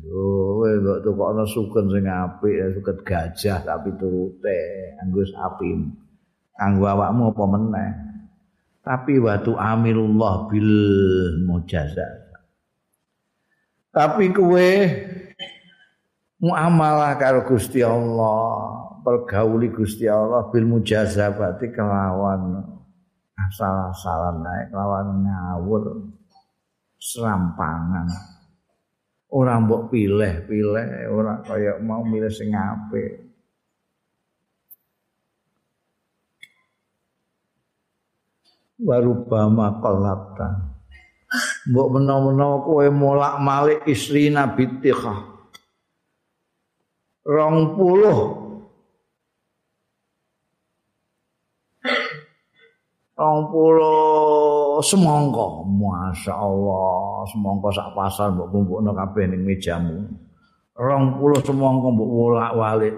[0.02, 4.62] Yo, kok tukokno suken sing apik, suket gajah tapi turute,
[4.98, 5.78] anggo sapi.
[6.58, 7.92] Kanggo awakmu apa meneh?
[8.82, 10.70] Tapi watu amilullah bil
[11.46, 12.34] mujazat.
[13.94, 14.70] Tapi kowe
[16.42, 18.74] muamalah karo Gusti Allah,
[19.06, 22.62] pergauli Gusti Allah bil mujazabati kelawan
[23.38, 25.84] asal-asalan naik kelawan ngawur
[26.98, 28.31] serampangan.
[29.32, 33.32] Ora mbok pilih-pilih ora kaya mau milih sing apik.
[38.82, 40.48] Warubama qalabta
[41.72, 45.32] mbok menawa-menawa kowe molak-malik istri Nabi Tikhah.
[47.22, 48.20] Puluh.
[53.22, 60.08] Rong puluh semongko masya Allah semongko sak pasar mbok kumpul no kabeh ning mejamu.
[60.80, 62.96] Rong puluh semongko mbok wolak walik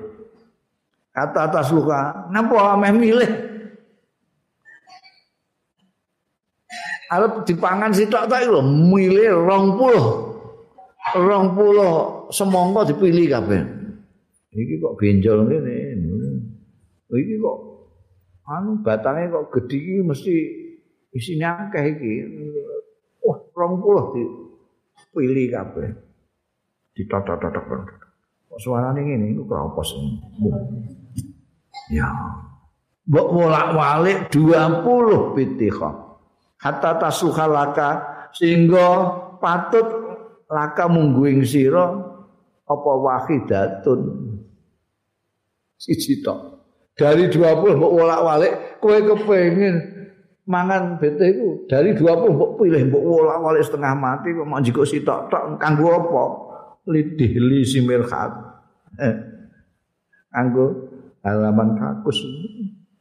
[1.09, 3.31] kata atas luka ngapa ameh milih?
[7.09, 10.05] Arep dipangan sitok tak lho milih rong puluh.
[11.13, 11.93] Rong puluh
[12.29, 13.61] semongko dipilih kabeh.
[14.53, 15.97] Iki kok benjol ngene.
[17.09, 17.57] Iki kok
[18.49, 20.62] anu batange kok iki mesti
[21.13, 22.13] isine akeh iki.
[23.23, 25.89] Wah, 20 dipilih kabeh.
[26.93, 27.65] Ditotok-totok.
[28.51, 29.95] Kok suarane ngene iku kropos.
[31.89, 32.09] Ya.
[33.09, 35.89] Mbok wolak-walik 20 pitikha.
[36.61, 37.89] Hatta tasuhalaka
[38.31, 38.87] sehingga
[39.41, 39.87] patut
[40.47, 41.91] laka mungguing sira
[42.63, 43.99] apa wahidatun
[45.75, 46.53] siji tok.
[46.93, 49.75] dari 20 mbok wolak-walik kowe kepengin
[50.43, 55.31] mangan bete iku dari 20 mbok pilih mbok wolak-walik setengah mati kok mau jiko sitok
[55.31, 56.23] tok kanggo apa?
[56.83, 58.31] Lidih li simirhat
[58.99, 59.15] eh.
[60.27, 60.91] kanggo
[61.23, 62.19] halaman kakus.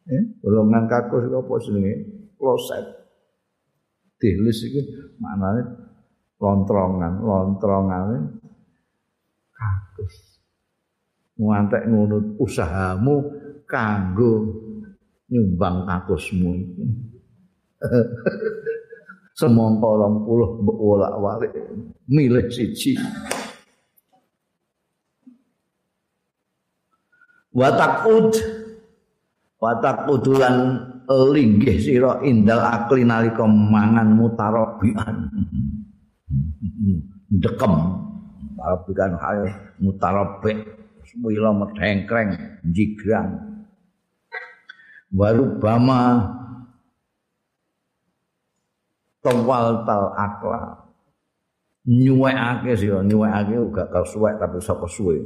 [0.07, 1.95] Eh golongan kakus iku apa jenenge?
[2.39, 2.87] Kloset.
[4.23, 4.81] Dihlis iku
[5.19, 5.63] maknane
[6.39, 8.39] lontrongan lontrongan
[9.51, 10.15] kakus.
[11.43, 13.35] Ngantek ngunut usahamu
[13.67, 14.47] kanggo
[15.27, 16.51] nyumbang kakusmu.
[16.55, 17.12] itu.
[19.39, 21.53] Semongko orang puluh bolak walik
[22.05, 23.01] milih siji.
[27.53, 28.33] Watak ud,
[29.61, 35.29] watak udulan linggih sira indal akli nalika mangan mutarabian
[37.43, 37.75] dekem
[38.57, 39.39] mutarabikan hal
[39.83, 40.59] mutarabik
[41.21, 43.37] wila medengkreng jigrang
[45.13, 45.61] baru
[49.23, 50.83] tawal tal akla
[51.87, 55.19] nyuwekake sih nyuwekake uga kesuwek tapi sapa suwe?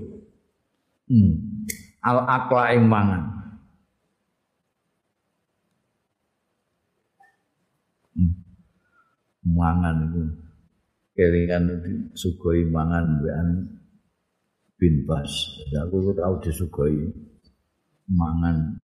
[1.06, 1.64] Hmm.
[2.02, 3.22] al akla ing mangan.
[8.16, 8.32] Hmm.
[9.44, 10.22] mangan itu
[11.16, 11.64] kelingan
[12.12, 13.48] sugoi mangan mbekan
[14.76, 15.32] bin bas.
[15.72, 17.12] Aku tau disugoi
[18.08, 18.76] mangan.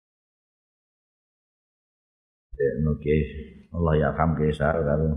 [2.92, 3.18] Oke,
[3.72, 5.16] Allah ya kam kesar karo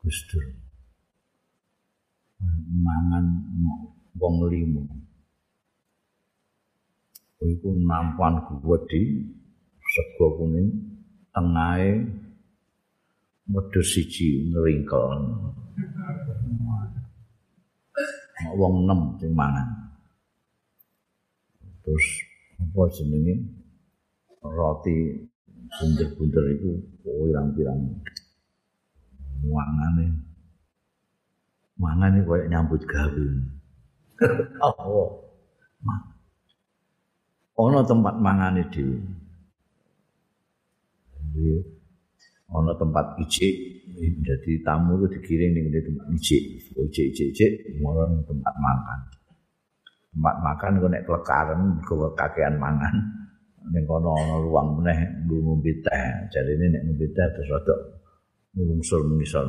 [0.00, 0.42] Gusdur.
[2.70, 3.24] mangan
[4.16, 4.82] wong limo.
[7.40, 9.28] Iku nampan gedhi
[9.80, 10.68] sego kuning
[11.32, 12.04] tengahe
[13.48, 15.08] wedhus siji ngringkel.
[18.56, 19.68] Wong nem sing mangan.
[21.80, 22.06] Terus
[22.60, 23.34] apa jenenge
[24.44, 25.29] roti
[25.78, 26.70] bunder-bunder itu
[27.04, 27.80] pirang-pirang
[29.46, 30.06] mangane.
[31.80, 33.26] mangan iki koyo nyambut gawe.
[34.60, 35.16] Oh.
[37.56, 39.00] Ono tempat mangane dhewe.
[42.52, 43.54] Ono tempat ijik,
[43.96, 46.42] jadi tamu itu dikirim ning tempat ijik,
[46.76, 49.00] ijik ijik ijik, moron tempat makan.
[50.12, 53.19] Tempat makan kok nek kelekaran kok kakean mangan.
[53.68, 56.04] Ning kono ono ruang meneh ngombe teh.
[56.32, 57.76] Jadi ini nek ngombe teh terus rada
[58.56, 59.44] ngulungsur mengisor.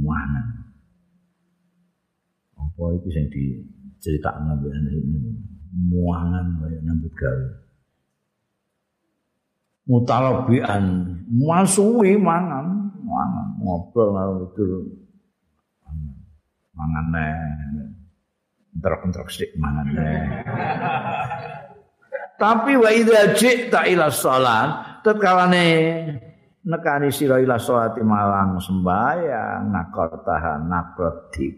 [0.00, 0.46] muanan.
[2.56, 5.20] Apa itu yang diceritakan oleh anak ini?
[5.70, 7.46] Muanan kayak nyambut gawe.
[9.90, 10.84] Mutalabian,
[11.26, 14.86] masuwi mangan, mangan, ngobrol kalau itu
[16.78, 17.34] mangan nih,
[18.78, 20.22] entrok-entrok sedikit mangan nih.
[22.40, 25.44] Tapi wa idza ji'ta ila shalat tatkala
[26.64, 31.48] nekani sira ila salati malang sembayang nakor tahan nakrodi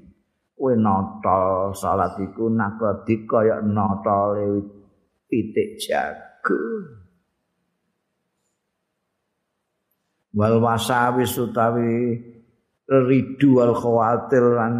[0.55, 4.39] kowe nata salat iku nakrodi kaya nata
[5.27, 6.59] titik jago.
[10.33, 12.19] Wal wasawis utawi
[12.89, 14.75] ridu wal khawatir lan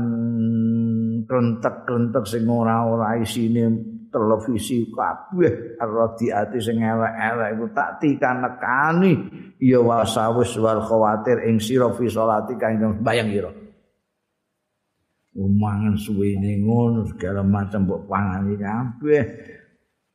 [1.29, 9.13] krentek-krentek sing ora-ora isine televisi kabeh radiati sing elek-elek iku tak tikanekani
[9.57, 13.63] ya wasawis wal khawatir ing sira fi salati kang bayang ira
[15.37, 19.25] umangan suwene ngono segala macam mbok pangani kabeh.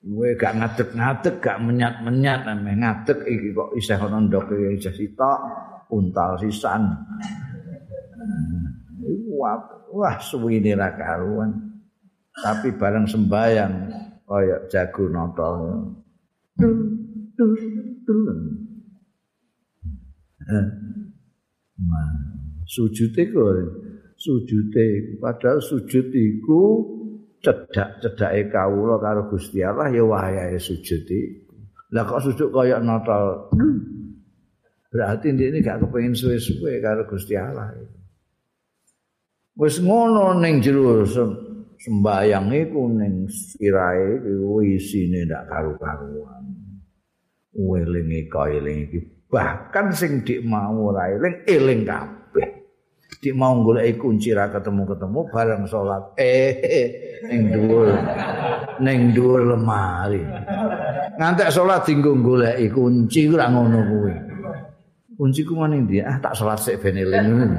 [0.08, 5.40] Kowe gak ngadeg-ngadeg gak menyat-menyat ame ngadeg iki kok isih ana ndoke isih sitok
[5.92, 6.96] untal sisan.
[9.36, 9.58] Wah
[9.92, 11.67] wah suwene ra karuan
[12.38, 13.74] tapi bareng sembayang
[14.28, 15.96] kaya jago nonton.
[21.78, 22.10] Nah,
[22.64, 23.42] sujud iku
[24.18, 24.74] sujud
[25.22, 26.62] padahal sujud iku
[27.42, 31.54] cedak-cedake kawula karo Gusti Allah ya wayahe sujud iku.
[31.94, 33.54] Lah kok sujud kaya nonton?
[34.88, 37.76] Berarti ini gak kepengin suwe-suwe karo Gusti Allah.
[39.58, 41.02] Wis ngono ning jero
[41.78, 44.22] sembayang iku ning sirahe
[44.66, 46.44] isine ndak karu-karuan.
[47.58, 52.50] Weling iki eling iki bahkan sing dik mau ora eling eling kabeh.
[53.18, 56.54] Dik mau golek kunci ra ketemu-ketemu bareng salat eh
[57.26, 57.90] ning dhuwur
[58.78, 60.22] ning dhuwur lemari.
[61.18, 64.16] Ngantek salat dinggo golek kunci ora ngono kuwi.
[65.18, 65.98] Kunci ku maning ndi?
[66.06, 67.58] Ah tak salat sik ben eling.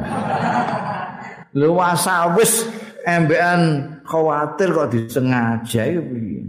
[1.58, 2.70] Lu wasawis
[3.02, 6.40] embean khawatir kok disengaja piye?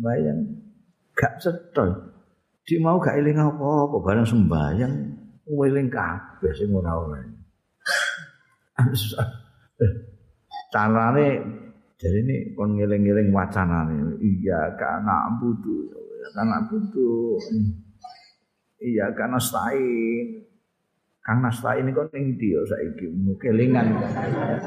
[0.00, 0.40] Bayang.
[1.12, 2.16] Gak cetol
[2.66, 4.94] di mau gak eling apa-apa bareng sembayang
[5.46, 7.22] eling kabeh sing ora ora
[10.74, 11.28] carane
[11.96, 14.20] jadi ini kon ngeling-ngeling wacanane.
[14.20, 15.88] Iya kana butuh
[16.36, 17.40] kana butuh
[18.84, 20.44] iya kana stain
[21.26, 23.10] Kang Nastain ini kok ning ndi saiki
[23.42, 23.98] kelingan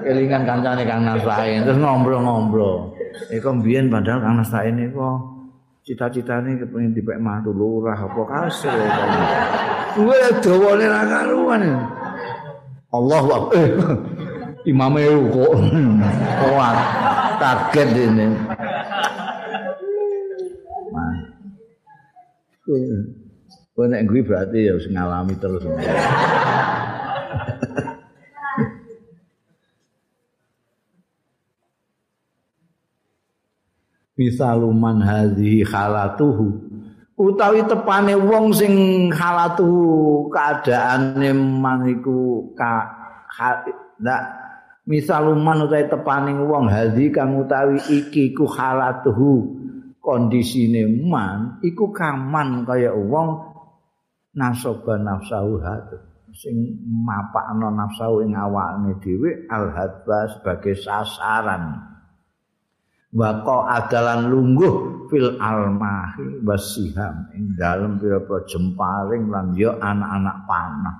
[0.03, 2.99] kelingan kancane Kang Nastain terus ngobrol-ngobrol.
[3.31, 5.23] Iku mbiyen padahal Kang Nastain iku
[5.87, 8.75] cita-citane kepengin dipek mantu lurah apa kasil.
[9.95, 11.63] Kuwi dawane ra karuan.
[12.91, 13.55] Allahu akbar.
[13.55, 13.71] Eh,
[14.67, 15.53] imame kok
[16.43, 16.77] kuat.
[17.39, 18.27] Kaget ini.
[23.79, 25.63] Kowe nek gue berarti ya harus ngalami terus.
[34.19, 36.59] Misaluman hadhi khalatuhu.
[37.15, 38.75] Utawi tepane wong sing
[39.15, 42.83] khalatuhu keadaane maniku ka
[43.95, 44.21] ndak.
[44.91, 49.55] Misaluman utawi tepane wong hadhi kang utawi iki ku khalatuhu.
[50.03, 53.48] Kondisine man iku kaman kaya wong
[54.37, 55.97] nasaba nafsahu hatu.
[56.29, 59.73] Sing mapakno nafsu ing awake dhewe al
[60.29, 61.89] sebagai sasaran.
[63.09, 70.97] Waqo adalan lungguh fil almahi wasiham ing dalem pira-pira jemparing lan ya anak-anak panah.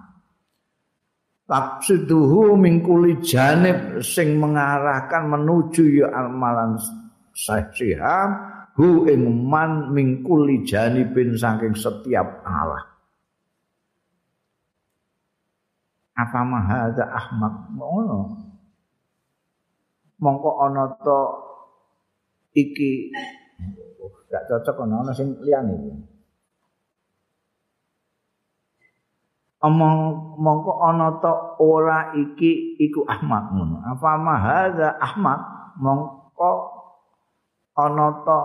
[1.45, 6.81] Taksuduhu mingkuli janib sing mengarahkan menuju ya almalan
[7.37, 8.29] sahiham
[8.73, 12.88] hu ing man mingkuli janibin saking setiap alah
[16.19, 17.71] apa mahadza ahmad?
[17.71, 18.19] Ngono.
[20.19, 21.19] Mongko ana to
[22.51, 23.15] iki.
[24.27, 25.93] Gak cocok ana ana sing liyane iki.
[29.59, 29.97] Omong
[30.39, 31.33] mongko ana to
[31.63, 33.79] ora iki iku ahmad ngono.
[33.83, 35.39] Apa mahadza ahmad?
[35.79, 36.51] Mongko
[37.79, 38.39] ana to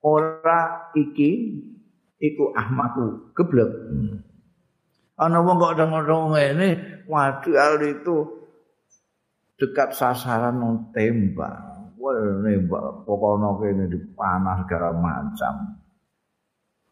[0.00, 1.60] ora iki
[2.18, 3.68] iku ahmadku geblek.
[3.68, 4.27] hmm.
[5.18, 6.68] Ana wong kok deng-deng ngene
[7.10, 8.16] waduh itu.
[9.58, 11.54] Dekat sasaran nang tembak.
[11.98, 12.14] Wah
[12.46, 13.02] nembak.
[13.02, 15.54] Pokoknya kene dipanah segala macam.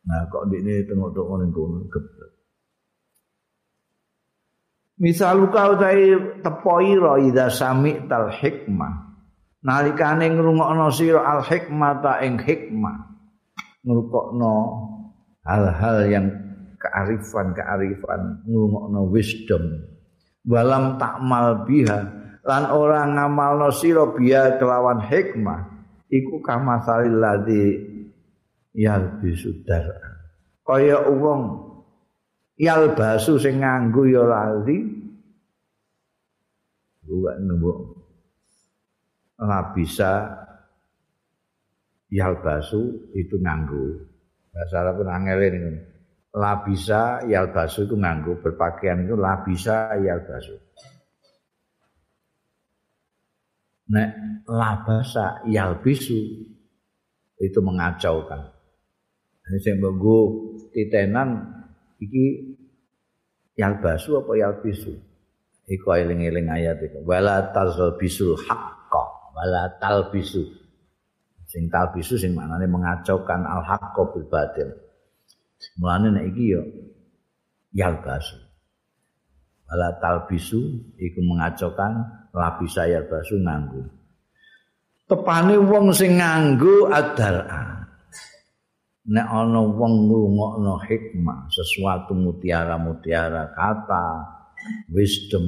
[0.07, 2.31] Nah kok di ini tengok-tengok ning kono geblek
[4.97, 8.95] Misal kau tadi tepoi ro ida sami tal hikmah.
[9.61, 12.97] Nalikane ngrungokno sira al hikmah ta ing hikmah.
[13.85, 14.55] Ngrungokno
[15.45, 16.27] hal-hal yang
[16.79, 19.65] kearifan-kearifan ngrungokno wisdom.
[20.47, 21.99] Walam takmal biha
[22.47, 25.75] lan ora ngamalno sira biha kelawan hikmah.
[26.07, 27.97] Iku kamasalil ladzi
[28.77, 29.89] yalbisu dar
[30.67, 31.65] kaya wong
[32.61, 34.85] yalbasu sing nganggo ya lali
[37.07, 37.79] gua nembok
[39.41, 40.27] lah bisa
[42.13, 44.09] yalbasu itu nganggo.
[44.51, 45.73] Bahasa Arab angel ini
[46.37, 50.53] labisa yalbasu itu nganggo berpakaian itu labisa yalbasu.
[53.89, 54.11] Nek
[54.45, 56.21] labasa yalbisu
[57.41, 58.53] itu mengacaukan.
[59.47, 60.19] Ini saya mbenggo
[60.77, 61.29] titenan
[62.03, 62.53] iki
[63.57, 64.93] yalbasu apa yalbisu?
[65.67, 67.03] Iku eling-eling ayat itu.
[67.03, 69.05] Wala talbisul haqqa,
[69.35, 70.45] wala talbisu.
[71.47, 74.86] Sing talbisu sing maknane mengacaukan al haqqa bil batil.
[75.77, 76.63] Mulane nek iki ya
[77.77, 78.37] yalbasu.
[79.67, 80.61] Wala talbisu
[80.97, 81.93] iku mengacokan
[82.33, 83.83] lapisa yalbasu nganggo.
[85.07, 87.87] Tepane wong sing nganggo adara.
[89.07, 94.07] Nek ana wong ngrungokno hikmah, sesuatu mutiara-mutiara kata,
[94.91, 95.47] wisdom,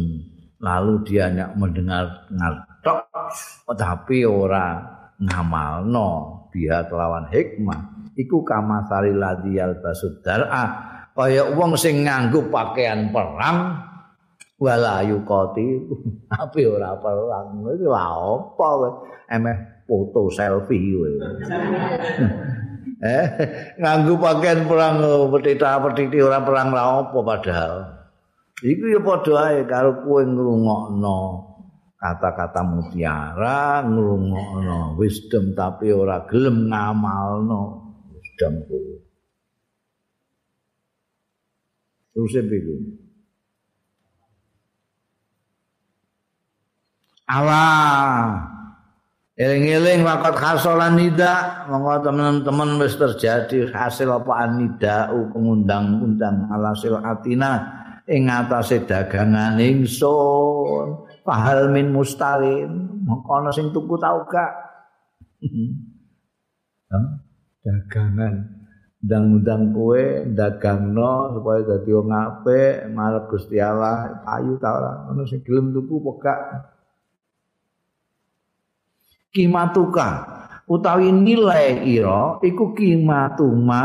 [0.62, 3.10] lalu dia hanya mendengar ngertok,
[3.74, 4.78] tapi ora
[5.18, 7.97] ngamalno biha kelawan hikmah.
[8.18, 10.88] Iku kamasari ladiyal basudara
[11.18, 13.74] kaya wong sing nganggo pakaian perang
[14.58, 15.66] wala yuqati
[16.30, 17.58] tapi ora perang.
[17.62, 18.68] Iki lha apa
[19.34, 21.10] emeh foto selfie kowe.
[22.98, 23.26] Eh
[23.78, 24.98] nganggo pakaian perang
[25.30, 27.74] petita-petiti ora perang lha apa padahal.
[28.58, 31.18] Iku ya padha ae karo kowe ngrungokno
[31.98, 37.87] kata-kata mutiara ngrungokno wisdom tapi ora gelem ngamalno
[38.38, 39.02] damku.
[42.14, 42.74] Terus itu.
[47.28, 48.40] Allah
[49.36, 51.66] eling-eling wakat khasolan nida.
[51.68, 56.72] Monggo teman-teman wis terjadi hasil apa anida pengundang-undang ala
[57.06, 57.52] atina
[58.08, 61.06] ing atase dagangan ingsun.
[61.22, 64.52] Pahal min mustalin mongko ana sing tuku tau gak
[67.68, 68.56] dagangan.
[68.98, 74.92] Ndang-ndang kowe dagangno supaya dadi wong apik marep Gusti Allah payu ta ora?
[75.14, 76.40] Ono sing gelem tuku pekak.
[79.30, 80.08] Kimatuka
[80.66, 83.84] utawi nilai ira iku kimatuma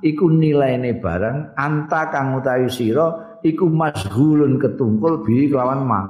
[0.00, 6.02] iku nilaine barang anta kang utawi sira iku masghulun ketungkul bi kelawan ma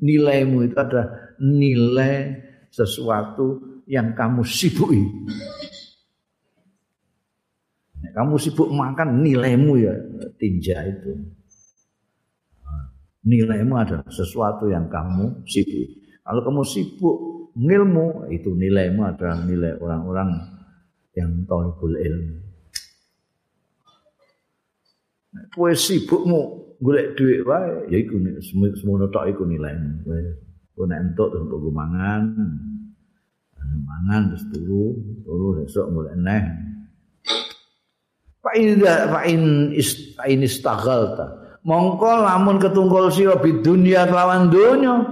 [0.00, 2.40] nilaimu itu adalah nilai
[2.72, 5.02] sesuatu yang kamu sibuki
[8.20, 9.96] Kamu sibuk makan nilaimu ya
[10.36, 11.16] tinja itu.
[13.24, 15.88] Nilaimu adalah sesuatu yang kamu sibuk.
[16.20, 17.16] Kalau kamu sibuk
[17.56, 20.36] ngilmu, itu nilaimu adalah nilai orang-orang
[21.16, 22.36] yang tolibul ilmu.
[25.56, 26.40] Kue sibukmu
[26.76, 28.20] golek duit wae, ya iku
[28.76, 30.04] semono tok iku nilaimu.
[30.76, 32.36] Kowe nek entuk terus mangan.
[33.80, 34.92] Mangan terus turu,
[35.24, 36.69] turu esuk golek neh.
[38.50, 39.70] Fa in fa in
[40.26, 41.38] in istaghalta.
[41.62, 45.06] Mongko lamun ketunggul sira bid dunya lawan donya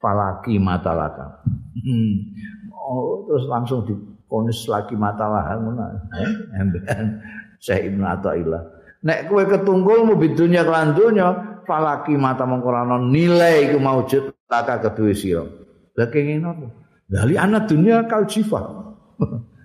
[0.00, 1.44] falaki matalaka.
[1.76, 2.32] Hmm.
[2.72, 5.84] Oh, terus langsung diponis lagi ngono.
[6.16, 7.20] Eh, embean
[7.60, 8.62] Syekh Ibnu Athaillah.
[9.04, 12.72] Nek kowe ketunggul mu bid dunya lawan donya falaki mata mongko
[13.12, 15.44] nilai iku maujud taka kedue sira.
[15.92, 16.72] Lah kenging apa?
[17.04, 18.64] Dari anak dunia kal jifa.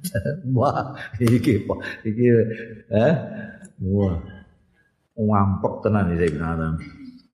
[0.57, 1.65] Wah, iki?
[2.05, 2.25] Iki
[2.91, 3.13] eh
[3.85, 4.17] wah.
[5.11, 6.73] Ngampek tenan iki Ibnu Adam.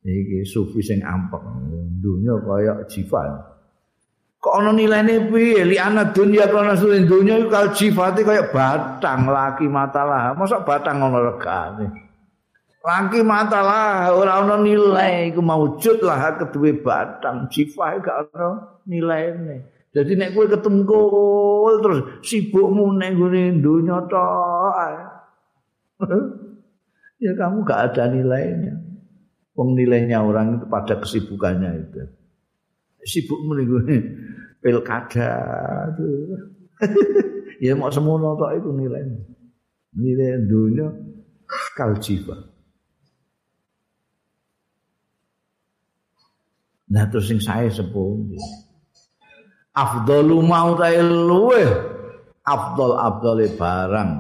[0.04, 1.40] Iki sufi sing ampek.
[2.00, 3.24] Dunya kaya jifa.
[4.38, 5.66] Kok ana nilaine piye?
[5.66, 10.36] Li ana dunya kana suwe dunya iku kal jifate kaya batang laki matalah.
[10.38, 11.88] Mosok batang ngono regane.
[12.86, 19.77] Laki matalah ora ana nilai iku maujud lah kedue batang jifa gak ana nilaine.
[19.98, 24.78] Jadi nek kowe ketungkul terus sibukmu nek ngene donya tok.
[27.26, 28.78] ya kamu gak ada nilainya.
[29.58, 31.98] Wong nilainya orang itu pada kesibukannya itu.
[33.10, 33.98] Sibukmu nek ngene
[34.62, 35.34] pilkada.
[37.66, 39.18] ya mau semono tok itu nilainya.
[39.98, 40.94] Nilai dunia
[41.74, 42.38] kaljifa.
[46.94, 48.14] Nah terus sing saya sepuh.
[49.78, 51.62] Afdalu mautai luwe
[52.42, 54.12] afdal afdale barang.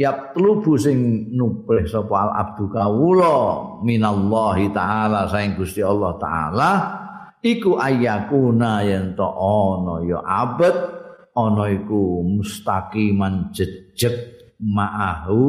[0.00, 3.36] Yap telubu sing nuplih sapa al abdu kawula
[3.84, 6.70] minallahi taala saing Gusti Allah taala
[7.44, 10.72] iku ayakuna yen to ana ya abad
[11.36, 15.44] ana iku mustaqiman jejeg ma'ahu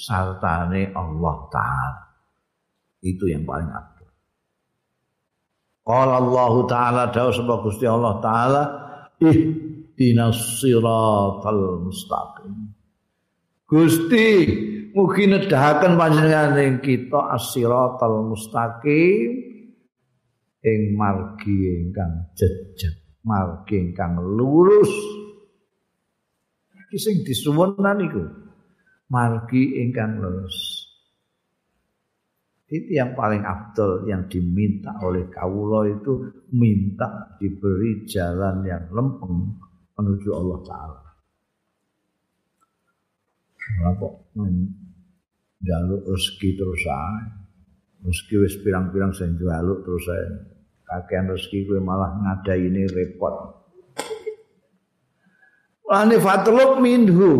[0.00, 2.04] sartane Allah taala.
[3.04, 3.93] Itu yang paling abad.
[5.84, 8.62] Qala Allah taala dawuh sapa Gusti Allah taala
[9.20, 12.72] ihdinas siratal mustaqim.
[13.68, 14.28] Gusti
[14.96, 19.28] mugi nedahaken panjenengan ing kita as-siratal mustaqim
[20.64, 24.88] ing margi ingkang jejeg, margi ingkang lurus.
[26.88, 28.24] Iki sing disuwunan iku
[29.12, 30.73] margi ingkang lurus.
[32.64, 39.60] Itu yang paling afdol yang diminta oleh kawula itu minta diberi jalan yang lempeng
[39.94, 41.02] menuju Allah Ta'ala.
[43.60, 44.08] Kenapa?
[45.64, 47.24] Jaluk rezeki terus saya.
[48.04, 50.28] Rezeki wis pirang-pirang saya jaluk terus saya.
[50.84, 53.64] Kakean rezeki gue malah ngada ini repot.
[55.84, 57.32] Wani fatlub minhu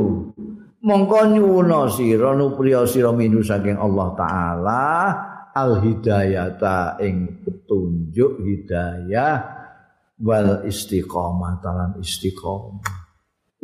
[0.84, 4.84] mongko nyuwuna sira nupriya sira minu saking Allah taala
[5.56, 9.40] al hidayata ing petunjuk hidayah
[10.20, 12.84] wal istiqomah talan istiqomah.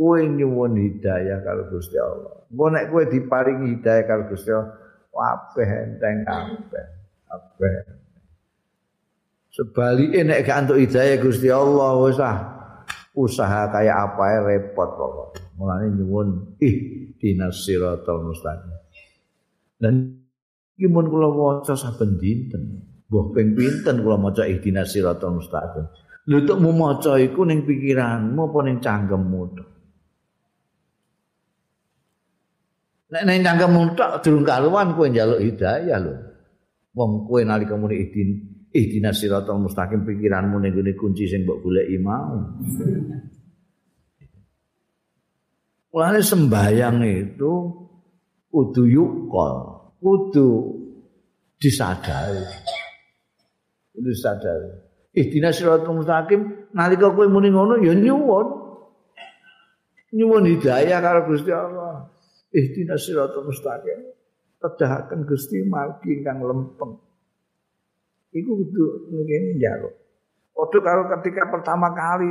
[0.01, 2.49] Kowe nyuwun hidayah karo Gusti Allah.
[2.49, 4.73] Engko nek kowe diparingi hidayah karo Gusti Allah
[5.11, 6.87] kabeh enteng kabeh
[7.29, 7.75] kabeh.
[9.53, 12.17] Sebalike nek gak entuk hidayah Gusti Allah wis
[13.13, 16.29] usaha kayak apa repot pokoknya mulane nyuwun
[16.63, 18.73] ih dinas siratal mustaqim
[19.77, 20.17] dan
[20.75, 22.89] iki mun kula waca saben dinten.
[23.11, 25.85] Mbah ping pinten kula maca ih dinas siratal mustaqim
[26.31, 29.41] lho tok mu maca iku ning pikiranmu apa ning cangkemmu
[33.11, 36.15] nek ning cangkemmu tok durung karuan kowe njaluk hidayah lho.
[36.95, 38.31] Wong kowe nalika muni ihdin
[38.71, 42.39] ihdinas siratal mustaqim pikiranmu ning kunci sing mbok goleki mau.
[45.91, 47.53] Mulane sembayang itu
[48.47, 49.55] kudu yukol,
[49.99, 50.49] kudu
[51.59, 52.47] disadari.
[53.91, 54.71] Kudu disadari.
[55.11, 58.47] Ihdinas siratal mustaqim nalika kowe muni ngono ya nyuwun.
[60.15, 62.07] Nyuwun hidayah karo Gusti Allah.
[62.55, 64.15] Ihdinas siratal mustaqim.
[64.63, 67.03] Tedahaken Gusti margi ingkang lempeng.
[68.31, 69.95] Iku kudu ngene njaluk.
[70.55, 72.31] Padha karo ketika pertama kali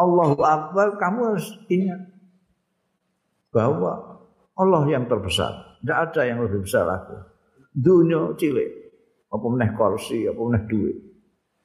[0.00, 2.19] Allahu Akbar, kamu harus ingat
[3.50, 4.22] bahwa
[4.54, 5.78] Allah yang terbesar.
[5.80, 7.16] Tidak ada yang lebih besar lagi.
[7.70, 8.70] Dunia cilik.
[9.30, 10.98] Apa meneh kursi, apa meneh duit.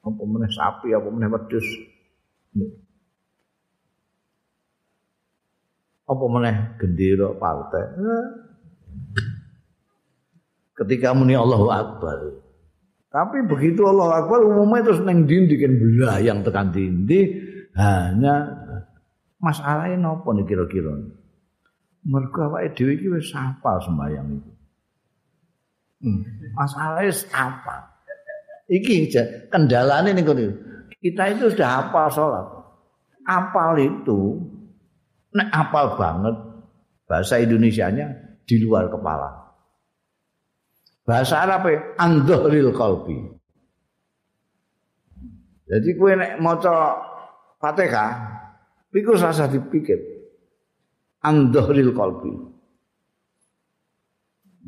[0.06, 1.66] Apa meneh sapi, apa meneh wedus.
[6.06, 7.84] apa meneh gendera partai
[10.78, 12.18] ketika muni Allahu Akbar
[13.10, 17.42] tapi begitu Allahu Akbar umumnya terus neng dindi kan belayang tekan dindi
[17.74, 18.54] hanya
[19.42, 20.94] masalahnya nopo nih kira-kira
[22.06, 24.52] mereka awake dhewe iki wis hafal sembayang itu
[26.06, 26.22] hmm.
[26.54, 27.76] masalahnya apa
[28.70, 29.10] iki
[29.50, 30.26] kendalane ning
[31.06, 32.46] kita itu sudah hafal sholat.
[33.26, 34.42] Apal itu
[35.34, 36.34] nek apal banget
[37.06, 38.10] bahasa Indonesianya
[38.46, 39.54] di luar kepala.
[41.06, 43.18] Bahasa Arab e andhuril qalbi.
[45.66, 47.02] Jadi kue nek maca
[47.62, 48.10] Fatihah
[48.94, 49.98] iku rasa dipikir
[51.26, 52.32] andhuril qalbi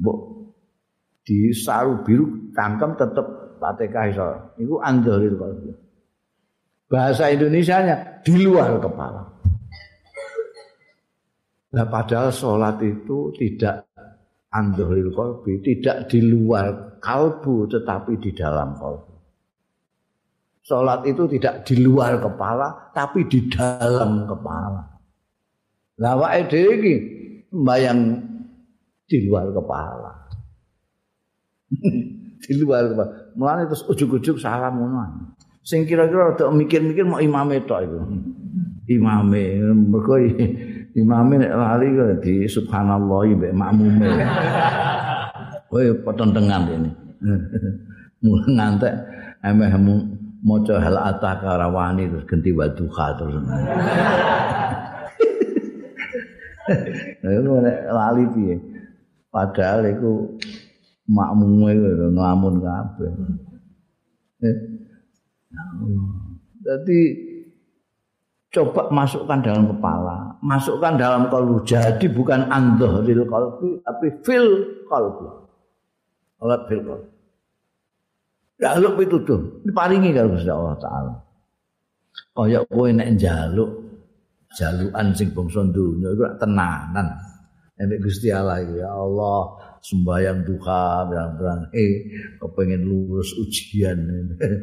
[0.02, 0.18] mbok
[1.22, 3.26] di saru biru tangkem tetep
[3.58, 4.26] Fatihah iso
[4.58, 5.70] iku andhuril qalbi
[6.88, 9.22] bahasa Indonesianya di luar kepala.
[11.68, 13.84] Nah, padahal sholat itu tidak
[14.48, 19.14] andhuril kolbi, tidak di luar kalbu, tetapi di dalam kalbu.
[20.64, 24.97] Sholat itu tidak di luar kepala, tapi di dalam kepala.
[25.98, 26.92] Nah, wae ini
[27.50, 28.22] bayang
[29.08, 30.12] di luar kepala.
[32.44, 33.10] di luar kepala.
[33.34, 35.34] Mulane terus ujuk-ujuk salam ngono.
[35.68, 38.00] sing kira-kira rada mikir-mikir mau imame tok iku.
[38.88, 40.16] Imame mergo
[40.96, 44.08] imame nek lali kok di subhanallah mbek makmume.
[45.68, 46.90] Kowe petentengan ini.
[48.24, 48.94] Mulai ngantek
[49.44, 49.76] emeh
[50.40, 53.44] maca hal ataka rawani terus ganti waduha terus.
[57.24, 58.56] Nek lali piye?
[59.28, 60.36] Padahal iku
[61.08, 61.72] makmume
[62.12, 63.12] nglamun kabeh.
[66.64, 67.00] Jadi
[68.52, 71.64] coba masukkan dalam kepala, masukkan dalam kalbu.
[71.64, 74.48] Jadi bukan andhoril kalbi, tapi fil
[74.88, 75.28] kalbi.
[76.44, 77.08] Alat fil kalbi.
[78.58, 81.14] Jaluk itu tuh, diparingi kalau Gusti Allah Taala.
[82.34, 83.70] Kaya kowe nek njaluk
[84.56, 87.08] jalukan sing bangsa dunya iku tenanan.
[87.78, 92.10] Nek Gusti Allah ya Allah, sembahyang duha berang-berang eh
[92.42, 93.98] kepengen lulus ujian.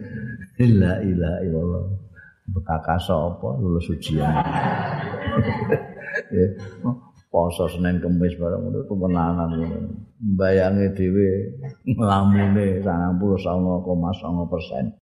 [0.82, 1.84] La ilaha illallah.
[2.46, 4.30] Bekakas apa lulus ujian?
[6.32, 6.48] Ya
[7.36, 9.92] poso senen kemis bareng ngono pemenanan ngono.
[10.24, 11.52] Mbayange dhewe
[11.84, 14.88] nglamune 99,9%